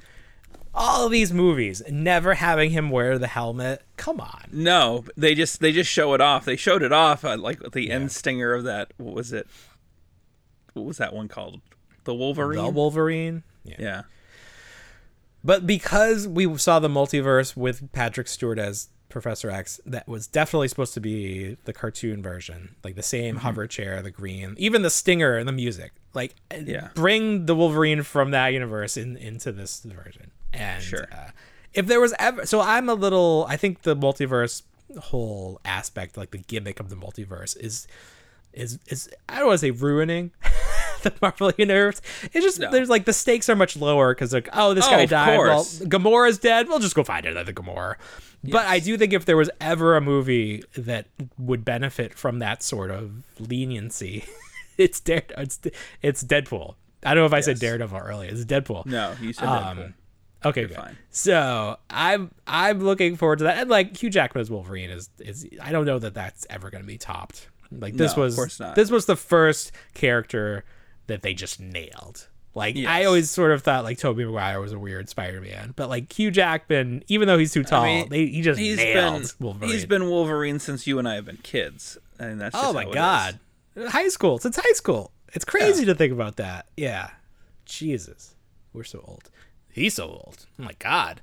all 0.75 1.07
of 1.07 1.13
these 1.13 1.33
movies 1.33 1.83
never 1.91 2.35
having 2.35 2.71
him 2.71 2.91
wear 2.91 3.19
the 3.19 3.27
helmet 3.27 3.83
come 3.97 4.21
on 4.21 4.45
No, 4.53 5.05
they 5.17 5.35
just 5.35 5.61
they 5.61 5.73
just 5.73 5.91
show 5.91 6.15
it 6.15 6.21
off. 6.21 6.45
They 6.45 6.57
showed 6.57 6.83
it 6.83 6.93
off 6.93 7.25
uh, 7.25 7.37
like 7.37 7.59
the 7.73 7.91
end 7.91 8.13
stinger 8.13 8.53
of 8.53 8.63
that. 8.65 8.93
What 8.97 9.15
was 9.15 9.33
it? 9.33 9.49
What 10.75 10.85
was 10.85 10.99
that 10.99 11.13
one 11.15 11.27
called? 11.27 11.61
The 12.05 12.15
Wolverine. 12.15 12.63
the 12.63 12.71
wolverine 12.71 13.43
yeah. 13.65 13.77
yeah. 13.79 14.03
But 15.45 15.67
because 15.67 16.27
we 16.27 16.57
saw 16.59 16.79
the 16.79 16.89
multiverse 16.89 17.57
with 17.57 17.93
Patrick 17.93 18.29
Stewart 18.29 18.59
as 18.59 18.89
Professor 19.09 19.51
X, 19.51 19.81
that 19.87 20.07
was 20.09 20.27
definitely 20.27 20.69
supposed 20.69 20.95
to 20.95 21.01
be 21.01 21.57
the 21.65 21.73
cartoon 21.73 22.23
version, 22.23 22.75
like 22.85 22.95
the 22.97 23.03
same 23.03 23.37
Mm-hmm. 23.37 23.45
hover 23.45 23.67
chair, 23.67 24.03
the 24.03 24.11
green, 24.11 24.55
even 24.59 24.83
the 24.83 24.91
stinger 24.91 25.37
and 25.37 25.49
the 25.49 25.53
music. 25.53 25.93
Like, 26.13 26.35
Yeah. 26.65 26.89
bring 26.95 27.47
the 27.47 27.55
Wolverine 27.55 28.03
from 28.03 28.33
that 28.33 28.49
universe 28.49 28.97
in 28.97 29.17
into 29.17 29.53
this 29.53 29.81
version. 29.81 30.31
And 30.53 30.83
Sure. 30.83 31.07
uh, 31.13 31.31
if 31.73 31.87
there 31.87 32.01
was 32.01 32.13
ever, 32.19 32.45
so 32.47 32.61
I'm 32.61 32.89
a 32.89 32.95
little, 32.95 33.47
I 33.49 33.57
think 33.57 33.83
the 33.83 33.95
multiverse 33.97 34.63
whole 34.99 35.61
aspect, 35.65 36.17
like 36.17 36.31
the 36.33 36.39
gimmick 36.39 36.81
of 36.81 36.89
the 36.91 36.97
multiverse, 36.97 37.57
is 37.59 37.87
is 38.55 38.79
is 38.89 39.09
I 39.29 39.37
don't 39.39 39.49
want 39.49 39.61
to 39.61 39.67
say 39.67 39.71
ruining 39.71 40.33
the 41.03 41.13
Marvel 41.23 41.53
universe. 41.57 42.01
It's 42.33 42.45
just 42.45 42.59
No. 42.61 42.71
there's 42.71 42.89
like 42.89 43.05
the 43.05 43.13
stakes 43.13 43.49
are 43.49 43.57
much 43.57 43.77
lower 43.77 44.15
because 44.15 44.33
like 44.33 44.49
oh 44.53 44.75
this 44.75 44.87
Oh, 44.87 44.91
guy 44.91 45.07
died. 45.07 45.37
course. 45.37 45.81
Well, 45.81 45.89
Gamora's 45.89 46.39
dead. 46.39 46.69
We'll 46.69 46.79
just 46.79 46.95
go 46.95 47.05
find 47.05 47.27
another 47.27 47.53
Gamora. 47.53 47.95
But 48.45 48.67
I 48.67 48.79
do 48.79 48.97
think 48.97 49.13
if 49.13 49.25
there 49.25 49.37
was 49.37 49.51
ever 49.61 49.97
a 49.97 50.01
movie 50.01 50.63
that 50.77 51.07
would 51.39 51.65
benefit 51.65 52.15
from 52.15 52.39
that 52.39 52.63
sort 52.63 52.91
of 52.91 53.25
leniency, 53.41 54.25
it's 54.79 55.01
Dare 55.01 55.23
it's 55.37 55.61
it's 56.03 56.23
Deadpool. 56.23 56.75
I 57.05 57.15
don't 57.15 57.23
know 57.23 57.27
if 57.27 57.33
I 57.33 57.41
said 57.41 57.59
Daredevil 57.59 57.99
earlier. 57.99 58.31
It's 58.31 58.45
Deadpool. 58.45 58.87
No, 58.87 59.15
you 59.21 59.33
said 59.33 59.45
Um, 59.47 59.95
Okay, 60.45 60.61
You're 60.61 60.69
good. 60.69 60.77
fine. 60.77 60.97
So 61.11 61.79
I'm 61.91 62.31
I'm 62.47 62.79
looking 62.81 63.17
forward 63.17 63.39
to 63.39 63.45
that. 63.45 63.59
And 63.59 63.69
like 63.69 63.97
Hugh 63.97 64.09
Jackman 64.11 64.41
as 64.41 64.51
Wolverine 64.51 64.91
is 64.91 65.11
is 65.19 65.45
I 65.61 65.73
don't 65.73 65.85
know 65.85 65.99
that 65.99 66.15
that's 66.15 66.47
ever 66.49 66.71
going 66.71 66.83
to 66.83 66.87
be 66.87 66.97
topped. 66.99 67.49
Like 67.73 67.95
this 67.97 68.17
No, 68.17 68.23
of 68.23 68.27
was 68.27 68.35
course 68.37 68.61
not. 68.61 68.77
this 68.77 68.89
was 68.91 69.07
the 69.07 69.17
first 69.17 69.73
character 69.95 70.65
that 71.09 71.23
they 71.23 71.35
just 71.35 71.59
nailed. 71.61 72.29
Like 72.55 72.77
I 72.77 73.05
always 73.05 73.31
sort 73.31 73.53
of 73.53 73.63
thought 73.63 73.85
like 73.85 73.99
Tobey 73.99 74.25
Maguire 74.25 74.59
was 74.61 74.73
a 74.73 74.79
weird 74.79 75.09
Spider-Man, 75.09 75.75
but 75.77 75.89
like 75.89 76.13
Hugh 76.13 76.31
Jackman, 76.31 77.05
even 77.09 77.29
though 77.29 77.39
he's 77.39 77.53
too 77.53 77.63
tall, 77.63 77.85
mean, 77.85 78.09
they, 78.09 78.27
he 78.27 78.41
just 78.43 78.59
He's 78.59 78.79
nailed 78.79 79.23
been 79.23 79.29
Wolverine. 79.47 79.71
he's 79.71 79.87
been 79.87 80.09
Wolverine 80.09 80.59
since 80.59 80.87
you 80.87 80.99
and 80.99 81.07
I 81.09 81.17
have 81.17 81.25
been 81.27 81.37
kids. 81.43 81.99
and 82.19 82.41
that's 82.41 82.57
oh 82.59 82.73
my 82.73 82.85
god, 82.85 83.39
high 83.89 84.09
school 84.09 84.39
since 84.39 84.57
high 84.57 84.73
school. 84.73 85.13
It's 85.35 85.45
crazy 85.45 85.85
to 85.85 85.95
think 85.95 86.13
about 86.13 86.37
that. 86.37 86.67
Yeah, 86.77 87.11
Jesus, 87.65 88.35
we're 88.73 88.83
so 88.85 89.05
old. 89.07 89.31
He's 89.71 89.95
so 89.95 90.07
old. 90.09 90.47
Oh 90.59 90.65
my 90.65 90.75
god. 90.79 91.21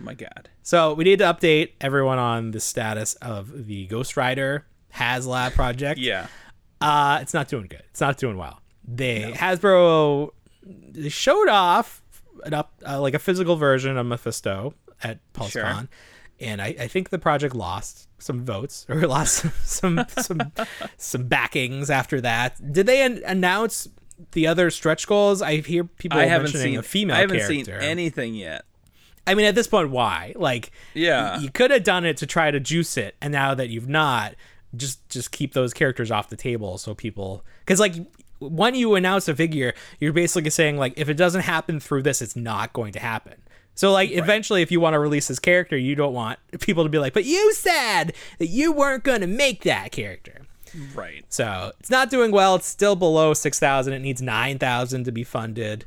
Oh 0.00 0.04
my 0.04 0.14
god. 0.14 0.48
So 0.64 0.94
we 0.94 1.04
need 1.04 1.18
to 1.20 1.26
update 1.26 1.72
everyone 1.80 2.18
on 2.18 2.50
the 2.50 2.60
status 2.60 3.14
of 3.16 3.66
the 3.66 3.86
Ghost 3.86 4.16
Rider 4.16 4.66
HasLab 4.94 5.52
project. 5.54 6.00
Yeah. 6.00 6.26
Uh, 6.80 7.18
it's 7.22 7.34
not 7.34 7.46
doing 7.46 7.66
good. 7.66 7.82
It's 7.90 8.00
not 8.00 8.16
doing 8.16 8.36
well. 8.36 8.61
They 8.86 9.32
Hasbro 9.34 10.30
they 10.64 11.08
showed 11.08 11.48
off 11.48 12.02
an 12.44 12.54
up 12.54 12.72
uh, 12.86 13.00
like 13.00 13.14
a 13.14 13.18
physical 13.18 13.56
version 13.56 13.96
of 13.96 14.06
Mephisto 14.06 14.74
at 15.02 15.18
PulseCon, 15.34 15.50
Sure. 15.50 15.88
and 16.40 16.62
I, 16.62 16.74
I 16.78 16.86
think 16.88 17.10
the 17.10 17.18
project 17.18 17.54
lost 17.54 18.08
some 18.18 18.44
votes 18.44 18.86
or 18.88 19.06
lost 19.06 19.44
some 19.64 20.04
some 20.18 20.52
some 20.96 21.24
backings 21.28 21.90
after 21.90 22.20
that. 22.20 22.72
Did 22.72 22.86
they 22.86 23.02
an- 23.04 23.22
announce 23.26 23.88
the 24.32 24.46
other 24.46 24.70
stretch 24.70 25.06
goals? 25.06 25.42
I 25.42 25.56
hear 25.56 25.84
people 25.84 26.18
I 26.18 26.24
haven't 26.26 26.52
mentioning 26.52 26.72
seen 26.74 26.78
a 26.78 26.82
female 26.82 27.16
I 27.16 27.20
haven't 27.20 27.38
character. 27.38 27.80
seen 27.80 27.88
anything 27.88 28.34
yet. 28.34 28.64
I 29.24 29.34
mean, 29.34 29.46
at 29.46 29.54
this 29.54 29.68
point, 29.68 29.90
why? 29.90 30.32
Like, 30.34 30.72
Yeah. 30.94 31.38
you 31.38 31.48
could 31.48 31.70
have 31.70 31.84
done 31.84 32.04
it 32.04 32.16
to 32.16 32.26
try 32.26 32.50
to 32.50 32.58
juice 32.58 32.96
it, 32.96 33.14
and 33.20 33.30
now 33.32 33.54
that 33.54 33.68
you've 33.68 33.88
not, 33.88 34.34
just 34.76 35.08
just 35.08 35.30
keep 35.30 35.52
those 35.52 35.72
characters 35.72 36.10
off 36.10 36.28
the 36.28 36.36
table 36.36 36.76
so 36.78 36.92
people, 36.94 37.44
because 37.60 37.78
like 37.78 37.94
when 38.50 38.74
you 38.74 38.94
announce 38.94 39.28
a 39.28 39.34
figure, 39.34 39.74
you're 40.00 40.12
basically 40.12 40.50
saying 40.50 40.76
like 40.76 40.94
if 40.96 41.08
it 41.08 41.14
doesn't 41.14 41.42
happen 41.42 41.80
through 41.80 42.02
this, 42.02 42.20
it's 42.22 42.36
not 42.36 42.72
going 42.72 42.92
to 42.94 42.98
happen. 43.00 43.34
So 43.74 43.90
like 43.92 44.10
eventually, 44.10 44.60
if 44.62 44.70
you 44.70 44.80
want 44.80 44.94
to 44.94 44.98
release 44.98 45.28
this 45.28 45.38
character, 45.38 45.76
you 45.78 45.94
don't 45.94 46.12
want 46.12 46.38
people 46.60 46.82
to 46.84 46.90
be 46.90 46.98
like, 46.98 47.14
but 47.14 47.24
you 47.24 47.52
said 47.54 48.12
that 48.38 48.48
you 48.48 48.70
weren't 48.72 49.02
going 49.04 49.22
to 49.22 49.26
make 49.26 49.62
that 49.64 49.92
character. 49.92 50.42
Right. 50.94 51.24
So 51.28 51.72
it's 51.80 51.90
not 51.90 52.10
doing 52.10 52.32
well. 52.32 52.54
It's 52.56 52.66
still 52.66 52.96
below 52.96 53.34
six 53.34 53.58
thousand. 53.58 53.92
It 53.94 53.98
needs 54.00 54.20
nine 54.22 54.58
thousand 54.58 55.04
to 55.04 55.12
be 55.12 55.24
funded. 55.24 55.84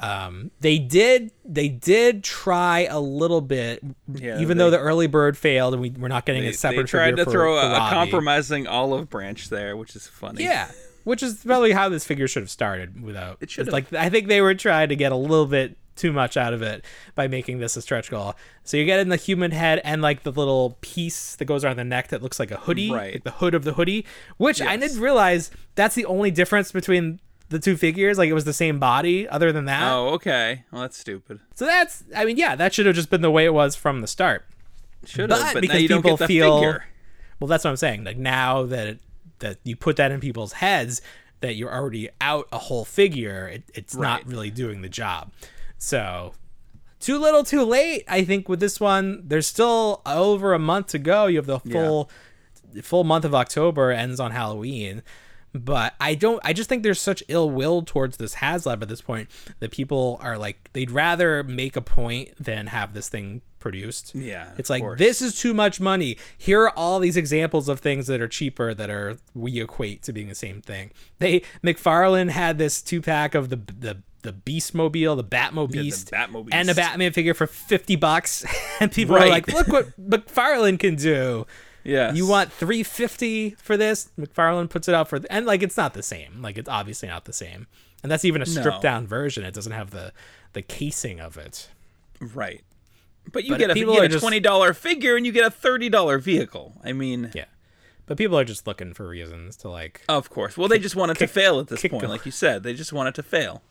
Um, 0.00 0.50
they 0.60 0.78
did 0.80 1.30
they 1.44 1.68
did 1.68 2.24
try 2.24 2.80
a 2.90 2.98
little 2.98 3.40
bit, 3.40 3.80
Yeah, 4.12 4.40
even 4.40 4.56
they- 4.58 4.64
though 4.64 4.70
the 4.70 4.78
early 4.78 5.06
bird 5.06 5.36
failed 5.38 5.72
and 5.72 5.80
we, 5.80 5.90
we're 5.90 6.08
not 6.08 6.26
getting 6.26 6.42
They, 6.42 6.48
a 6.48 6.52
separate. 6.52 6.82
they 6.82 6.86
tried 6.88 7.16
to 7.16 7.24
for- 7.24 7.30
throw 7.30 7.60
for 7.60 7.66
a, 7.66 7.74
a 7.74 7.90
compromising 7.90 8.66
olive 8.66 9.08
branch 9.08 9.50
there, 9.50 9.76
which 9.76 9.94
is 9.94 10.08
funny. 10.08 10.42
Yeah, 10.42 10.68
which 11.04 11.22
is 11.22 11.42
probably 11.44 11.72
how 11.72 11.88
this 11.88 12.04
figure 12.04 12.26
should 12.28 12.42
have 12.42 12.50
started. 12.50 13.02
Without 13.02 13.38
It 13.40 13.50
should 13.50 13.70
like 13.70 13.92
I 13.92 14.08
think 14.10 14.28
they 14.28 14.40
were 14.40 14.54
trying 14.54 14.88
to 14.88 14.96
get 14.96 15.12
a 15.12 15.16
little 15.16 15.46
bit 15.46 15.76
too 15.96 16.12
much 16.12 16.36
out 16.36 16.52
of 16.52 16.60
it 16.60 16.84
by 17.14 17.28
making 17.28 17.60
this 17.60 17.76
a 17.76 17.82
stretch 17.82 18.10
goal. 18.10 18.34
So 18.64 18.76
you 18.76 18.84
get 18.84 18.98
in 18.98 19.10
the 19.10 19.16
human 19.16 19.52
head 19.52 19.80
and 19.84 20.02
like 20.02 20.24
the 20.24 20.32
little 20.32 20.76
piece 20.80 21.36
that 21.36 21.44
goes 21.44 21.64
around 21.64 21.76
the 21.76 21.84
neck 21.84 22.08
that 22.08 22.20
looks 22.20 22.40
like 22.40 22.50
a 22.50 22.56
hoodie, 22.56 22.90
Right. 22.90 23.12
like 23.14 23.22
the 23.24 23.30
hood 23.30 23.54
of 23.54 23.62
the 23.62 23.74
hoodie, 23.74 24.04
which 24.36 24.60
I 24.60 24.76
didn't 24.76 24.98
realize 25.00 25.52
that's 25.76 25.94
the 25.94 26.04
only 26.06 26.32
difference 26.32 26.72
between 26.72 27.20
the 27.50 27.60
two 27.60 27.76
figures. 27.76 28.18
Like 28.18 28.28
it 28.28 28.32
was 28.32 28.44
the 28.44 28.52
same 28.52 28.80
body, 28.80 29.28
other 29.28 29.52
than 29.52 29.66
that. 29.66 29.84
Oh, 29.92 30.08
okay. 30.14 30.64
Well, 30.72 30.82
that's 30.82 30.98
stupid. 30.98 31.38
So 31.54 31.64
that's, 31.64 32.02
I 32.16 32.24
mean, 32.24 32.38
yeah, 32.38 32.56
that 32.56 32.74
should 32.74 32.86
have 32.86 32.96
just 32.96 33.10
been 33.10 33.20
the 33.22 33.30
way 33.30 33.44
it 33.44 33.54
was 33.54 33.76
from 33.76 34.00
the 34.00 34.08
start. 34.08 34.44
Should 35.06 35.30
have, 35.30 35.38
but, 35.38 35.54
now 35.54 35.60
because 35.60 35.80
you 35.82 35.86
don't 35.88 35.98
people 36.02 36.16
get 36.16 36.26
the 36.26 36.26
feel- 36.26 36.56
figure. 36.58 36.84
Well, 37.38 37.46
that's 37.46 37.62
what 37.62 37.70
I'm 37.70 37.76
saying. 37.76 38.02
Like 38.02 38.16
now 38.16 38.64
that 38.64 38.86
it, 38.88 38.98
that 39.40 39.58
you 39.64 39.76
put 39.76 39.96
that 39.96 40.10
in 40.12 40.20
people's 40.20 40.54
heads 40.54 41.02
that 41.40 41.56
you're 41.56 41.72
already 41.72 42.08
out 42.20 42.48
a 42.52 42.58
whole 42.58 42.84
figure, 42.84 43.48
it, 43.48 43.64
it's 43.74 43.94
not 43.94 44.26
really 44.26 44.50
doing 44.50 44.80
the 44.80 44.88
job. 44.88 45.30
So 45.76 46.32
too 47.00 47.18
little, 47.18 47.44
too 47.44 47.64
late. 47.64 48.04
I 48.08 48.24
think 48.24 48.48
with 48.48 48.60
this 48.60 48.80
one, 48.80 49.22
there's 49.26 49.46
still 49.46 50.00
over 50.06 50.54
a 50.54 50.58
month 50.58 50.86
to 50.88 50.98
go. 50.98 51.26
You 51.26 51.36
have 51.36 51.46
the 51.46 51.60
full 51.60 52.10
full 52.82 53.04
month 53.04 53.24
of 53.24 53.34
October 53.34 53.90
ends 53.90 54.18
on 54.18 54.30
Halloween. 54.30 55.02
But 55.56 55.94
I 56.00 56.16
don't. 56.16 56.40
I 56.44 56.52
just 56.52 56.68
think 56.68 56.82
there's 56.82 57.00
such 57.00 57.22
ill 57.28 57.48
will 57.48 57.82
towards 57.82 58.16
this 58.16 58.34
HasLab 58.36 58.82
at 58.82 58.88
this 58.88 59.00
point 59.00 59.28
that 59.60 59.70
people 59.70 60.18
are 60.20 60.36
like 60.36 60.68
they'd 60.72 60.90
rather 60.90 61.44
make 61.44 61.76
a 61.76 61.80
point 61.80 62.30
than 62.42 62.66
have 62.66 62.92
this 62.92 63.08
thing 63.08 63.40
produced. 63.60 64.14
Yeah, 64.16 64.48
it's 64.58 64.68
like 64.68 64.82
course. 64.82 64.98
this 64.98 65.22
is 65.22 65.38
too 65.38 65.54
much 65.54 65.80
money. 65.80 66.16
Here 66.36 66.62
are 66.62 66.70
all 66.76 66.98
these 66.98 67.16
examples 67.16 67.68
of 67.68 67.78
things 67.78 68.08
that 68.08 68.20
are 68.20 68.26
cheaper 68.26 68.74
that 68.74 68.90
are 68.90 69.16
we 69.32 69.60
equate 69.60 70.02
to 70.02 70.12
being 70.12 70.28
the 70.28 70.34
same 70.34 70.60
thing. 70.60 70.90
They 71.20 71.42
McFarlane 71.62 72.30
had 72.30 72.58
this 72.58 72.82
two 72.82 73.00
pack 73.00 73.36
of 73.36 73.48
the 73.50 73.56
the 73.56 73.98
the 74.22 74.32
Beast 74.32 74.74
Mobile, 74.74 75.14
the 75.16 75.22
Batmo 75.22 75.68
Yeah, 75.70 75.76
the 75.76 75.82
Beast, 75.84 76.10
Batmo 76.10 76.48
and 76.50 76.68
a 76.68 76.74
Batman 76.74 77.12
figure 77.12 77.34
for 77.34 77.46
fifty 77.46 77.94
bucks, 77.94 78.44
and 78.80 78.90
people 78.90 79.14
are 79.14 79.20
Right. 79.20 79.30
like, 79.30 79.48
"Look 79.48 79.68
what 79.68 80.00
McFarlane 80.10 80.80
can 80.80 80.96
do." 80.96 81.46
Yes. 81.84 82.16
You 82.16 82.26
want 82.26 82.50
350 82.52 83.50
for 83.50 83.76
this? 83.76 84.08
McFarlane 84.18 84.70
puts 84.70 84.88
it 84.88 84.94
out 84.94 85.08
for 85.08 85.20
and 85.30 85.44
like 85.46 85.62
it's 85.62 85.76
not 85.76 85.94
the 85.94 86.02
same. 86.02 86.40
Like 86.42 86.56
it's 86.58 86.68
obviously 86.68 87.08
not 87.08 87.26
the 87.26 87.32
same. 87.32 87.66
And 88.02 88.10
that's 88.10 88.24
even 88.24 88.42
a 88.42 88.46
No. 88.46 88.50
stripped 88.50 88.82
down 88.82 89.06
version. 89.06 89.44
It 89.44 89.54
doesn't 89.54 89.72
have 89.72 89.90
the 89.90 90.12
the 90.54 90.62
casing 90.62 91.20
of 91.20 91.36
it. 91.36 91.68
Right. 92.20 92.62
But 93.32 93.44
you 93.44 93.50
But 93.50 93.58
get 93.58 93.70
a, 93.70 93.78
you 93.78 93.86
get 93.92 94.04
a 94.04 94.08
just- 94.08 94.22
twenty 94.22 94.40
dollar 94.40 94.72
figure 94.74 95.16
and 95.16 95.24
you 95.26 95.32
get 95.32 95.44
a 95.46 95.50
thirty 95.50 95.88
dollar 95.88 96.18
vehicle. 96.18 96.80
I 96.84 96.92
mean, 96.92 97.30
Yeah. 97.34 97.44
But 98.06 98.18
people 98.18 98.38
are 98.38 98.44
just 98.44 98.66
looking 98.66 98.92
for 98.92 99.08
reasons 99.08 99.56
to 99.58 99.68
like 99.68 100.02
of 100.08 100.28
course. 100.30 100.56
Well, 100.58 100.68
they 100.68 100.78
just 100.78 100.96
want 100.96 101.10
it 101.12 101.18
to 101.18 101.26
fail 101.26 101.58
at 101.60 101.68
this 101.68 101.82
point, 101.82 102.08
like 102.08 102.26
you 102.26 102.32
said. 102.32 102.62
They 102.62 102.74
just 102.74 102.92
want 102.92 103.08
it 103.08 103.14
to 103.16 103.22
fail. 103.22 103.62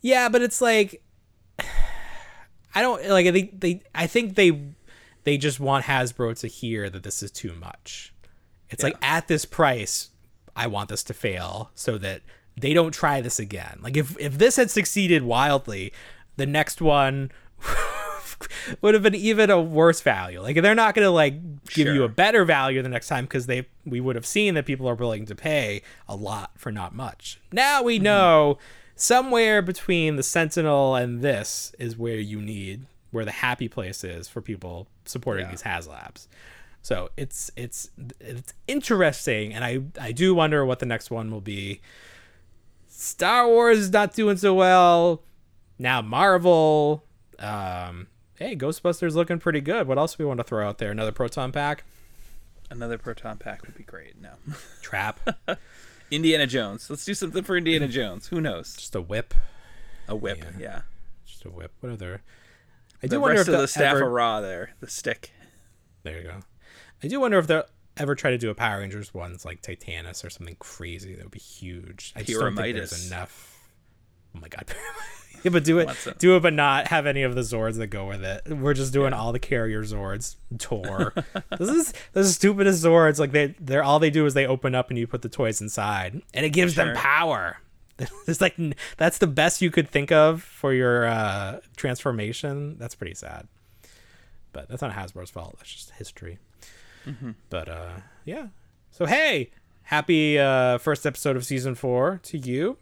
Yeah, 0.00 0.28
but 0.28 0.42
it's 0.42 0.60
like 0.60 1.02
I 2.74 2.82
don't 2.82 3.04
like. 3.08 3.26
I 3.26 3.32
think 3.32 3.60
they. 3.60 3.82
I 3.94 4.06
think 4.06 4.34
they. 4.36 4.60
They 5.24 5.36
just 5.36 5.60
want 5.60 5.84
Hasbro 5.84 6.38
to 6.40 6.48
hear 6.48 6.88
that 6.90 7.02
this 7.02 7.22
is 7.22 7.30
too 7.30 7.54
much. 7.54 8.12
It's 8.70 8.82
like 8.82 8.96
at 9.02 9.28
this 9.28 9.44
price, 9.44 10.10
I 10.54 10.66
want 10.66 10.88
this 10.88 11.02
to 11.04 11.14
fail 11.14 11.70
so 11.74 11.98
that 11.98 12.22
they 12.56 12.74
don't 12.74 12.92
try 12.92 13.20
this 13.20 13.38
again. 13.38 13.78
Like 13.82 13.96
if 13.96 14.18
if 14.18 14.38
this 14.38 14.56
had 14.56 14.70
succeeded 14.70 15.22
wildly, 15.22 15.92
the 16.36 16.46
next 16.46 16.80
one 16.80 17.30
would 18.80 18.94
have 18.94 19.02
been 19.02 19.14
even 19.14 19.50
a 19.50 19.60
worse 19.60 20.00
value. 20.00 20.40
Like 20.40 20.60
they're 20.60 20.74
not 20.74 20.94
going 20.94 21.04
to 21.04 21.10
like 21.10 21.34
give 21.68 21.88
you 21.88 22.04
a 22.04 22.08
better 22.08 22.44
value 22.44 22.82
the 22.82 22.88
next 22.88 23.08
time 23.08 23.24
because 23.24 23.46
they 23.46 23.66
we 23.84 24.00
would 24.00 24.16
have 24.16 24.26
seen 24.26 24.54
that 24.54 24.66
people 24.66 24.88
are 24.88 24.94
willing 24.94 25.26
to 25.26 25.34
pay 25.34 25.82
a 26.08 26.16
lot 26.16 26.52
for 26.56 26.72
not 26.72 26.94
much. 26.94 27.40
Now 27.52 27.82
we 27.82 27.96
mm-hmm. 27.96 28.04
know 28.04 28.58
somewhere 28.94 29.62
between 29.62 30.16
the 30.16 30.22
Sentinel 30.22 30.94
and 30.94 31.22
this 31.22 31.74
is 31.78 31.96
where 31.96 32.18
you 32.18 32.40
need 32.40 32.86
where 33.10 33.24
the 33.24 33.30
happy 33.30 33.68
place 33.68 34.04
is 34.04 34.28
for 34.28 34.40
people 34.42 34.86
supporting 35.04 35.46
Yeah. 35.46 35.50
these 35.52 35.62
HasLabs. 35.62 36.26
So 36.82 37.10
it's 37.16 37.50
it's 37.56 37.90
it's 38.20 38.54
interesting, 38.66 39.52
and 39.52 39.64
I 39.64 39.80
I 40.00 40.12
do 40.12 40.34
wonder 40.34 40.64
what 40.64 40.78
the 40.78 40.86
next 40.86 41.10
one 41.10 41.30
will 41.30 41.40
be. 41.40 41.80
Star 42.88 43.46
Wars 43.46 43.78
is 43.78 43.90
not 43.92 44.14
doing 44.14 44.36
so 44.36 44.54
well. 44.54 45.22
Now 45.78 46.00
Marvel. 46.02 47.04
Um, 47.38 48.08
hey, 48.36 48.56
Ghostbusters 48.56 49.14
looking 49.14 49.38
pretty 49.38 49.60
good. 49.60 49.86
What 49.86 49.98
else 49.98 50.16
do 50.16 50.22
we 50.24 50.26
want 50.28 50.38
to 50.38 50.44
throw 50.44 50.66
out 50.66 50.78
there? 50.78 50.90
Another 50.90 51.12
proton 51.12 51.52
pack? 51.52 51.84
Another 52.70 52.98
proton 52.98 53.38
pack 53.38 53.62
would 53.62 53.76
be 53.76 53.84
great. 53.84 54.20
No. 54.20 54.30
Trap? 54.82 55.20
Indiana 56.10 56.46
Jones. 56.46 56.88
Let's 56.90 57.04
do 57.04 57.14
something 57.14 57.42
for 57.44 57.56
Indiana 57.56 57.86
Jones. 57.88 58.28
Who 58.28 58.40
knows? 58.40 58.74
Just 58.76 58.94
a 58.96 59.00
whip? 59.00 59.34
A 60.08 60.16
whip. 60.16 60.44
Yeah. 60.58 60.82
Just 61.26 61.44
a 61.44 61.50
whip. 61.50 61.72
What 61.80 61.92
other? 61.92 62.22
I 63.02 63.06
the 63.06 63.16
do 63.16 63.20
wonder 63.20 63.36
rest 63.36 63.48
if 63.48 63.54
of 63.54 63.60
the 63.60 63.68
staff 63.68 63.96
ever- 63.96 64.06
of 64.06 64.12
Ra 64.12 64.40
there. 64.40 64.70
The 64.80 64.88
stick. 64.88 65.30
There 66.02 66.18
you 66.18 66.24
go. 66.24 66.40
I 67.02 67.08
do 67.08 67.20
wonder 67.20 67.38
if 67.38 67.46
they'll 67.46 67.64
ever 67.96 68.14
try 68.14 68.30
to 68.30 68.38
do 68.38 68.50
a 68.50 68.54
Power 68.54 68.80
Rangers 68.80 69.12
ones 69.14 69.44
like 69.44 69.62
Titanus 69.62 70.24
or 70.24 70.30
something 70.30 70.56
crazy. 70.58 71.14
That 71.14 71.24
would 71.24 71.30
be 71.32 71.38
huge. 71.38 72.12
I 72.16 72.22
just 72.22 72.40
don't 72.40 72.56
think 72.56 72.76
there's 72.76 73.06
enough. 73.08 73.58
Oh 74.36 74.40
my 74.40 74.48
god. 74.48 74.66
yeah, 75.44 75.50
but 75.50 75.64
do 75.64 75.78
it, 75.78 75.86
What's 75.86 76.08
do 76.18 76.36
it, 76.36 76.40
but 76.40 76.52
not 76.54 76.88
have 76.88 77.06
any 77.06 77.22
of 77.22 77.34
the 77.34 77.40
Zords 77.42 77.76
that 77.78 77.86
go 77.88 78.06
with 78.06 78.24
it. 78.24 78.42
We're 78.48 78.74
just 78.74 78.92
doing 78.92 79.12
all 79.12 79.32
the 79.32 79.38
carrier 79.38 79.82
Zords. 79.84 80.36
Tor. 80.58 81.14
this 81.58 81.68
is 81.68 81.92
this 82.12 82.26
is 82.26 82.34
stupidest 82.34 82.84
Zords. 82.84 83.18
Like 83.18 83.32
they, 83.32 83.54
they're 83.60 83.82
all 83.84 83.98
they 83.98 84.10
do 84.10 84.26
is 84.26 84.34
they 84.34 84.46
open 84.46 84.74
up 84.74 84.90
and 84.90 84.98
you 84.98 85.06
put 85.06 85.22
the 85.22 85.28
toys 85.28 85.60
inside, 85.60 86.22
and 86.34 86.44
it 86.44 86.50
gives 86.50 86.74
them 86.74 86.94
power. 86.96 87.58
It's 88.26 88.40
like 88.40 88.56
that's 88.96 89.18
the 89.18 89.26
best 89.26 89.62
you 89.62 89.70
could 89.70 89.88
think 89.88 90.12
of 90.12 90.42
for 90.42 90.72
your 90.72 91.06
uh, 91.06 91.60
transformation. 91.76 92.76
That's 92.78 92.94
pretty 92.94 93.14
sad 93.14 93.48
but 94.52 94.68
that's 94.68 94.82
not 94.82 94.92
Hasbro's 94.92 95.30
fault. 95.30 95.54
That's 95.58 95.72
just 95.72 95.90
history. 95.92 96.38
Mm-hmm. 97.06 97.32
But 97.50 97.68
uh, 97.68 97.90
yeah. 98.24 98.48
So 98.90 99.06
hey, 99.06 99.50
happy 99.82 100.38
uh, 100.38 100.78
first 100.78 101.06
episode 101.06 101.36
of 101.36 101.44
season 101.44 101.74
four 101.74 102.20
to 102.24 102.38
you. 102.38 102.78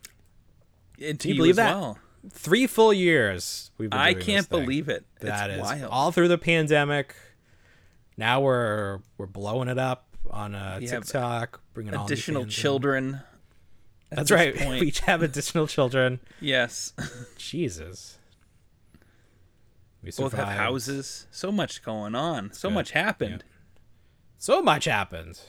And 1.03 1.21
to 1.21 1.29
you 1.29 1.35
you 1.35 1.41
believe 1.41 1.51
as 1.53 1.57
that? 1.57 1.77
well. 1.77 1.99
Three 2.31 2.67
full 2.67 2.93
years. 2.93 3.71
We've 3.79 3.91
been 3.91 4.01
I 4.01 4.15
doing 4.15 4.25
can't 4.25 4.49
believe 4.49 4.89
it. 4.89 5.05
That 5.21 5.51
it's 5.51 5.59
is 5.59 5.63
wild. 5.63 5.91
all 5.91 6.13
through 6.13 6.29
the 6.29 6.39
pandemic. 6.39 7.15
Now 8.17 8.41
we're 8.41 9.01
we're 9.19 9.27
blowing 9.27 9.69
it 9.69 9.79
up 9.79 10.07
on 10.31 10.55
uh, 10.55 10.81
TikTok, 10.81 11.61
bringing 11.75 11.95
Additional 11.95 12.43
fans 12.43 12.65
in. 12.65 13.21
That's 14.17 14.31
right. 14.31 14.57
point. 14.57 14.81
We 14.81 14.89
each 14.89 15.01
have 15.01 15.23
additional 15.23 15.67
children. 15.67 16.21
yes. 16.41 16.93
Jesus. 17.37 18.19
We 20.03 20.11
Both 20.13 20.35
have 20.35 20.49
houses. 20.49 21.27
So 21.31 21.51
much 21.51 21.83
going 21.83 22.15
on. 22.15 22.53
So 22.53 22.69
good. 22.69 22.75
much 22.75 22.91
happened. 22.93 23.45
So 24.39 24.63
much 24.63 24.85
happened. 24.85 25.41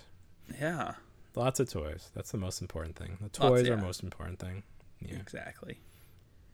Yeah. 0.59 0.95
Lots 1.36 1.59
of 1.59 1.70
toys. 1.70 2.09
That's 2.15 2.32
the 2.32 2.38
most 2.38 2.61
important 2.61 2.95
thing. 2.95 3.18
The 3.20 3.26
Lots, 3.26 3.38
toys 3.38 3.68
are 3.68 3.70
yeah. 3.72 3.76
the 3.76 3.82
most 3.82 4.01
important 4.01 4.39
thing. 4.39 4.63
Yeah. 4.99 5.18
Exactly. 5.18 5.80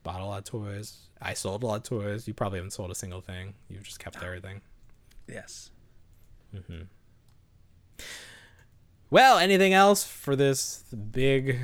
Bought 0.04 0.20
a 0.20 0.26
lot 0.26 0.40
of 0.40 0.44
toys. 0.44 1.08
I 1.22 1.34
sold 1.34 1.64
a 1.64 1.66
lot 1.66 1.76
of 1.78 1.84
toys. 1.84 2.28
You 2.28 2.34
probably 2.34 2.60
haven't 2.60 2.72
sold 2.72 2.92
a 2.92 2.96
single 2.96 3.22
thing. 3.22 3.54
You've 3.70 3.84
just 3.84 4.00
kept 4.00 4.18
ah. 4.22 4.26
everything. 4.26 4.62
Yes. 5.28 5.72
Mm-hmm. 6.54 6.84
Well, 9.14 9.38
anything 9.38 9.76
else 9.76 10.04
for 10.04 10.36
this 10.36 10.86
big, 11.12 11.60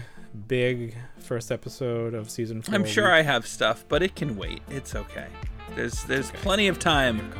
big 0.47 0.95
first 1.17 1.51
episode 1.51 2.13
of 2.13 2.29
season 2.29 2.61
four? 2.61 2.75
I'm 2.75 2.85
sure 2.85 3.11
I 3.11 3.23
have 3.23 3.47
stuff, 3.47 3.85
but 3.89 4.03
it 4.03 4.15
can 4.15 4.37
wait. 4.37 4.61
It's 4.69 4.93
okay. 4.93 5.25
There's 5.73 6.03
there's 6.03 6.29
plenty 6.29 6.67
of 6.67 6.77
time 6.77 7.33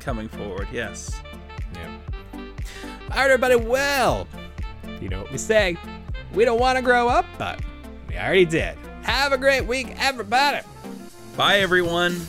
coming 0.00 0.28
forward. 0.28 0.68
Yes. 0.70 1.18
Yeah. 1.72 1.96
All 2.34 3.16
right, 3.16 3.30
everybody. 3.30 3.56
Well, 3.56 4.28
you 5.00 5.08
know 5.08 5.22
what 5.22 5.32
we 5.32 5.38
say. 5.38 5.78
We 6.34 6.44
don't 6.44 6.60
want 6.60 6.76
to 6.76 6.82
grow 6.82 7.08
up, 7.08 7.24
but 7.38 7.58
we 8.06 8.18
already 8.18 8.44
did. 8.44 8.76
Have 9.00 9.32
a 9.32 9.38
great 9.38 9.64
week, 9.64 9.94
everybody. 9.96 10.60
Bye 11.38 11.60
everyone. 11.60 12.20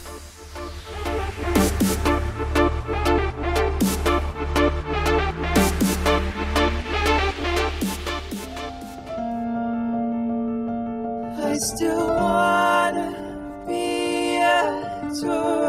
still 11.66 12.08
wanna 12.10 13.66
be 13.68 14.38
a 14.38 15.10
tourist. 15.20 15.65